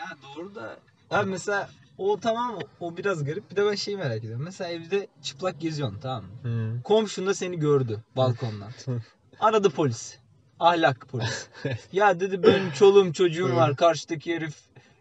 Ya 0.00 0.16
doğru 0.22 0.54
da. 0.54 0.76
Ya 1.10 1.22
mesela 1.22 1.70
o 1.98 2.20
tamam 2.20 2.58
o, 2.80 2.96
biraz 2.96 3.24
garip. 3.24 3.50
Bir 3.50 3.56
de 3.56 3.66
ben 3.66 3.74
şeyi 3.74 3.96
merak 3.96 4.18
ediyorum. 4.18 4.42
Mesela 4.44 4.70
evde 4.70 5.06
çıplak 5.22 5.60
geziyorsun 5.60 5.98
tamam 6.02 6.24
mı? 6.24 6.30
Hı. 6.42 6.82
Komşun 6.82 7.26
da 7.26 7.34
seni 7.34 7.58
gördü 7.58 8.00
balkondan. 8.16 8.70
Aradı 9.40 9.70
polis. 9.70 10.18
Ahlak 10.60 11.08
polis. 11.08 11.48
ya 11.92 12.20
dedi 12.20 12.42
benim 12.42 12.70
çoluğum 12.70 13.12
çocuğum 13.12 13.56
var. 13.56 13.76
Karşıdaki 13.76 14.36
herif 14.36 14.54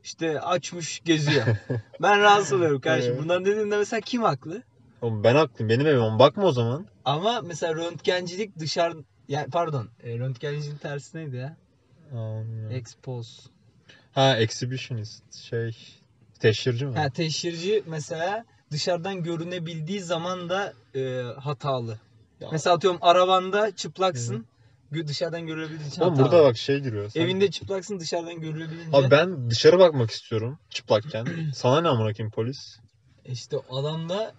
işte 0.03 0.41
açmış 0.41 1.01
geziyor. 1.05 1.45
Ben 2.01 2.19
rahatsız 2.19 2.53
oluyorum 2.53 2.81
kardeşim. 2.81 3.17
Bundan 3.17 3.45
dediğinde 3.45 3.77
mesela 3.77 4.01
kim 4.01 4.21
haklı? 4.23 4.63
Oğlum 5.01 5.23
ben 5.23 5.35
haklıyım. 5.35 5.69
Benim 5.69 5.87
evim. 5.87 6.19
Bakma 6.19 6.43
o 6.43 6.51
zaman. 6.51 6.85
Ama 7.05 7.41
mesela 7.41 7.75
röntgencilik 7.75 8.59
dışarı 8.59 8.97
yani 9.27 9.49
pardon 9.49 9.89
e, 10.03 10.17
röntgenciliğin 10.19 10.77
tersi 10.77 11.17
neydi 11.17 11.35
ya? 11.35 11.57
Expose. 12.71 13.41
Ha 14.11 14.37
exhibitionist. 14.37 15.33
Şey 15.33 15.77
teşhirci 16.37 16.85
mi? 16.85 16.97
Ha 16.99 17.09
teşhirci 17.09 17.83
mesela 17.87 18.45
dışarıdan 18.71 19.23
görünebildiği 19.23 20.01
zaman 20.01 20.49
da 20.49 20.73
e, 20.95 21.21
hatalı. 21.39 21.99
Ya. 22.39 22.49
Mesela 22.51 22.75
atıyorum 22.75 22.99
arabanda 23.01 23.75
çıplaksın. 23.75 24.45
gö- 24.91 25.07
Dışarıdan 25.07 25.47
görülebildiği 25.47 25.89
için 25.89 26.01
Oğlum 26.01 26.19
burada 26.19 26.43
bak 26.43 26.57
şey 26.57 26.79
giriyor. 26.79 27.09
Sen- 27.09 27.21
Evinde 27.21 27.51
çıplaksın 27.51 27.99
dışarıdan 27.99 28.41
görülebilince. 28.41 28.97
Abi 28.97 29.11
ben 29.11 29.49
dışarı 29.49 29.79
bakmak 29.79 30.11
istiyorum 30.11 30.59
çıplakken. 30.69 31.27
Sana 31.55 31.81
ne 31.81 31.87
amına 31.87 32.29
polis? 32.29 32.77
İşte 33.25 33.57
adam 33.69 34.09
da 34.09 34.33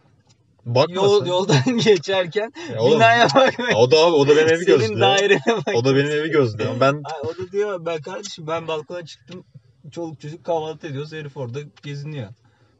Bakmasın. 0.66 0.94
yol, 0.94 1.26
yoldan 1.26 1.78
geçerken 1.84 2.52
Ya 2.72 2.80
oğlum, 2.80 2.96
binaya 2.96 3.24
bakmıyor. 3.34 3.70
ya 3.70 3.76
o 3.78 3.90
da 3.90 3.96
abi 3.96 4.14
o 4.14 4.28
da 4.28 4.36
benim 4.36 4.48
evi 4.48 4.64
Senin 4.64 4.78
gözlüyor. 4.78 5.00
dairene 5.00 5.40
bak. 5.46 5.74
O 5.74 5.84
da 5.84 5.96
benim 5.96 6.10
evi 6.10 6.30
gözlüyor. 6.30 6.80
Ben 6.80 6.92
Ay, 7.04 7.20
o 7.22 7.28
da 7.38 7.52
diyor 7.52 7.86
ben 7.86 8.00
kardeşim 8.00 8.46
ben 8.46 8.68
balkona 8.68 9.04
çıktım. 9.06 9.44
Çoluk 9.90 10.20
çocuk 10.20 10.44
kahvaltı 10.44 10.86
ediyoruz. 10.86 11.12
Herif 11.12 11.36
orada 11.36 11.58
geziniyor. 11.82 12.28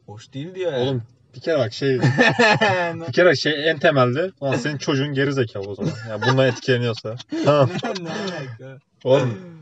Hoş 0.05 0.33
değil 0.33 0.55
diyor 0.55 0.73
ya. 0.73 0.79
oğlum 0.79 1.03
bir 1.35 1.39
kere 1.39 1.59
bak 1.59 1.73
şey 1.73 1.99
bir 3.07 3.13
kere 3.13 3.35
şey 3.35 3.69
en 3.69 3.79
temelde 3.79 4.31
lan 4.43 4.55
senin 4.55 4.77
çocuğun 4.77 5.13
geri 5.13 5.33
zekalı 5.33 5.67
o 5.69 5.75
zaman. 5.75 5.91
Ya 6.09 6.21
bundan 6.21 6.47
etkileniyorsa. 6.47 7.15
Tamam. 7.45 7.69
ne, 8.01 8.09
alaka? 8.09 8.79
Oğlum 9.03 9.59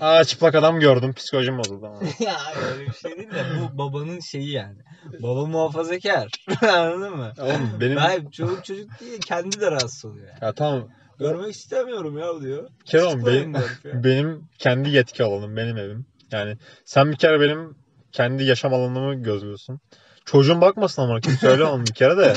aa 0.00 0.24
çıplak 0.24 0.54
adam 0.54 0.80
gördüm 0.80 1.12
psikolojim 1.12 1.58
bozuldu 1.58 1.86
ama. 1.86 2.00
ya 2.18 2.36
öyle 2.72 2.86
bir 2.86 2.92
şey 2.92 3.16
değil 3.16 3.30
de 3.30 3.44
bu 3.60 3.78
babanın 3.78 4.20
şeyi 4.20 4.50
yani. 4.50 4.76
Baba 5.20 5.46
muhafazakar. 5.46 6.28
Anladın 6.62 7.16
mı? 7.16 7.32
Oğlum 7.40 7.70
benim 7.80 7.96
Hayır 7.96 8.30
çoluk 8.30 8.64
çocuk 8.64 9.00
değil 9.00 9.20
kendi 9.20 9.60
de 9.60 9.70
rahatsız 9.70 10.04
oluyor 10.04 10.26
yani. 10.28 10.38
ya 10.42 10.52
tamam 10.52 10.88
Görmek 11.18 11.54
istemiyorum 11.54 12.18
ya 12.18 12.40
diyor. 12.40 12.68
bir 12.80 12.84
kere 12.84 13.02
oğlum 13.04 13.16
Çıkmayın 13.18 13.54
benim, 13.84 14.04
benim 14.04 14.48
kendi 14.58 14.90
yetki 14.90 15.24
alanım 15.24 15.56
benim 15.56 15.76
evim. 15.76 16.06
Yani 16.32 16.56
sen 16.84 17.12
bir 17.12 17.16
kere 17.16 17.40
benim 17.40 17.76
kendi 18.12 18.44
yaşam 18.44 18.74
alanımı 18.74 19.14
gözlüyorsun. 19.14 19.80
Çocuğun 20.24 20.60
bakmasın 20.60 21.02
ama 21.02 21.20
kim 21.20 21.32
söyle 21.32 21.64
onu 21.74 21.86
bir 21.86 21.94
kere 21.94 22.16
de. 22.16 22.34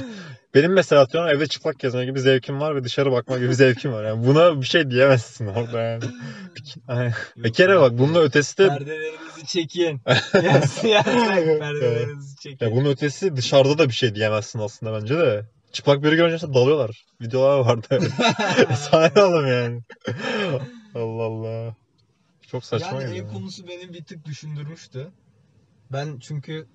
Benim 0.55 0.73
mesela 0.73 1.01
atıyorum 1.01 1.29
evde 1.29 1.47
çıplak 1.47 1.79
gezme 1.79 2.05
gibi 2.05 2.19
zevkim 2.19 2.59
var 2.61 2.75
ve 2.75 2.83
dışarı 2.83 3.11
bakma 3.11 3.37
gibi 3.37 3.55
zevkim 3.55 3.93
var. 3.93 4.05
Yani 4.05 4.27
buna 4.27 4.61
bir 4.61 4.65
şey 4.65 4.91
diyemezsin 4.91 5.47
orada 5.47 5.81
yani. 5.81 6.03
Bir, 6.55 7.43
bir 7.43 7.53
kere 7.53 7.79
bak 7.79 7.97
bunun 7.97 8.21
ötesi 8.21 8.57
de 8.57 8.67
Perdelerinizi 8.67 9.45
çekin. 9.47 9.99
Perdelerinizi 11.59 12.35
çekin. 12.41 12.65
ya 12.65 12.71
bunun 12.71 12.89
ötesi 12.91 13.35
dışarıda 13.35 13.77
da 13.77 13.87
bir 13.87 13.93
şey 13.93 14.15
diyemezsin 14.15 14.59
aslında 14.59 15.01
bence 15.01 15.17
de. 15.17 15.45
Çıplak 15.71 16.03
biri 16.03 16.15
görünce 16.15 16.47
dalıyorlar. 16.53 17.05
Videolar 17.21 17.59
vardı. 17.59 17.99
Sana 18.77 19.11
ne 19.15 19.23
oğlum 19.23 19.47
yani. 19.47 19.81
Allah 20.95 21.23
Allah. 21.23 21.75
Çok 22.47 22.65
saçma 22.65 22.87
yani 22.87 23.05
geliyor. 23.05 23.25
ev 23.25 23.33
konusu 23.33 23.67
beni 23.67 23.93
bir 23.93 24.03
tık 24.03 24.25
düşündürmüştü. 24.25 25.11
Ben 25.91 26.19
çünkü 26.19 26.67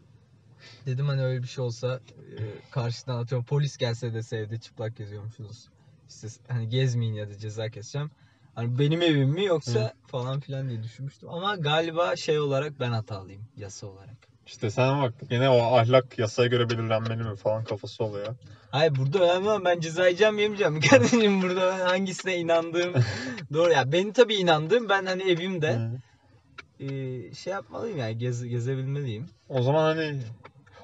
dedim 0.87 1.07
hani 1.07 1.23
öyle 1.23 1.43
bir 1.43 1.49
şey 1.49 1.65
olsa 1.65 2.01
e, 2.19 2.71
karşıdan 2.71 3.19
atıyorum 3.19 3.45
polis 3.47 3.77
gelse 3.77 4.15
de 4.15 4.37
evde 4.37 4.61
çıplak 4.61 4.97
geziyormuşsunuz. 4.97 5.69
İşte 6.09 6.29
hani 6.49 6.69
gezmeyin 6.69 7.15
ya 7.15 7.31
da 7.31 7.39
ceza 7.39 7.69
keseceğim. 7.69 8.11
Hani 8.55 8.79
benim 8.79 9.03
evim 9.03 9.31
mi 9.31 9.45
yoksa 9.45 9.95
falan 10.07 10.41
filan 10.41 10.69
diye 10.69 10.83
düşünmüştüm. 10.83 11.29
Ama 11.29 11.57
galiba 11.57 12.17
şey 12.17 12.41
olarak 12.41 12.81
ben 12.81 12.91
hatalıyım 12.93 13.49
yasa 13.57 13.87
olarak. 13.87 14.32
İşte 14.47 14.71
sen 14.71 15.03
bak 15.03 15.15
yine 15.31 15.49
o 15.51 15.77
ahlak 15.77 16.19
yasaya 16.19 16.49
göre 16.49 16.71
belirlenmeli 16.71 17.23
mi 17.23 17.37
falan 17.37 17.65
kafası 17.65 18.05
oluyor. 18.05 18.35
Hayır 18.71 18.95
burada 18.97 19.19
önemli 19.19 19.49
olan 19.49 19.65
ben 19.65 19.81
ceza 19.81 20.07
yiyeceğim 20.07 20.39
yemeyeceğim. 20.39 20.81
Kardeşim 20.91 21.43
burada 21.43 21.73
ben 21.73 21.87
hangisine 21.87 22.37
inandığım 22.37 22.93
doğru 23.53 23.73
ya. 23.73 23.93
Benim 23.93 24.13
tabii 24.13 24.35
inandığım 24.35 24.89
ben 24.89 25.07
hani 25.07 25.23
evimde 25.23 25.91
e, 26.81 26.89
şey 27.35 27.53
yapmalıyım 27.53 27.99
yani 27.99 28.19
gez, 28.19 28.45
gezebilmeliyim. 28.45 29.27
O 29.49 29.63
zaman 29.63 29.83
hani 29.83 30.21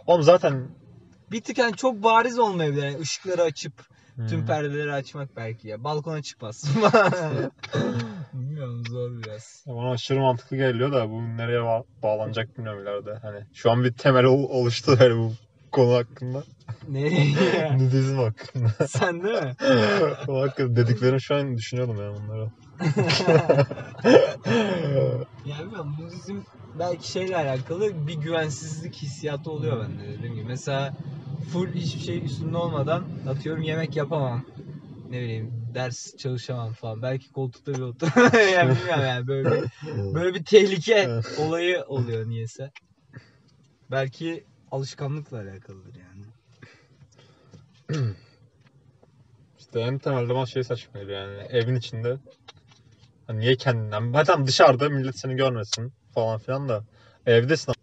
oğlum 0.07 0.23
zaten 0.23 0.69
Bir 1.33 1.41
tık 1.41 1.59
hani 1.59 1.77
çok 1.77 2.03
bariz 2.03 2.39
olmayabilir. 2.39 2.83
Yani 2.83 2.99
ışıkları 2.99 3.43
açıp 3.43 3.73
tüm 4.29 4.47
perdeleri 4.47 4.93
açmak 4.93 5.37
belki 5.37 5.69
ya. 5.69 5.85
Balkona 5.85 6.23
çıkmazsın. 6.23 6.71
Bilmiyorum 8.33 8.83
zor 8.87 9.11
biraz. 9.11 9.65
Bana 9.67 9.91
aşırı 9.91 10.21
mantıklı 10.21 10.57
geliyor 10.57 10.93
da 10.93 11.11
bu 11.11 11.23
nereye 11.37 11.59
ba- 11.59 11.85
bağlanacak 12.03 12.59
bilmiyorum 12.59 12.83
ileride. 12.83 13.19
Hani 13.23 13.45
şu 13.55 13.71
an 13.71 13.85
bir 13.85 13.93
temel 13.93 14.25
ol- 14.25 14.51
oluştu 14.51 14.97
böyle 15.01 15.17
bu 15.17 15.33
konu 15.73 15.95
hakkında. 15.95 16.43
Nereye? 16.89 17.79
Nudizm 17.79 18.17
hakkında. 18.17 18.69
Sen 18.89 19.23
değil 19.23 19.43
mi? 19.43 19.53
o 20.29 20.41
hakkında 20.43 20.77
dediklerini 20.77 21.21
şu 21.21 21.35
an 21.35 21.57
düşünüyordum 21.57 21.97
ya 21.97 22.13
bunları. 22.15 22.49
ya 25.47 25.59
bilmiyorum 25.65 25.97
bu 25.99 26.13
bizim 26.13 26.45
belki 26.79 27.11
şeyle 27.13 27.37
alakalı 27.37 28.07
bir 28.07 28.15
güvensizlik 28.15 28.95
hissiyatı 28.95 29.51
oluyor 29.51 29.81
bende 29.81 30.19
dediğim 30.19 30.35
gibi. 30.35 30.45
Mesela 30.45 30.93
full 31.53 31.75
hiçbir 31.75 32.01
şey 32.01 32.25
üstünde 32.25 32.57
olmadan 32.57 33.05
atıyorum 33.29 33.63
yemek 33.63 33.97
yapamam. 33.97 34.43
Ne 35.11 35.21
bileyim 35.21 35.58
ders 35.75 36.17
çalışamam 36.17 36.73
falan. 36.73 37.03
Belki 37.03 37.33
koltukta 37.33 37.75
bir 37.75 37.81
otur. 37.81 38.09
yani 38.55 38.77
bilmiyorum 38.77 39.05
yani 39.05 39.27
böyle 39.27 39.51
bir, 39.51 39.65
böyle 40.15 40.35
bir 40.35 40.45
tehlike 40.45 41.09
olayı 41.39 41.85
oluyor 41.85 42.29
niyeyse. 42.29 42.71
Belki 43.91 44.45
alışkanlıkla 44.71 45.37
alakalıdır 45.41 45.95
yani. 45.95 46.25
İşte 49.59 49.81
en 49.81 49.99
temelde 49.99 50.35
bana 50.35 50.47
şey 50.47 50.65
saçma 50.65 51.01
geliyor 51.01 51.21
yani 51.21 51.49
evin 51.49 51.75
içinde 51.75 52.17
hani 53.27 53.41
niye 53.41 53.57
kendinden 53.57 54.25
tamam 54.25 54.47
dışarıda 54.47 54.89
millet 54.89 55.19
seni 55.19 55.37
görmesin 55.37 55.93
falan 56.15 56.39
filan 56.39 56.69
da 56.69 56.85
evdesin 57.27 57.75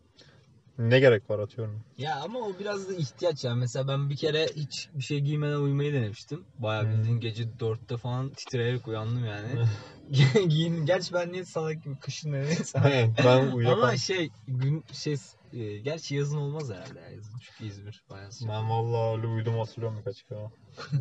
ne 0.77 0.99
gerek 0.99 1.29
var 1.29 1.39
atıyorum. 1.39 1.83
Ya 1.97 2.15
ama 2.15 2.39
o 2.39 2.59
biraz 2.59 2.89
da 2.89 2.93
ihtiyaç 2.93 3.43
yani. 3.43 3.59
Mesela 3.59 3.87
ben 3.87 4.09
bir 4.09 4.15
kere 4.17 4.45
hiç 4.55 4.89
bir 4.93 5.03
şey 5.03 5.19
giymeden 5.19 5.59
uyumayı 5.59 5.93
denemiştim. 5.93 6.45
Bayağı 6.57 6.83
Hmm. 6.83 6.91
bildiğin 6.91 7.19
gece 7.19 7.43
4'te 7.43 7.97
falan 7.97 8.29
titreyerek 8.29 8.87
uyandım 8.87 9.25
yani. 9.25 9.65
Giyin. 10.49 10.85
Gerçi 10.85 11.13
ben 11.13 11.31
niye 11.31 11.45
salak 11.45 11.83
gibi 11.83 11.99
kışın 11.99 12.31
neyse. 12.31 12.79
ben 13.25 13.51
uyuyamam. 13.51 13.83
Ama 13.83 13.97
şey 13.97 14.29
gün 14.47 14.83
şey 14.93 15.15
e, 15.53 15.77
gerçi 15.77 16.15
yazın 16.15 16.37
olmaz 16.37 16.69
herhalde 16.69 16.99
ya 16.99 17.09
yazın 17.09 17.33
çünkü 17.39 17.65
İzmir 17.71 18.03
bayağı 18.09 18.31
sıcak. 18.31 18.49
Ben 18.49 18.69
vallahi 18.69 19.17
öyle 19.17 19.27
uyudum 19.27 19.59
hatırlıyorum 19.59 19.97
birkaç 19.99 20.23
kere. 20.23 20.49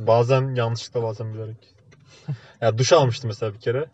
Bazen 0.06 0.54
yanlışlıkla 0.54 1.02
bazen 1.02 1.34
bilerek. 1.34 1.74
Ya 2.60 2.78
duş 2.78 2.92
almıştım 2.92 3.28
mesela 3.28 3.54
bir 3.54 3.60
kere. 3.60 3.88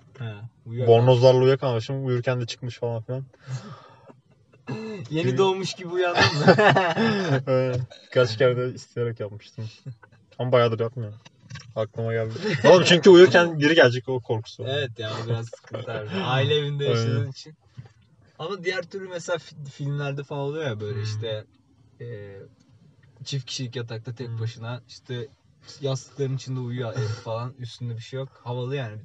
Uyuyor. 0.67 0.87
Bornozlarla 0.89 1.41
uyuyakalmışım. 1.41 2.07
Uyurken 2.07 2.41
de 2.41 2.47
çıkmış 2.47 2.79
falan 2.79 3.03
filan. 3.03 3.25
Yeni 5.11 5.39
doğmuş 5.39 5.75
gibi 5.75 5.89
uyandın 5.89 6.37
mı? 6.37 6.45
Öyle 7.47 7.81
Birkaç 8.05 8.39
kere 8.39 8.57
de 8.57 8.75
isteyerek 8.75 9.21
yapmıştım. 9.21 9.65
Ama 10.39 10.53
bayağıdır 10.53 10.81
yapmıyorum. 10.81 11.19
Aklıma 11.77 12.13
geldi. 12.13 12.33
Oğlum 12.71 12.85
çünkü 12.87 13.11
uyurken 13.11 13.59
biri 13.59 13.75
gelecek 13.75 14.09
o 14.09 14.21
korkusu. 14.21 14.65
evet 14.67 14.99
ya 14.99 15.11
o 15.19 15.27
biraz 15.27 15.47
sıkıntı 15.49 15.91
harbiden. 15.91 16.23
Aile 16.23 16.55
evinde 16.55 16.85
yaşadığın 16.85 17.31
için. 17.31 17.55
Ama 18.39 18.65
diğer 18.65 18.83
türlü 18.83 19.09
mesela 19.09 19.37
fi- 19.37 19.71
filmlerde 19.71 20.23
falan 20.25 20.43
oluyor 20.43 20.65
ya 20.67 20.81
böyle 20.81 20.99
Hmm. 20.99 21.05
işte 21.05 21.45
e, 22.01 22.07
çift 23.25 23.47
kişilik 23.47 23.77
yatakta 23.77 24.15
tek 24.15 24.29
Hmm. 24.29 24.41
başına 24.41 24.83
işte 24.89 25.29
yastıkların 25.81 26.37
içinde 26.37 26.61
uyuyor 26.61 26.97
herif 26.97 27.25
falan 27.25 27.55
üstünde 27.59 27.97
bir 27.97 28.01
şey 28.03 28.21
yok. 28.21 28.29
Havalı 28.45 28.77
yani. 28.77 29.03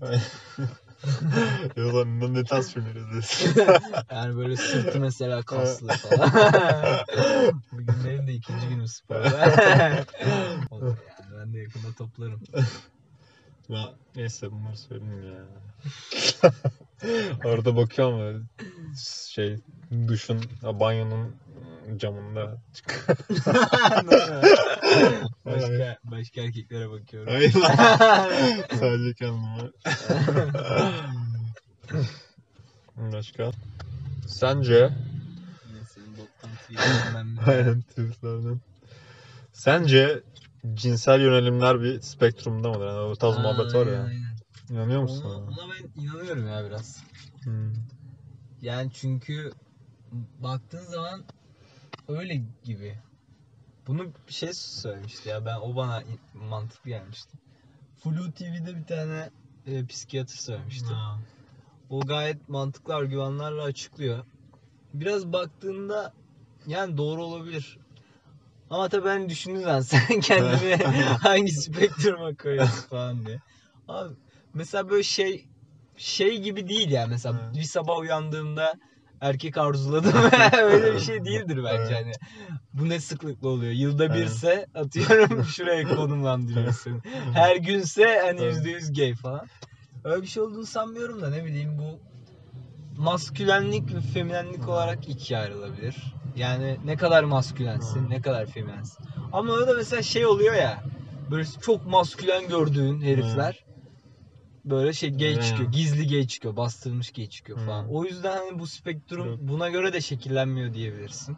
ya 1.78 1.94
lan 1.94 2.34
ne, 2.34 2.44
tarz 2.44 2.74
filmler 2.74 2.96
izliyorsun? 2.96 3.62
Yani 4.12 4.38
böyle 4.38 4.58
sırtı 4.58 5.00
mesela 5.00 5.44
kaslı 5.44 5.88
falan. 5.88 6.32
Bugün 7.72 8.04
benim 8.06 8.28
de 8.28 8.34
ikinci 8.34 8.68
günüm. 8.68 8.86
Olur 10.72 10.98
yani 11.20 11.40
ben 11.40 11.54
de 11.54 11.60
yakında 11.60 11.94
toplarım. 11.98 12.42
Ya, 13.70 13.94
neyse 14.16 14.52
bunları 14.52 14.78
söyleyeyim 14.78 15.34
ya. 15.34 15.46
Orada 17.44 17.76
bakıyorum 17.76 18.20
böyle 18.20 18.40
şey 19.30 19.58
duşun 20.08 20.42
banyonun 20.64 21.36
camında 21.98 22.62
başka, 25.46 25.98
başka 26.04 26.42
erkeklere 26.42 26.90
bakıyorum. 26.90 27.34
Hayır 27.34 27.52
sadece 28.80 29.14
kendime. 29.14 29.72
Başka? 32.98 33.52
Sence 34.28 34.90
Aynen 37.46 37.82
tweetlerden. 37.82 38.60
Sence 39.54 40.24
cinsel 40.74 41.22
yönelimler 41.22 41.82
bir 41.82 42.02
spektrumda 42.02 42.70
mıdır? 42.70 42.88
Yani 42.88 43.00
o 43.00 43.16
tarz 43.16 43.38
muhabbet 43.38 43.76
var 43.76 43.88
ya. 43.88 44.04
Aynen. 44.04 44.35
İnanıyor 44.70 45.02
musun? 45.02 45.24
Ona, 45.26 45.38
ona? 45.38 45.74
ben 45.74 46.02
inanıyorum 46.02 46.48
ya 46.48 46.66
biraz. 46.66 47.04
Hmm. 47.44 47.74
Yani 48.62 48.92
çünkü 48.94 49.54
baktığın 50.44 50.86
zaman 50.86 51.24
öyle 52.08 52.42
gibi. 52.64 52.96
Bunu 53.88 54.12
bir 54.28 54.34
şey 54.34 54.54
söylemişti 54.54 55.30
ya 55.30 55.46
ben 55.46 55.58
o 55.58 55.76
bana 55.76 56.04
mantıklı 56.34 56.90
gelmişti. 56.90 57.38
Flu 57.98 58.32
TV'de 58.32 58.76
bir 58.76 58.86
tane 58.86 59.30
e, 59.66 59.86
psikiyatr 59.86 60.34
söylemişti. 60.36 60.94
O 61.90 62.08
gayet 62.08 62.50
mantıklı 62.50 62.96
argümanlarla 62.96 63.64
açıklıyor. 63.64 64.26
Biraz 64.94 65.34
baktığında 65.34 66.14
yani 66.68 66.98
doğru 66.98 67.24
olabilir. 67.24 67.78
Ama 68.70 68.90
tabii 68.90 69.06
ben 69.06 69.30
düşündüğün 69.30 69.80
sen 69.82 70.20
kendini 70.20 70.76
hangi 71.22 71.52
spektruma 71.52 72.36
koyuyorsun 72.36 72.88
falan 72.88 73.26
diye. 73.26 73.40
Abi 73.88 74.16
mesela 74.56 74.90
böyle 74.90 75.04
şey 75.04 75.48
şey 75.98 76.42
gibi 76.42 76.68
değil 76.70 76.92
ya 76.92 77.08
mesela 77.08 77.42
Evet. 77.46 77.56
bir 77.58 77.64
sabah 77.64 78.00
uyandığımda 78.00 78.74
erkek 79.22 79.58
arzuladım 79.58 80.14
öyle 80.64 80.94
bir 80.94 81.00
şey 81.00 81.26
değildir 81.26 81.60
bence 81.64 81.96
Evet. 81.96 82.06
hani. 82.06 82.12
Bu 82.74 82.90
ne 82.90 83.00
sıklıkla 83.00 83.48
oluyor? 83.48 83.72
Yılda 83.72 84.06
Evet. 84.06 84.16
birse 84.16 84.66
atıyorum 84.76 85.44
şuraya 85.56 85.96
konumlandırıyorsun. 85.96 87.02
Her 87.34 87.56
günse 87.56 88.22
hani 88.26 88.44
yüzde 88.46 88.70
yüz 88.70 88.94
gay 88.94 89.14
falan. 89.14 89.48
Öyle 90.04 90.22
bir 90.22 90.28
şey 90.28 90.44
olduğunu 90.44 90.66
sanmıyorum 90.66 91.22
da 91.22 91.30
ne 91.30 91.46
bileyim 91.46 91.78
bu 91.78 92.00
maskülenlik 93.02 93.94
ve 93.96 94.02
feminenlik 94.02 94.70
olarak 94.70 95.10
ikiye 95.10 95.40
ayrılabilir. 95.40 95.96
Yani 96.36 96.78
ne 96.86 96.96
kadar 96.98 97.24
maskülensin, 97.24 98.10
ne 98.10 98.22
kadar 98.22 98.46
feminensin. 98.46 99.06
Ama 99.34 99.54
orada 99.54 99.74
mesela 99.74 100.02
şey 100.02 100.26
oluyor 100.26 100.54
ya. 100.54 100.84
Böyle 101.32 101.46
çok 101.62 101.86
maskülen 101.86 102.48
gördüğün 102.48 103.02
herifler 103.02 103.65
böyle 104.66 104.94
şey 104.94 105.18
gay 105.18 105.42
çıkıyor. 105.42 105.72
Gizli 105.72 106.08
gay 106.08 106.28
çıkıyor, 106.28 106.56
bastırılmış 106.56 107.12
gay 107.12 107.30
çıkıyor 107.30 107.60
falan. 107.60 107.84
Hı. 107.84 107.88
O 107.90 108.06
yüzden 108.06 108.38
hani 108.38 108.60
bu 108.60 108.68
spektrum 108.68 109.28
Yok. 109.28 109.40
buna 109.42 109.70
göre 109.70 109.94
de 109.94 110.02
şekillenmiyor 110.02 110.74
diyebilirsin. 110.74 111.38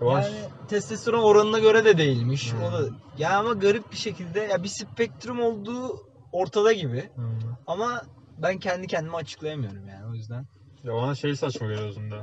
Var. 0.00 0.22
Yani 0.22 0.36
testosteron 0.68 1.22
oranına 1.22 1.58
göre 1.58 1.84
de 1.84 1.98
değilmiş. 1.98 2.52
Hı. 2.52 2.56
O 2.56 2.72
da 2.72 2.88
ya 3.18 3.38
ama 3.38 3.52
garip 3.52 3.92
bir 3.92 3.96
şekilde 3.96 4.40
ya 4.40 4.62
bir 4.62 4.68
spektrum 4.68 5.40
olduğu 5.40 6.06
ortada 6.32 6.72
gibi. 6.72 7.10
Hmm. 7.14 7.38
Ama 7.66 8.02
ben 8.38 8.58
kendi 8.58 8.86
kendime 8.86 9.16
açıklayamıyorum 9.16 9.88
yani 9.88 10.06
o 10.10 10.14
yüzden. 10.14 10.46
Ya 10.84 10.94
bana 10.94 11.14
şey 11.14 11.36
saçma 11.36 11.66
geliyor 11.66 11.88
özünde. 11.88 12.16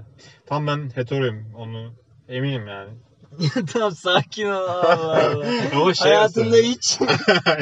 Tam 0.46 0.68
ben 0.68 0.90
heteroyum 0.96 1.56
onu 1.56 1.94
eminim 2.28 2.68
yani. 2.68 2.90
tamam 3.74 3.92
sakin 3.92 4.46
ol 4.46 4.52
Allah 4.52 5.32
Allah. 5.32 5.46
Ama 5.76 5.94
şey 5.94 6.12
Hayatında 6.12 6.58
hiç 6.58 7.00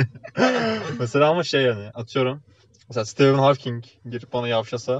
mesela 0.99 1.30
ama 1.30 1.43
şey 1.43 1.61
yani 1.61 1.89
atıyorum. 1.93 2.41
Mesela 2.89 3.05
Stephen 3.05 3.39
Hawking 3.39 3.84
girip 4.09 4.34
bana 4.34 4.47
yavşasa. 4.47 4.93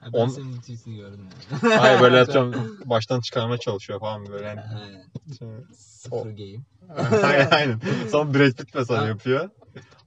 Ha, 0.00 0.08
ben 0.14 0.18
On- 0.18 0.28
senin 0.28 0.60
tweetini 0.60 0.96
gördüm 0.96 1.28
yani. 1.62 1.74
Hayır 1.74 2.00
böyle 2.00 2.20
atıyorum 2.20 2.78
baştan 2.84 3.20
çıkarmaya 3.20 3.58
çalışıyor 3.58 4.00
falan 4.00 4.26
böyle. 4.28 4.46
Yani. 4.46 4.60
Aynen. 4.60 5.04
Şey- 5.38 5.74
Sıfır 5.76 6.30
game. 6.30 6.60
aynen. 7.50 7.80
Sonra 8.12 8.34
Brad 8.34 8.52
Pitt 8.52 8.74
mesela 8.74 9.06
yapıyor. 9.08 9.50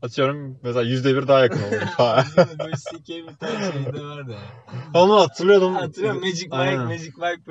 Atıyorum 0.04 0.60
mesela 0.64 0.84
yüzde 0.84 1.16
bir 1.16 1.28
daha 1.28 1.40
yakın 1.40 1.64
oluyor 1.64 1.82
falan. 1.82 2.26
Böyle 2.38 2.76
CK 2.76 3.10
bir 3.10 3.36
tane 3.36 3.72
şeyde 3.72 4.04
vardı 4.06 4.32
ya. 4.32 4.40
Onu 5.02 5.20
hatırlıyordum. 5.20 5.76
Hatırlıyorum 5.76 6.22
Magic 6.22 6.44
Mike, 6.44 6.56
Aynen. 6.56 6.86
Magic 6.86 7.12
Mike 7.18 7.42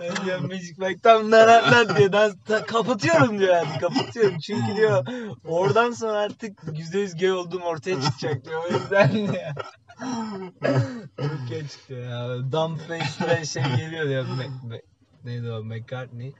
böyle 0.00 0.24
diyorum 0.24 0.46
Magic 0.46 0.74
Mike 0.78 1.00
tam 1.02 1.32
lan 1.32 1.72
lan 1.72 1.96
diyor. 1.96 2.12
Ben 2.12 2.32
ta- 2.38 2.64
kapatıyorum 2.64 3.38
diyor 3.38 3.54
yani. 3.54 3.78
Kapatıyorum. 3.80 4.38
Çünkü 4.38 4.76
diyor 4.76 5.06
oradan 5.44 5.90
sonra 5.90 6.18
artık 6.18 6.58
%100 6.62 7.18
gay 7.20 7.32
olduğum 7.32 7.60
ortaya 7.60 8.00
çıkacak 8.02 8.44
diyor. 8.44 8.62
O 8.64 8.72
yüzden 8.72 9.12
diyor. 9.12 9.52
Çok 11.16 11.48
gay 11.50 11.68
çıktı 11.68 11.94
ya. 11.94 12.28
Dumb 12.52 12.78
face'den 12.78 13.42
şey 13.44 13.62
geliyor 13.62 14.08
diyor. 14.08 14.24
Me, 14.38 14.46
me, 14.68 14.82
neydi 15.24 15.50
o? 15.52 15.64
McCartney. 15.64 16.32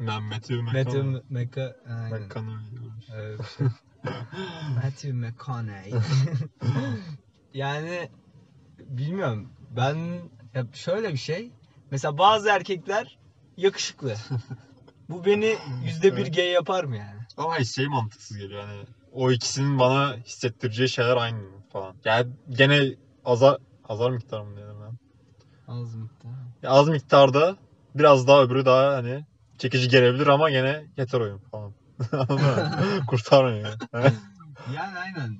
Ben 0.00 0.22
Matthew 0.22 0.62
Matthew 0.62 1.02
McConaughey. 1.30 1.72
Aynen. 1.88 2.20
McConaughey. 2.22 2.78
Öyle 3.16 3.38
bir 3.38 3.44
şey. 3.44 3.66
Matthew 4.74 5.12
McConaughey. 5.12 5.92
yani 7.54 8.08
bilmiyorum. 8.78 9.48
Ben 9.70 9.96
ya 10.54 10.66
şöyle 10.72 11.12
bir 11.12 11.18
şey. 11.18 11.50
Mesela 11.90 12.18
bazı 12.18 12.48
erkekler 12.48 13.18
yakışıklı. 13.56 14.14
Bu 15.08 15.24
beni 15.24 15.56
yüzde 15.84 16.16
bir 16.16 16.32
gay 16.32 16.48
yapar 16.48 16.84
mı 16.84 16.96
yani? 16.96 17.20
Ama 17.36 17.64
şey 17.64 17.86
mantıksız 17.88 18.36
geliyor 18.36 18.64
hani 18.64 18.82
o 19.12 19.30
ikisinin 19.30 19.78
bana 19.78 20.16
hissettireceği 20.16 20.88
şeyler 20.88 21.16
aynı 21.16 21.38
falan. 21.72 21.96
Yani 22.04 22.32
gene 22.50 22.94
azar 23.24 23.58
azar 23.88 24.10
miktarı 24.10 24.44
mı 24.44 24.56
diyelim 24.56 24.76
ben? 24.80 24.98
Az 25.72 25.94
miktar. 25.94 26.30
Ya 26.62 26.70
az 26.70 26.88
miktarda 26.88 27.56
biraz 27.94 28.26
daha 28.26 28.42
öbürü 28.42 28.64
daha 28.64 28.94
hani 28.94 29.24
çekici 29.58 29.88
gelebilir 29.88 30.26
ama 30.26 30.50
gene 30.50 30.86
heteroyum 30.96 31.38
falan. 31.38 31.72
Kurtarmıyor 33.06 33.78
yani. 33.92 34.12
Aynen. 34.98 35.38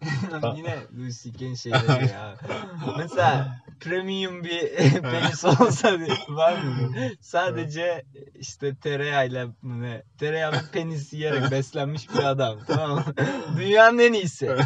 Yine 0.56 0.76
Louis 0.98 1.22
C.K.'in 1.22 1.54
şeyleri 1.54 2.10
ya. 2.10 2.34
Mesela 2.98 3.58
premium 3.80 4.44
bir 4.44 4.60
penis 5.02 5.44
olsa 5.44 5.98
var 6.28 6.52
mı? 6.52 6.92
Sadece 7.20 8.04
işte 8.34 8.74
tereyağıyla 8.74 9.46
mı 9.62 9.82
ne? 9.82 10.02
Tereyağı 10.18 10.52
ve 10.52 10.60
penis 10.72 11.12
yiyerek 11.12 11.50
beslenmiş 11.50 12.14
bir 12.14 12.24
adam. 12.24 12.58
Tamam 12.66 12.94
mı? 12.94 13.04
Dünyanın 13.58 13.98
en 13.98 14.12
iyisi. 14.12 14.56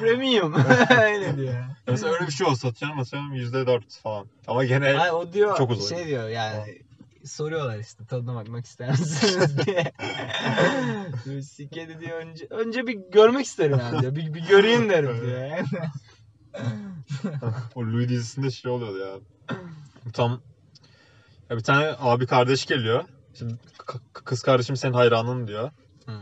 premium. 0.00 0.54
Öyle 1.02 1.36
diyor. 1.36 1.54
Mesela 1.86 2.12
öyle 2.12 2.26
bir 2.26 2.32
şey 2.32 2.46
olsa 2.46 2.68
atıyorum 2.68 2.98
atıyorum 3.00 3.34
%4 3.34 4.02
falan. 4.02 4.26
Ama 4.46 4.64
gene 4.64 4.92
Hayır, 4.92 5.12
o 5.12 5.32
diyor 5.32 5.56
Çok 5.56 5.70
uzun. 5.70 5.96
şey 5.96 6.06
diyor 6.06 6.28
yani 6.28 6.85
soruyorlar 7.28 7.78
işte 7.78 8.04
tadına 8.04 8.34
bakmak 8.34 8.64
ister 8.64 8.90
misiniz 8.90 9.58
diye. 9.66 9.92
De 11.88 12.00
diyor 12.00 12.18
önce, 12.18 12.46
önce 12.50 12.86
bir 12.86 12.94
görmek 12.94 13.46
isterim 13.46 13.78
yani 13.78 14.00
diyor. 14.00 14.16
Bir, 14.16 14.34
bir 14.34 14.48
göreyim 14.48 14.90
derim 14.90 15.20
diyor. 15.26 15.50
O 17.74 17.82
Louis 17.82 18.08
dizisinde 18.08 18.50
şey 18.50 18.70
oluyordu 18.70 18.98
ya. 18.98 19.18
Tam 20.12 20.40
ya 21.50 21.56
bir 21.56 21.62
tane 21.62 21.94
abi 21.98 22.26
kardeş 22.26 22.66
geliyor. 22.66 23.04
Şimdi 23.34 23.54
kız 24.12 24.42
kardeşim 24.42 24.76
senin 24.76 24.92
hayranın 24.92 25.46
diyor. 25.46 25.70
Hı. 26.06 26.12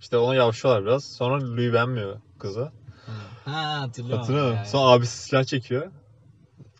İşte 0.00 0.16
ona 0.16 0.34
yavşıyorlar 0.34 0.84
biraz. 0.84 1.04
Sonra 1.04 1.40
Louis 1.40 1.72
beğenmiyor 1.72 2.20
kızı. 2.38 2.72
Ha 3.44 3.80
hatırlıyorum. 3.80 4.20
Hatırlıyor 4.20 4.46
musun? 4.46 4.56
Yani. 4.56 4.68
Sonra 4.68 4.84
abisi 4.84 5.18
silah 5.18 5.44
çekiyor. 5.44 5.90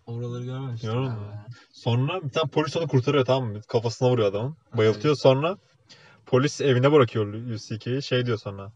Oraları 0.06 0.44
görmemiştim. 0.44 0.92
Görmedin 0.92 1.12
mi? 1.12 1.44
Sonra 1.72 2.22
bir 2.22 2.30
tane 2.30 2.50
polis 2.50 2.76
onu 2.76 2.88
kurtarıyor 2.88 3.24
tamam 3.24 3.52
mı? 3.52 3.60
Kafasına 3.68 4.10
vuruyor 4.10 4.30
adamın. 4.30 4.56
Bayıltıyor 4.76 5.16
sonra 5.16 5.56
polis 6.26 6.60
evine 6.60 6.92
bırakıyor 6.92 7.56
CK'yi. 7.58 8.02
Şey 8.02 8.26
diyor 8.26 8.38
sonra. 8.38 8.72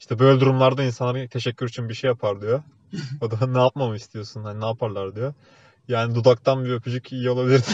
İşte 0.00 0.18
böyle 0.18 0.40
durumlarda 0.40 0.82
insanlar 0.82 1.28
teşekkür 1.28 1.68
için 1.68 1.88
bir 1.88 1.94
şey 1.94 2.08
yapar 2.08 2.40
diyor. 2.40 2.62
O 3.20 3.30
da 3.30 3.46
ne 3.52 3.58
yapmamı 3.58 3.96
istiyorsun? 3.96 4.44
Hani 4.44 4.60
ne 4.60 4.66
yaparlar 4.66 5.14
diyor. 5.16 5.34
Yani 5.88 6.14
dudaktan 6.14 6.64
bir 6.64 6.70
öpücük 6.70 7.12
iyi 7.12 7.30
olabilir. 7.30 7.60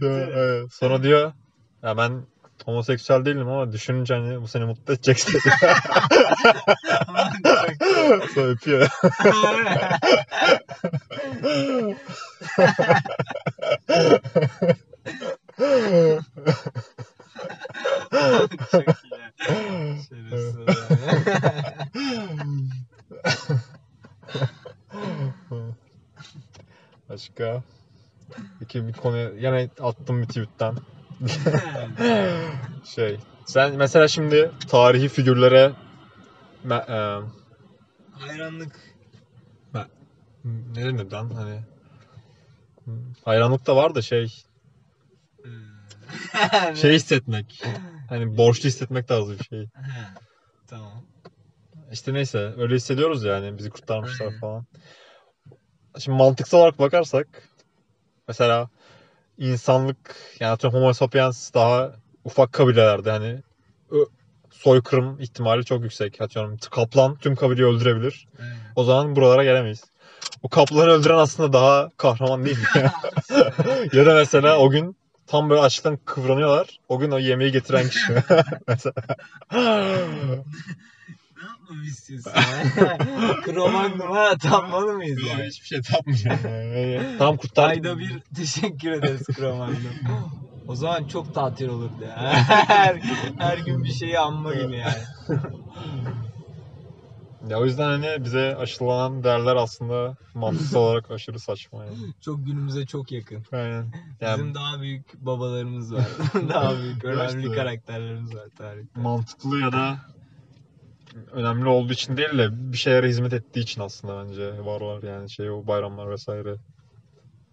Sonra, 0.00 0.30
evet. 0.34 0.72
Sonra 0.72 1.02
diyor 1.02 1.32
ya 1.82 1.96
ben 1.96 2.26
homoseksüel 2.64 3.24
değilim 3.24 3.48
ama 3.48 3.72
düşününce 3.72 4.14
hani 4.14 4.42
bu 4.42 4.48
seni 4.48 4.64
mutlu 4.64 4.94
edecekse. 8.04 8.34
Sonra 8.34 8.48
öpüyor. 8.48 8.88
Çok 15.52 15.90
iyi. 15.90 16.18
Şerefsiz 20.08 20.56
Başka? 27.08 27.62
Peki 28.58 28.88
bir 28.88 28.92
konu 28.92 29.16
yine 29.16 29.68
attım 29.80 30.22
bir 30.22 30.26
tweetten. 30.26 30.76
Şey, 32.94 33.18
sen 33.46 33.74
mesela 33.76 34.08
şimdi 34.08 34.50
tarihi 34.70 35.08
figürlere 35.08 35.72
e, 36.70 37.18
Hayranlık. 38.42 38.80
ne 40.44 40.84
denir 40.84 41.10
lan 41.10 41.30
hani 41.30 41.60
hayranlık 43.24 43.66
da 43.66 43.76
var 43.76 43.94
da 43.94 44.02
şey 44.02 44.26
şey 46.74 46.94
hissetmek. 46.94 47.62
Hani 48.08 48.36
borçlu 48.36 48.68
hissetmek 48.68 49.08
tarzı 49.08 49.38
bir 49.38 49.44
şey. 49.44 49.68
Ha, 49.74 50.14
tamam. 50.66 51.02
İşte 51.92 52.14
neyse 52.14 52.38
öyle 52.38 52.74
hissediyoruz 52.74 53.24
yani 53.24 53.58
bizi 53.58 53.70
kurtarmışlar 53.70 54.26
Aynen. 54.26 54.40
falan. 54.40 54.66
Şimdi 55.98 56.18
mantıksal 56.18 56.58
olarak 56.58 56.78
bakarsak 56.78 57.48
mesela 58.28 58.70
insanlık 59.38 60.16
yani 60.40 60.52
atıyorum 60.52 60.80
Homo 60.80 60.92
sapiens 60.92 61.54
daha 61.54 61.96
ufak 62.24 62.52
kabilelerde 62.52 63.10
hani 63.10 63.42
soykırım 64.64 65.20
ihtimali 65.20 65.64
çok 65.64 65.82
yüksek. 65.82 66.20
Atıyorum 66.20 66.58
kaplan 66.70 67.16
tüm 67.16 67.36
kabileyi 67.36 67.66
öldürebilir. 67.66 68.26
Aynen. 68.40 68.56
O 68.76 68.84
zaman 68.84 69.16
buralara 69.16 69.44
gelemeyiz. 69.44 69.84
O 70.42 70.48
kaplanı 70.48 70.90
öldüren 70.90 71.18
aslında 71.18 71.52
daha 71.52 71.90
kahraman 71.96 72.44
değil 72.44 72.58
mi? 72.58 72.64
ya 73.92 74.06
da 74.06 74.14
mesela 74.14 74.58
o 74.58 74.70
gün 74.70 74.96
tam 75.26 75.50
böyle 75.50 75.60
açlıktan 75.60 75.98
kıvranıyorlar. 76.04 76.78
O 76.88 76.98
gün 76.98 77.10
o 77.10 77.18
yemeği 77.18 77.52
getiren 77.52 77.88
kişi. 77.88 78.12
mesela. 78.68 78.94
Ne 81.42 81.48
yapmamı 81.48 81.84
istiyorsun 81.86 82.30
ya? 82.30 82.98
Kromagnum'a 83.44 84.38
tapmalı 84.38 84.92
mıyız 84.92 85.20
Yok, 85.20 85.30
yani? 85.30 85.46
hiçbir 85.46 85.66
şey. 85.66 85.80
Yani. 86.24 87.18
Tam 87.18 87.36
kurtar. 87.36 87.68
Ayda 87.68 87.98
bir 87.98 88.22
teşekkür 88.36 88.90
ederiz 88.90 89.26
Kromagnum. 89.26 89.76
O 90.68 90.74
zaman 90.74 91.04
çok 91.04 91.34
tatil 91.34 91.68
olurdu 91.68 92.02
ya. 92.02 92.16
Her, 92.68 93.00
her 93.38 93.58
gün 93.58 93.84
bir 93.84 93.92
şeyi 93.92 94.18
anma 94.18 94.54
günü 94.54 94.76
yani. 94.76 95.02
Ya 97.48 97.60
o 97.60 97.64
yüzden 97.64 97.84
hani 98.00 98.24
bize 98.24 98.56
aşılanan 98.56 99.24
değerler 99.24 99.56
aslında 99.56 100.16
mantıksal 100.34 100.80
olarak 100.80 101.10
aşırı 101.10 101.38
saçma 101.40 101.84
yani. 101.84 101.96
Çok 102.20 102.46
günümüze 102.46 102.86
çok 102.86 103.12
yakın. 103.12 103.42
Aynen. 103.52 103.92
Yani 104.20 104.32
Bizim 104.38 104.54
daha 104.54 104.80
büyük 104.80 105.14
babalarımız 105.14 105.94
var. 105.94 106.04
daha 106.48 106.78
büyük 106.78 107.04
önemli 107.04 107.42
İşte. 107.42 107.54
karakterlerimiz 107.54 108.34
var 108.34 108.48
tarihte. 108.58 109.00
mantıklı 109.00 109.60
ya 109.60 109.72
da 109.72 109.96
önemli 111.32 111.68
olduğu 111.68 111.92
için 111.92 112.16
değil 112.16 112.38
de 112.38 112.72
bir 112.72 112.76
şeylere 112.78 113.08
hizmet 113.08 113.32
ettiği 113.32 113.60
için 113.60 113.80
aslında 113.80 114.24
bence 114.24 114.64
var 114.64 114.80
var 114.80 115.02
yani 115.02 115.30
şey 115.30 115.50
o 115.50 115.66
bayramlar 115.66 116.10
vesaire. 116.10 116.56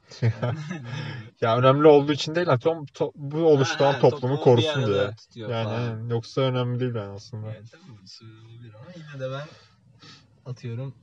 ya 1.41 1.57
önemli 1.57 1.87
olduğu 1.87 2.11
için 2.11 2.35
değil 2.35 2.49
atıyorum 2.49 2.85
to- 2.85 3.11
bu 3.15 3.37
oluşturan 3.45 3.93
Ha, 3.93 3.99
toplumu 3.99 4.21
toplumu 4.21 4.39
korusun 4.39 4.85
diye. 4.85 5.11
Yani 5.35 5.63
falan. 5.63 6.09
yoksa 6.09 6.41
önemli 6.41 6.79
değil 6.79 6.95
yani 6.95 7.11
aslında. 7.11 7.47
Evet, 7.47 7.67
söylenebilir 8.05 8.73
ama 8.73 8.91
yine 8.95 9.19
de 9.19 9.31
ben 9.31 9.47
atıyorum 10.45 10.93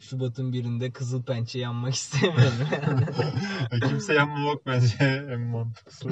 Şubat'ın 0.00 0.52
birinde 0.52 0.92
kızıl 0.92 1.22
pençe 1.22 1.58
yanmak 1.58 1.94
istemiyorum. 2.02 2.68
E, 3.72 3.80
Kimse 3.80 4.14
yanmamak 4.14 4.66
bence 4.66 4.96
en 5.30 5.40
mantıklısı. 5.40 6.08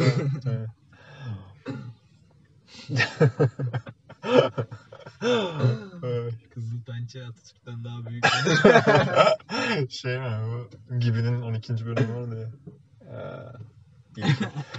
Kızıl 6.54 6.82
pençe 6.86 7.26
Atatürk'ten 7.26 7.84
daha 7.84 8.06
büyük. 8.06 8.24
şey 9.90 10.18
mi 10.18 10.30
bu 10.46 10.70
Gibi'nin 10.98 11.42
12. 11.42 11.86
bölümü 11.86 12.14
vardı 12.14 12.40
ya. 12.40 12.50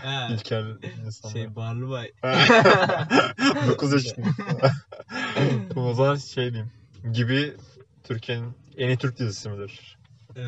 Ee, 0.05 0.33
İlk, 0.33 0.51
insanlar. 1.05 1.33
şey 1.33 1.55
Barlıbay. 1.55 2.11
9 3.67 3.93
yaşında. 3.93 4.27
o 5.75 5.93
zaman 5.93 6.15
şey 6.15 6.53
diyeyim. 6.53 6.71
Gibi 7.13 7.53
Türkiye'nin 8.03 8.53
en 8.77 8.87
iyi 8.87 8.97
Türk 8.97 9.17
dizisi 9.19 9.49
midir? 9.49 9.97
Ee, 10.37 10.41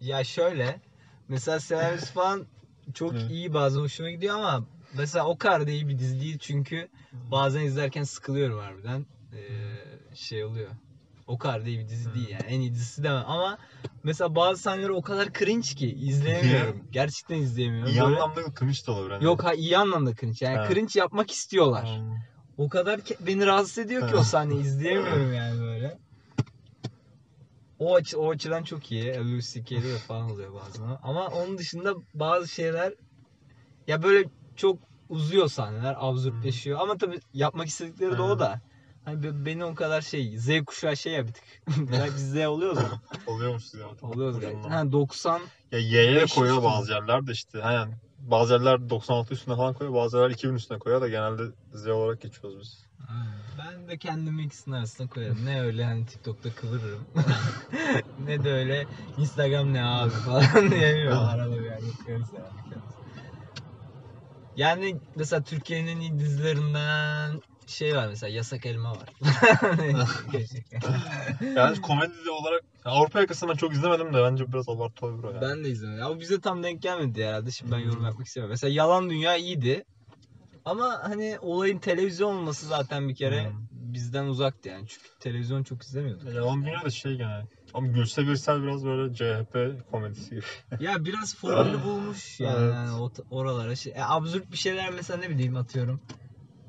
ya 0.00 0.24
şöyle 0.24 0.80
mesela 1.28 1.60
senaryosu 1.60 2.06
falan 2.06 2.46
çok 2.94 3.14
iyi 3.30 3.54
bazen 3.54 3.80
hoşuma 3.80 4.10
gidiyor 4.10 4.34
ama 4.38 4.64
mesela 4.96 5.26
o 5.26 5.38
kadar 5.38 5.66
da 5.66 5.70
iyi 5.70 5.88
bir 5.88 5.98
dizi 5.98 6.20
değil 6.20 6.38
çünkü 6.38 6.88
bazen 7.12 7.60
izlerken 7.60 8.02
sıkılıyorum 8.02 8.58
harbiden. 8.58 9.06
Ee, 9.32 10.16
şey 10.16 10.44
oluyor. 10.44 10.70
O 11.26 11.38
kadar 11.38 11.64
da 11.64 11.68
iyi 11.68 11.78
bir 11.78 11.88
dizi 11.88 12.14
değil 12.14 12.28
yani. 12.28 12.42
En 12.42 12.60
iyi 12.60 12.72
dizisi 12.72 13.02
demem 13.02 13.24
ama 13.26 13.58
mesela 14.02 14.34
bazı 14.34 14.62
sahneleri 14.62 14.92
o 14.92 15.02
kadar 15.02 15.32
cringe 15.32 15.68
ki 15.68 15.94
izleyemiyorum. 15.94 16.84
Gerçekten 16.92 17.36
izleyemiyorum. 17.36 17.92
İyi 17.92 18.00
Böyle- 18.00 18.16
anlamda 18.16 18.40
cringe 18.58 18.78
de 18.86 18.90
olur. 18.90 19.10
Hani. 19.10 19.24
Yok 19.24 19.44
ha 19.44 19.54
iyi 19.54 19.78
anlamda 19.78 20.14
cringe. 20.14 20.46
Yani 20.46 20.56
Ha. 20.56 20.68
cringe 20.68 21.00
yapmak 21.00 21.30
istiyorlar. 21.30 21.98
Hmm. 21.98 22.16
O 22.58 22.68
kadar 22.68 23.00
beni 23.26 23.46
rahatsız 23.46 23.78
ediyor 23.78 24.08
ki 24.08 24.14
Ha. 24.14 24.20
o 24.20 24.24
sahne 24.24 24.54
izleyemiyorum 24.60 25.32
yani 25.34 25.60
böyle. 25.60 25.98
O 27.78 27.94
açı, 27.94 28.20
o 28.20 28.30
açıdan 28.30 28.62
çok 28.62 28.92
iyi. 28.92 29.12
C.K.'de 29.42 29.82
de 29.82 29.98
falan 29.98 30.30
oluyor 30.30 30.54
bazen. 30.54 30.98
Ama 31.02 31.26
onun 31.28 31.58
dışında 31.58 31.94
bazı 32.14 32.48
şeyler 32.48 32.94
ya 33.86 34.02
böyle 34.02 34.28
çok 34.58 34.78
uzuyor 35.08 35.48
sahneler, 35.48 35.96
absürtleşiyor. 35.98 36.80
Ama 36.80 36.98
tabii 36.98 37.20
yapmak 37.34 37.66
istedikleri 37.68 38.18
de 38.18 38.22
o 38.22 38.38
da. 38.38 38.60
Hani 39.04 39.22
be- 39.22 39.46
beni 39.46 39.64
o 39.64 39.74
kadar 39.74 40.00
şey, 40.00 40.38
Z 40.38 40.64
kuşağı 40.66 40.96
şey 40.96 41.12
ya 41.12 41.26
bir 41.26 41.32
tık. 41.32 41.44
Belki 41.92 42.14
biz 42.14 42.30
Z 42.32 42.36
oluyoruz 42.36 42.78
mu? 42.78 43.00
Oluyormuş 43.26 43.74
ya. 43.74 44.08
Oluyoruz 44.08 44.40
galiba. 44.40 44.70
Ha 44.70 44.92
90 44.92 45.40
Ya 45.72 45.78
Y'ye 45.78 46.20
de 46.20 46.26
koyuyor 46.26 46.62
bazı 46.62 46.92
yerlerde 46.92 47.32
işte. 47.32 47.60
Hani 47.60 47.94
bazı 48.18 48.52
yerler 48.52 48.90
96 48.90 49.34
üstüne 49.34 49.56
falan 49.56 49.74
koyuyor. 49.74 49.96
Bazı 49.96 50.16
yerler 50.16 50.30
2000 50.30 50.54
üstüne 50.54 50.78
koyuyor 50.78 51.00
da 51.02 51.08
genelde 51.08 51.42
Z 51.72 51.86
olarak 51.86 52.20
geçiyoruz 52.20 52.60
biz. 52.60 52.84
Ben 53.58 53.88
de 53.88 53.98
kendimi 53.98 54.42
ikisinin 54.42 54.74
arasına 54.74 55.08
koyarım. 55.08 55.44
Ne 55.44 55.60
öyle 55.62 55.84
hani 55.84 56.06
TikTok'ta 56.06 56.54
kıvırırım. 56.54 57.06
ne 58.26 58.44
de 58.44 58.52
öyle 58.52 58.86
Instagram 59.18 59.72
ne 59.72 59.84
abi 59.84 60.10
falan 60.10 60.70
diyemiyorum. 60.70 61.18
Arada 61.18 61.58
bir 61.58 61.64
yerde 61.64 61.86
koyarız 62.06 62.28
yani. 62.36 62.57
Yani 64.58 64.96
mesela 65.16 65.42
Türkiye'nin 65.42 65.86
en 65.86 66.00
iyi 66.00 66.18
dizilerinden 66.18 67.42
şey 67.66 67.96
var 67.96 68.06
mesela 68.06 68.30
Yasak 68.34 68.66
Elma 68.66 68.90
var. 68.90 69.08
Yani 71.56 71.80
komedi 71.80 72.30
olarak 72.30 72.62
Avrupa 72.84 73.20
yakasını 73.20 73.50
ben 73.50 73.56
çok 73.56 73.72
izlemedim 73.72 74.14
de 74.14 74.22
bence 74.22 74.52
biraz 74.52 74.68
abartı 74.68 75.06
olabilir 75.06 75.24
o 75.24 75.30
yani. 75.30 75.40
ben 75.40 75.64
de 75.64 75.68
izlemedim. 75.68 76.04
Ama 76.04 76.20
bize 76.20 76.40
tam 76.40 76.62
denk 76.62 76.82
gelmedi 76.82 77.26
herhalde. 77.26 77.50
Şimdi 77.50 77.72
ben 77.72 77.78
yorum 77.78 78.04
yapmak 78.04 78.26
istemiyorum. 78.26 78.50
Mesela 78.50 78.72
Yalan 78.72 79.10
Dünya 79.10 79.36
iyiydi. 79.36 79.84
Ama 80.64 81.00
hani 81.02 81.38
olayın 81.40 81.78
televizyon 81.78 82.34
olması 82.36 82.66
zaten 82.66 83.08
bir 83.08 83.14
kere 83.14 83.44
Hmm. 83.44 83.77
Bizden 83.92 84.24
uzaktı 84.24 84.68
yani. 84.68 84.86
Çünkü 84.88 85.08
televizyon 85.20 85.62
çok 85.62 85.82
izlemiyorduk. 85.82 86.34
Yalan 86.34 86.62
Dünya 86.64 86.84
da 86.84 86.90
şey 86.90 87.16
gene. 87.16 87.42
Ama 87.74 87.86
Gülse 87.86 88.26
Birsel 88.26 88.62
biraz 88.62 88.84
böyle 88.84 89.14
CHP 89.14 89.56
komedisi 89.90 90.30
gibi. 90.30 90.42
Ya 90.80 91.04
biraz 91.04 91.36
formülü 91.40 91.84
bulmuş 91.84 92.40
yani, 92.40 92.56
Evet. 92.58 92.74
yani 92.74 92.90
o, 93.00 93.10
oralara 93.30 93.76
şey. 93.76 93.92
E, 93.92 94.02
absürt 94.04 94.52
bir 94.52 94.56
şeyler 94.56 94.90
mesela 94.90 95.18
ne 95.18 95.30
bileyim 95.30 95.56
atıyorum. 95.56 96.00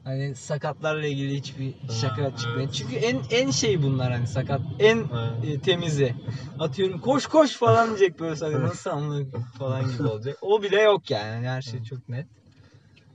Hani 0.04 0.36
sakatlarla 0.36 1.06
ilgili 1.06 1.36
hiçbir 1.38 1.74
şaka 2.02 2.24
Ha, 2.24 2.36
çıkmıyor. 2.38 2.60
evet. 2.60 2.74
Çünkü 2.74 2.96
en 2.96 3.22
en 3.32 3.52
şey 3.52 3.82
bunlar 3.84 4.12
hani 4.12 4.28
sakat 4.28 4.62
en 4.80 4.98
Evet. 4.98 5.56
e, 5.58 5.60
temizi. 5.60 6.16
Atıyorum 6.60 7.00
koş 7.00 7.26
koş 7.26 7.52
falan 7.52 7.88
diyecek 7.90 8.20
böyle 8.20 8.36
sakat 8.36 8.62
nasıl 8.62 8.90
anlık 8.90 9.36
falan 9.58 9.92
gibi 9.92 10.04
olacak. 10.08 10.38
O 10.42 10.64
bile 10.64 10.82
yok 10.82 11.12
yani. 11.12 11.28
Yani 11.36 11.48
her 11.48 11.62
şey 11.62 11.84
çok 11.84 12.10
net. 12.10 12.28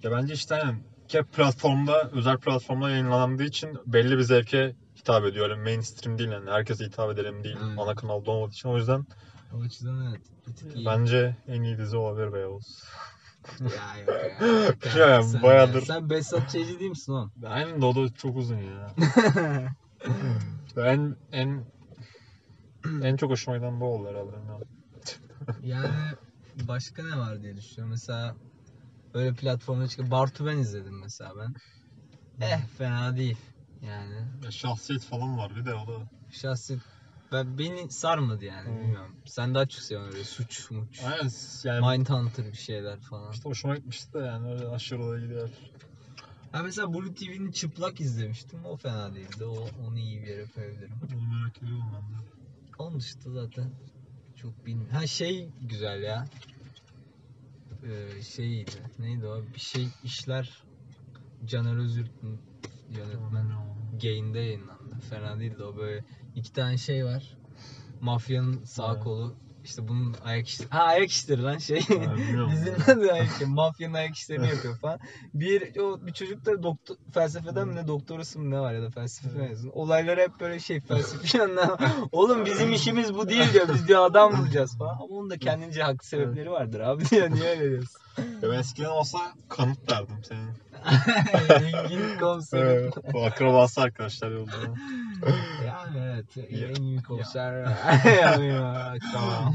Ya 0.02 0.10
bence 0.12 0.34
işte 0.34 0.54
hani 0.54 0.78
hep 1.14 1.32
platformda, 1.32 2.10
özel 2.12 2.38
platformda 2.38 2.90
yayınlandığı 2.90 3.44
için 3.44 3.78
belli 3.86 4.18
bir 4.18 4.22
zevke 4.22 4.74
hitap 4.98 5.24
ediyor. 5.24 5.50
Öyle 5.50 5.62
mainstream 5.62 6.18
değil 6.18 6.30
yani. 6.30 6.50
Herkese 6.50 6.84
hitap 6.84 7.10
edelim 7.10 7.44
değil. 7.44 7.56
Evet. 7.68 7.78
Ana 7.78 7.94
kanalda 7.94 8.30
olmadığı 8.30 8.52
için. 8.52 8.68
O 8.68 8.76
yüzden 8.76 9.06
O 9.54 9.60
açıdan 9.62 10.06
evet. 10.06 10.20
Bir 10.48 10.54
tık 10.54 10.76
iyi. 10.76 10.86
bence 10.86 11.36
en 11.46 11.62
iyi 11.62 11.78
dizi 11.78 11.96
olabilir 11.96 12.32
Beyoğlu. 12.32 12.60
Ya 13.60 13.98
yok 13.98 14.08
ya. 14.86 14.98
Ya, 14.98 15.22
Sen- 15.22 15.42
bayağıdır. 15.42 15.82
Sen 15.82 16.10
Behzat 16.10 16.48
Ç'ci 16.50 16.78
değil 16.80 16.90
misin 16.90 17.12
oğlum? 17.12 17.32
Aynen 17.46 17.82
de 17.82 17.86
o 17.86 17.94
da 17.94 18.14
çok 18.14 18.36
uzun 18.36 18.56
ya. 18.58 18.94
Ben 20.76 21.16
en 21.32 21.64
en 23.02 23.16
çok 23.16 23.30
hoşuma 23.30 23.56
giden 23.56 23.80
bu 23.80 23.84
oldu 23.84 24.08
herhalde. 24.08 24.30
yani 25.62 25.88
başka 26.68 27.02
ne 27.02 27.18
var 27.18 27.42
diye 27.42 27.56
düşünüyorum. 27.56 27.90
Mesela 27.90 28.34
öyle 29.14 29.34
platformda 29.34 29.88
çıkıyor. 29.88 30.10
Bartu 30.10 30.46
ben 30.46 30.58
izledim 30.58 31.00
mesela 31.00 31.32
ben. 31.38 31.54
Eh 32.40 32.60
fena 32.78 33.16
değil. 33.16 33.36
Yani 33.86 34.14
Ya 34.44 34.50
şahsiyet 34.50 35.02
falan 35.02 35.38
var 35.38 35.56
bir 35.56 35.64
de 35.64 35.74
o 35.74 35.86
da. 35.86 36.06
şahsi 36.32 36.78
ben 37.32 37.58
beni 37.58 37.90
sarmadı 37.90 38.44
yani 38.44 38.68
Hmm. 38.68 38.80
bilmiyorum. 38.80 39.16
Sen 39.26 39.54
daha 39.54 39.66
çok 39.66 39.82
seviyorsun 39.82 40.12
öyle 40.14 40.24
suç 40.24 40.70
muç. 40.70 41.00
Aynen 41.04 41.30
yani 41.64 41.86
Mindhunter 41.86 42.46
bir 42.46 42.56
şeyler 42.56 43.00
falan. 43.00 43.32
işte 43.32 43.48
hoşuma 43.48 43.76
gitmişti 43.76 44.14
de 44.14 44.18
yani 44.18 44.52
öyle 44.52 44.68
aşırı 44.68 45.10
da 45.10 45.20
gidiyor. 45.20 45.48
Ha 46.52 46.62
mesela 46.62 46.94
Blue 46.94 47.14
TV'nin 47.14 47.50
çıplak 47.50 48.00
izlemiştim. 48.00 48.64
O 48.64 48.76
fena 48.76 49.14
değildi. 49.14 49.44
O 49.44 49.68
onu 49.86 49.98
iyi 49.98 50.22
bir 50.22 50.26
yere 50.26 50.44
koyabilirim. 50.54 51.00
Onu 51.14 51.28
merak 51.38 51.56
ediyorum 51.58 51.84
ben 51.92 52.12
de. 52.12 52.16
Onun 52.78 53.00
dışında 53.00 53.30
zaten 53.42 53.70
çok 54.36 54.66
bilmiyorum. 54.66 54.94
Ha 54.96 55.06
şey 55.06 55.48
güzel 55.68 56.02
ya. 56.02 56.24
Ee, 57.84 58.22
şeydi. 58.22 58.70
Neydi 58.98 59.26
o? 59.26 59.42
Bir 59.54 59.60
şey 59.60 59.88
işler 60.04 60.62
Caner 61.44 61.76
Özürk'ün 61.76 62.40
yönetmen. 62.90 63.52
Gain'de 64.02 64.38
yayınlandı. 64.38 64.98
Fena 65.10 65.40
değildi 65.40 65.62
o 65.62 65.76
böyle 65.76 66.04
iki 66.34 66.52
tane 66.52 66.76
şey 66.76 67.04
var. 67.04 67.36
Mafyanın 68.00 68.64
sağ 68.64 69.00
kolu 69.00 69.36
işte 69.64 69.88
bunun 69.88 70.16
ayak 70.24 70.48
işleri. 70.48 70.68
Ha 70.70 70.82
ayak 70.82 71.10
işleri 71.10 71.42
lan 71.42 71.58
şey. 71.58 71.80
Dizinin 72.50 72.80
adı 72.92 73.12
ayak 73.12 73.30
işleri. 73.30 73.50
Mafyanın 73.50 73.94
ayak 73.94 74.14
işlerini 74.14 74.48
yapıyor 74.48 74.76
falan. 74.78 75.00
Bir 75.34 75.76
o 75.80 76.06
bir 76.06 76.12
çocuk 76.12 76.44
da 76.46 76.62
doktor 76.62 76.96
felsefeden 77.14 77.68
mi 77.68 77.76
ne 77.76 77.86
doktorası 77.88 78.38
mı 78.38 78.50
ne 78.50 78.60
var 78.60 78.72
ya 78.72 78.82
da 78.82 78.90
felsefe 78.90 79.38
mezunu. 79.38 79.72
Olaylar 79.72 80.18
hep 80.18 80.40
böyle 80.40 80.60
şey 80.60 80.80
felsefi 80.80 81.36
yandan. 81.36 81.78
Oğlum 82.12 82.44
bizim 82.44 82.72
işimiz 82.72 83.14
bu 83.14 83.28
değil 83.28 83.52
diyor. 83.52 83.68
Biz 83.74 83.88
diyor 83.88 84.04
adam 84.04 84.32
vuracağız 84.40 84.78
falan. 84.78 84.94
Ama 84.94 85.04
onun 85.04 85.30
da 85.30 85.38
kendince 85.38 85.82
haklı 85.82 86.06
sebepleri 86.06 86.50
vardır 86.50 86.80
abi 86.80 87.04
diyor. 87.10 87.30
Niye 87.30 87.50
öyle 87.50 87.70
diyorsun? 87.70 88.00
Ya 88.18 88.50
ben 88.50 88.58
eskiden 88.58 88.90
olsa 88.90 89.18
kanıt 89.48 89.90
derdim 89.90 90.24
senin. 90.28 90.50
Engin 91.64 92.18
komiserim. 92.18 92.66
Evet. 92.66 92.94
Bu 93.12 93.24
akrabası 93.24 93.80
arkadaşlar 93.80 94.30
yolda. 94.30 94.52
Yani 95.66 95.98
evet. 96.14 96.36
Ya- 96.36 96.68
Engin 96.68 97.02
komiser. 97.02 97.66
yani 98.22 98.46
ya, 98.46 98.94
tamam. 99.12 99.54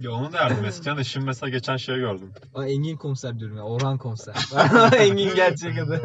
Ya 0.00 0.10
onu 0.10 0.32
derdim 0.32 0.64
eskiden 0.64 0.96
de 0.96 1.04
şimdi 1.04 1.26
mesela 1.26 1.50
geçen 1.50 1.76
şey 1.76 1.96
gördüm. 1.96 2.32
Aa, 2.54 2.66
Engin 2.66 2.96
komiser 2.96 3.38
diyorum 3.38 3.56
ya. 3.56 3.62
Orhan 3.62 3.98
komiser. 3.98 4.34
Engin 4.98 5.34
gerçek 5.34 5.78
adı. 5.78 6.02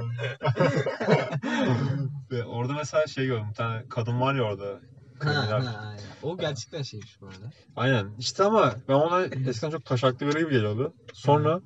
Ve 2.31 2.43
orada 2.43 2.73
mesela 2.73 3.07
şey 3.07 3.25
gördüm. 3.25 3.45
Bir 3.49 3.55
tane 3.55 3.83
kadın 3.89 4.21
var 4.21 4.35
ya 4.35 4.43
orada. 4.43 4.79
Ha, 5.23 5.33
ha, 5.49 5.55
aynen. 5.55 6.03
O 6.23 6.37
gerçekten 6.37 6.81
şeymiş 6.81 7.21
bu 7.21 7.25
arada. 7.27 7.51
Aynen. 7.75 8.07
İşte 8.19 8.43
ama 8.43 8.75
ben 8.87 8.93
ona 8.93 9.23
eskiden 9.25 9.71
çok 9.71 9.85
taşaklı 9.85 10.27
biri 10.27 10.39
gibi 10.39 10.51
geliyordu. 10.51 10.93
Sonra 11.13 11.59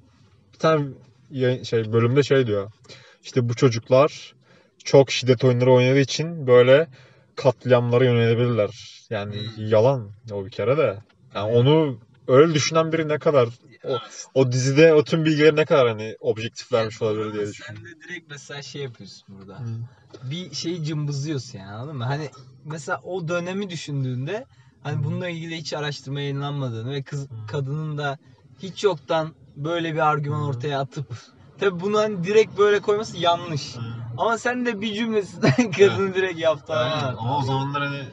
bir 0.54 0.58
tane 0.60 0.86
yayın- 1.32 1.64
şey 1.64 1.92
bölümde 1.94 2.24
şey 2.24 2.48
diyor. 2.48 2.72
İşte 3.24 3.50
bu 3.50 3.56
çocuklar 3.56 4.34
çok 4.84 5.12
şiddet 5.12 5.44
oyunları 5.44 5.72
oynadığı 5.74 6.00
için 6.00 6.48
böyle 6.48 6.88
katliamlara 7.38 8.06
yönelebilirler. 8.06 8.70
Yani 9.10 9.36
Hmm. 9.36 9.68
yalan 9.68 10.12
o 10.32 10.46
bir 10.46 10.52
kere 10.52 10.78
de. 10.78 10.98
Yani 11.36 11.52
onu 11.52 12.00
öyle 12.28 12.54
düşünen 12.54 12.92
biri 12.92 13.08
ne 13.08 13.20
kadar 13.20 13.50
o, 13.84 14.00
o 14.34 14.52
dizide 14.52 14.94
o 14.94 15.04
tüm 15.04 15.26
bilgileri 15.26 15.56
ne 15.56 15.66
kadar 15.66 15.88
hani 15.88 16.16
objektif 16.20 16.74
vermiş 16.74 17.02
olabilir 17.02 17.34
diye 17.34 17.46
Sen 17.46 17.52
düşünüyorum. 17.52 17.86
de 17.86 18.08
direkt 18.08 18.32
mesela 18.32 18.62
şey 18.62 18.82
yapıyorsun 18.82 19.26
burada. 19.40 19.60
Hı. 19.60 19.66
Bir 20.32 20.54
şeyi 20.56 20.84
cımbızlıyorsun 20.84 21.60
yani 21.60 21.72
anladın 21.72 21.98
mı? 21.98 22.04
Hani 22.04 22.30
mesela 22.66 23.00
o 23.04 23.28
dönemi 23.28 23.70
düşündüğünde 23.70 24.46
hani 24.84 25.00
Hı. 25.00 25.04
bununla 25.04 25.30
ilgili 25.30 25.58
hiç 25.58 25.74
araştırma 25.74 26.22
yayınlanmadığını 26.22 26.92
ve 26.92 27.04
kız 27.04 27.30
Hı. 27.30 27.48
kadının 27.48 27.98
da 27.98 28.18
hiç 28.60 28.84
yoktan 28.84 29.36
böyle 29.56 29.94
bir 29.94 30.00
argüman 30.08 30.42
Hı. 30.42 30.46
ortaya 30.46 30.80
atıp 30.80 31.06
tabi 31.60 31.80
bunu 31.80 31.98
hani 31.98 32.24
direkt 32.24 32.58
böyle 32.58 32.80
koyması 32.80 33.18
yanlış. 33.18 33.76
Hı. 33.76 34.07
Ama 34.18 34.38
sen 34.38 34.66
de 34.66 34.82
bir 34.82 34.94
cümlesinden 34.94 35.72
kadını 35.72 36.14
direkt 36.16 36.40
yaptı 36.40 36.74
Aynen. 36.74 37.16
Ama 37.18 37.38
o 37.38 37.44
zamanlar 37.44 37.84
hani 37.84 38.04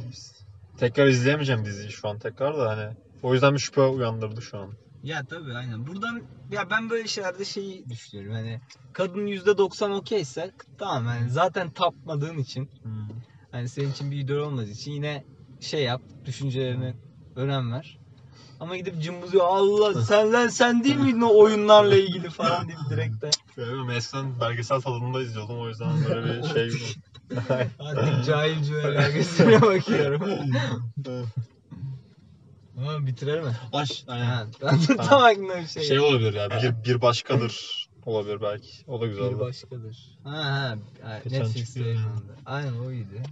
tekrar 0.78 1.06
izleyemeyeceğim 1.06 1.64
diziyi 1.64 1.90
şu 1.90 2.08
an 2.08 2.18
tekrar 2.18 2.58
da 2.58 2.70
hani 2.70 2.96
o 3.22 3.34
yüzden 3.34 3.54
bir 3.54 3.58
şüphe 3.58 3.80
uyandırdı 3.80 4.42
şu 4.42 4.58
an. 4.58 4.70
Ya 5.02 5.24
tabii 5.30 5.54
aynen. 5.54 5.86
Buradan 5.86 6.22
ya 6.50 6.70
ben 6.70 6.90
böyle 6.90 7.08
şeylerde 7.08 7.44
şeyi 7.44 7.88
düşünüyorum. 7.88 8.32
Hani 8.34 8.60
kadın 8.92 9.26
%90 9.26 9.92
okeyse 9.92 10.50
tamam 10.78 11.06
yani 11.06 11.30
zaten 11.30 11.70
tapmadığın 11.70 12.38
için 12.38 12.70
hani 13.52 13.68
senin 13.68 13.90
için 13.90 14.10
bir 14.10 14.16
idol 14.16 14.36
olmadığı 14.36 14.70
için 14.70 14.92
yine 14.92 15.24
şey 15.60 15.82
yap 15.82 16.02
düşüncelerine 16.24 16.94
önem 17.36 17.72
ver. 17.72 17.98
Ama 18.64 18.76
gidip 18.76 19.02
cımbızıyor 19.02 19.44
Allah 19.46 20.02
sen 20.02 20.32
lan 20.32 20.48
sen 20.48 20.84
değil 20.84 20.96
miydin 20.96 21.20
o 21.20 21.38
oyunlarla 21.38 21.96
ilgili 21.96 22.30
falan 22.30 22.68
deyip 22.68 22.80
direkt 22.90 23.22
de 23.22 23.30
Bilmiyorum 23.56 23.90
eskiden 23.90 24.40
belgesel 24.40 24.80
tadında 24.80 25.22
izliyordum 25.22 25.60
o 25.60 25.68
yüzden 25.68 26.04
böyle 26.04 26.42
bir 26.42 26.48
şey 26.48 26.70
artık 27.78 28.24
cahil 28.26 28.64
cüveler 28.64 29.10
gösterine 29.10 29.62
bakıyorum. 29.62 30.22
Ama 32.78 33.06
bitirir 33.06 33.40
mi? 33.40 33.56
Aş, 33.72 34.04
Ha, 34.06 34.46
tam 34.96 35.22
aklımda 35.22 35.60
bir 35.60 35.66
şey. 35.66 35.82
Şey 35.82 36.00
olabilir 36.00 36.34
ya 36.34 36.50
bir, 36.50 36.84
bir 36.84 37.00
başkadır 37.00 37.88
olabilir 38.06 38.42
belki. 38.42 38.68
O 38.86 39.00
da 39.00 39.06
güzeldi. 39.06 39.34
bir 39.34 39.40
başkadır. 39.40 40.18
Ha 40.24 40.44
ha. 40.44 40.76
Geçen 41.24 41.40
Netflix'te 41.40 41.80
yayınlandı. 41.80 42.36
Aynen 42.46 42.72
o 42.86 42.90
iyiydi. 42.90 43.22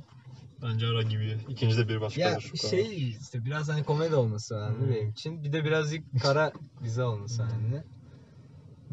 Bence 0.62 0.86
ara 0.86 1.02
gibi. 1.02 1.38
İkinci 1.48 1.76
de 1.78 1.88
bir 1.88 1.94
Ya 1.94 2.00
başkadır. 2.00 2.50
Bu 2.54 2.56
kadar. 2.58 2.70
şey 2.70 3.08
işte 3.10 3.44
biraz 3.44 3.68
hani 3.68 3.84
komedi 3.84 4.14
olması 4.14 4.54
önemli 4.54 4.78
Hmm. 4.78 4.94
benim 4.94 5.10
için. 5.10 5.44
Bir 5.44 5.52
de 5.52 5.64
birazcık 5.64 6.04
kara 6.22 6.52
bize 6.84 7.02
olması 7.04 7.42
önemli. 7.42 7.82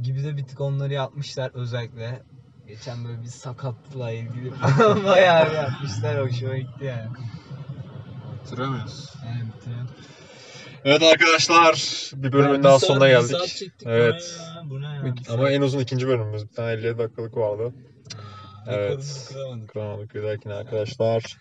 Gibi 0.02 0.24
de 0.24 0.38
bir 0.38 0.44
tık 0.44 0.62
onları 0.62 0.94
yapmışlar 0.94 1.52
özellikle. 1.54 2.24
Geçen 2.68 3.06
böyle 3.06 3.22
bir 3.22 3.28
sakatlıkla 3.28 4.12
ilgili 4.12 4.52
bayağı 5.06 5.50
bir 5.50 5.56
yapmışlar. 5.56 6.22
Hoşuma 6.28 6.58
gitti 6.58 6.86
yani. 6.86 7.08
Bitiremiyoruz. 8.46 9.14
Yani 9.26 9.42
bitirelim. 9.58 9.88
Evet 10.86 11.04
arkadaşlar 11.04 11.74
bir 12.14 12.32
bölümün 12.32 12.58
Ya, 12.58 12.64
daha 12.64 12.76
bir 12.76 12.86
sonuna 12.86 13.06
bir 13.06 13.10
geldik. 13.10 13.64
Evet. 13.86 14.40
Ya? 14.40 14.96
Ya? 14.96 15.06
Bir 15.06 15.34
Ama 15.34 15.50
en 15.50 15.62
uzun 15.62 15.80
ikinci 15.80 16.08
bölümümüz. 16.08 16.44
Bir 16.50 16.56
tane 16.56 16.72
57 16.72 16.98
dakikalık 16.98 17.38
vardı. 17.38 17.74
Evet. 18.68 19.28
kıramadık. 19.30 19.70
Kıramadık 19.70 20.16
bir 20.16 20.24
dahakine 20.24 20.54
arkadaşlar. 20.54 21.38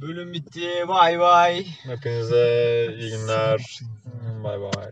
Bölüm 0.00 0.32
bitti. 0.32 0.88
Bay 0.88 1.20
bay. 1.20 1.66
Hepinize 1.82 2.94
iyi 2.98 3.10
günler. 3.10 3.80
Bay 4.44 4.60
bay. 4.60 4.90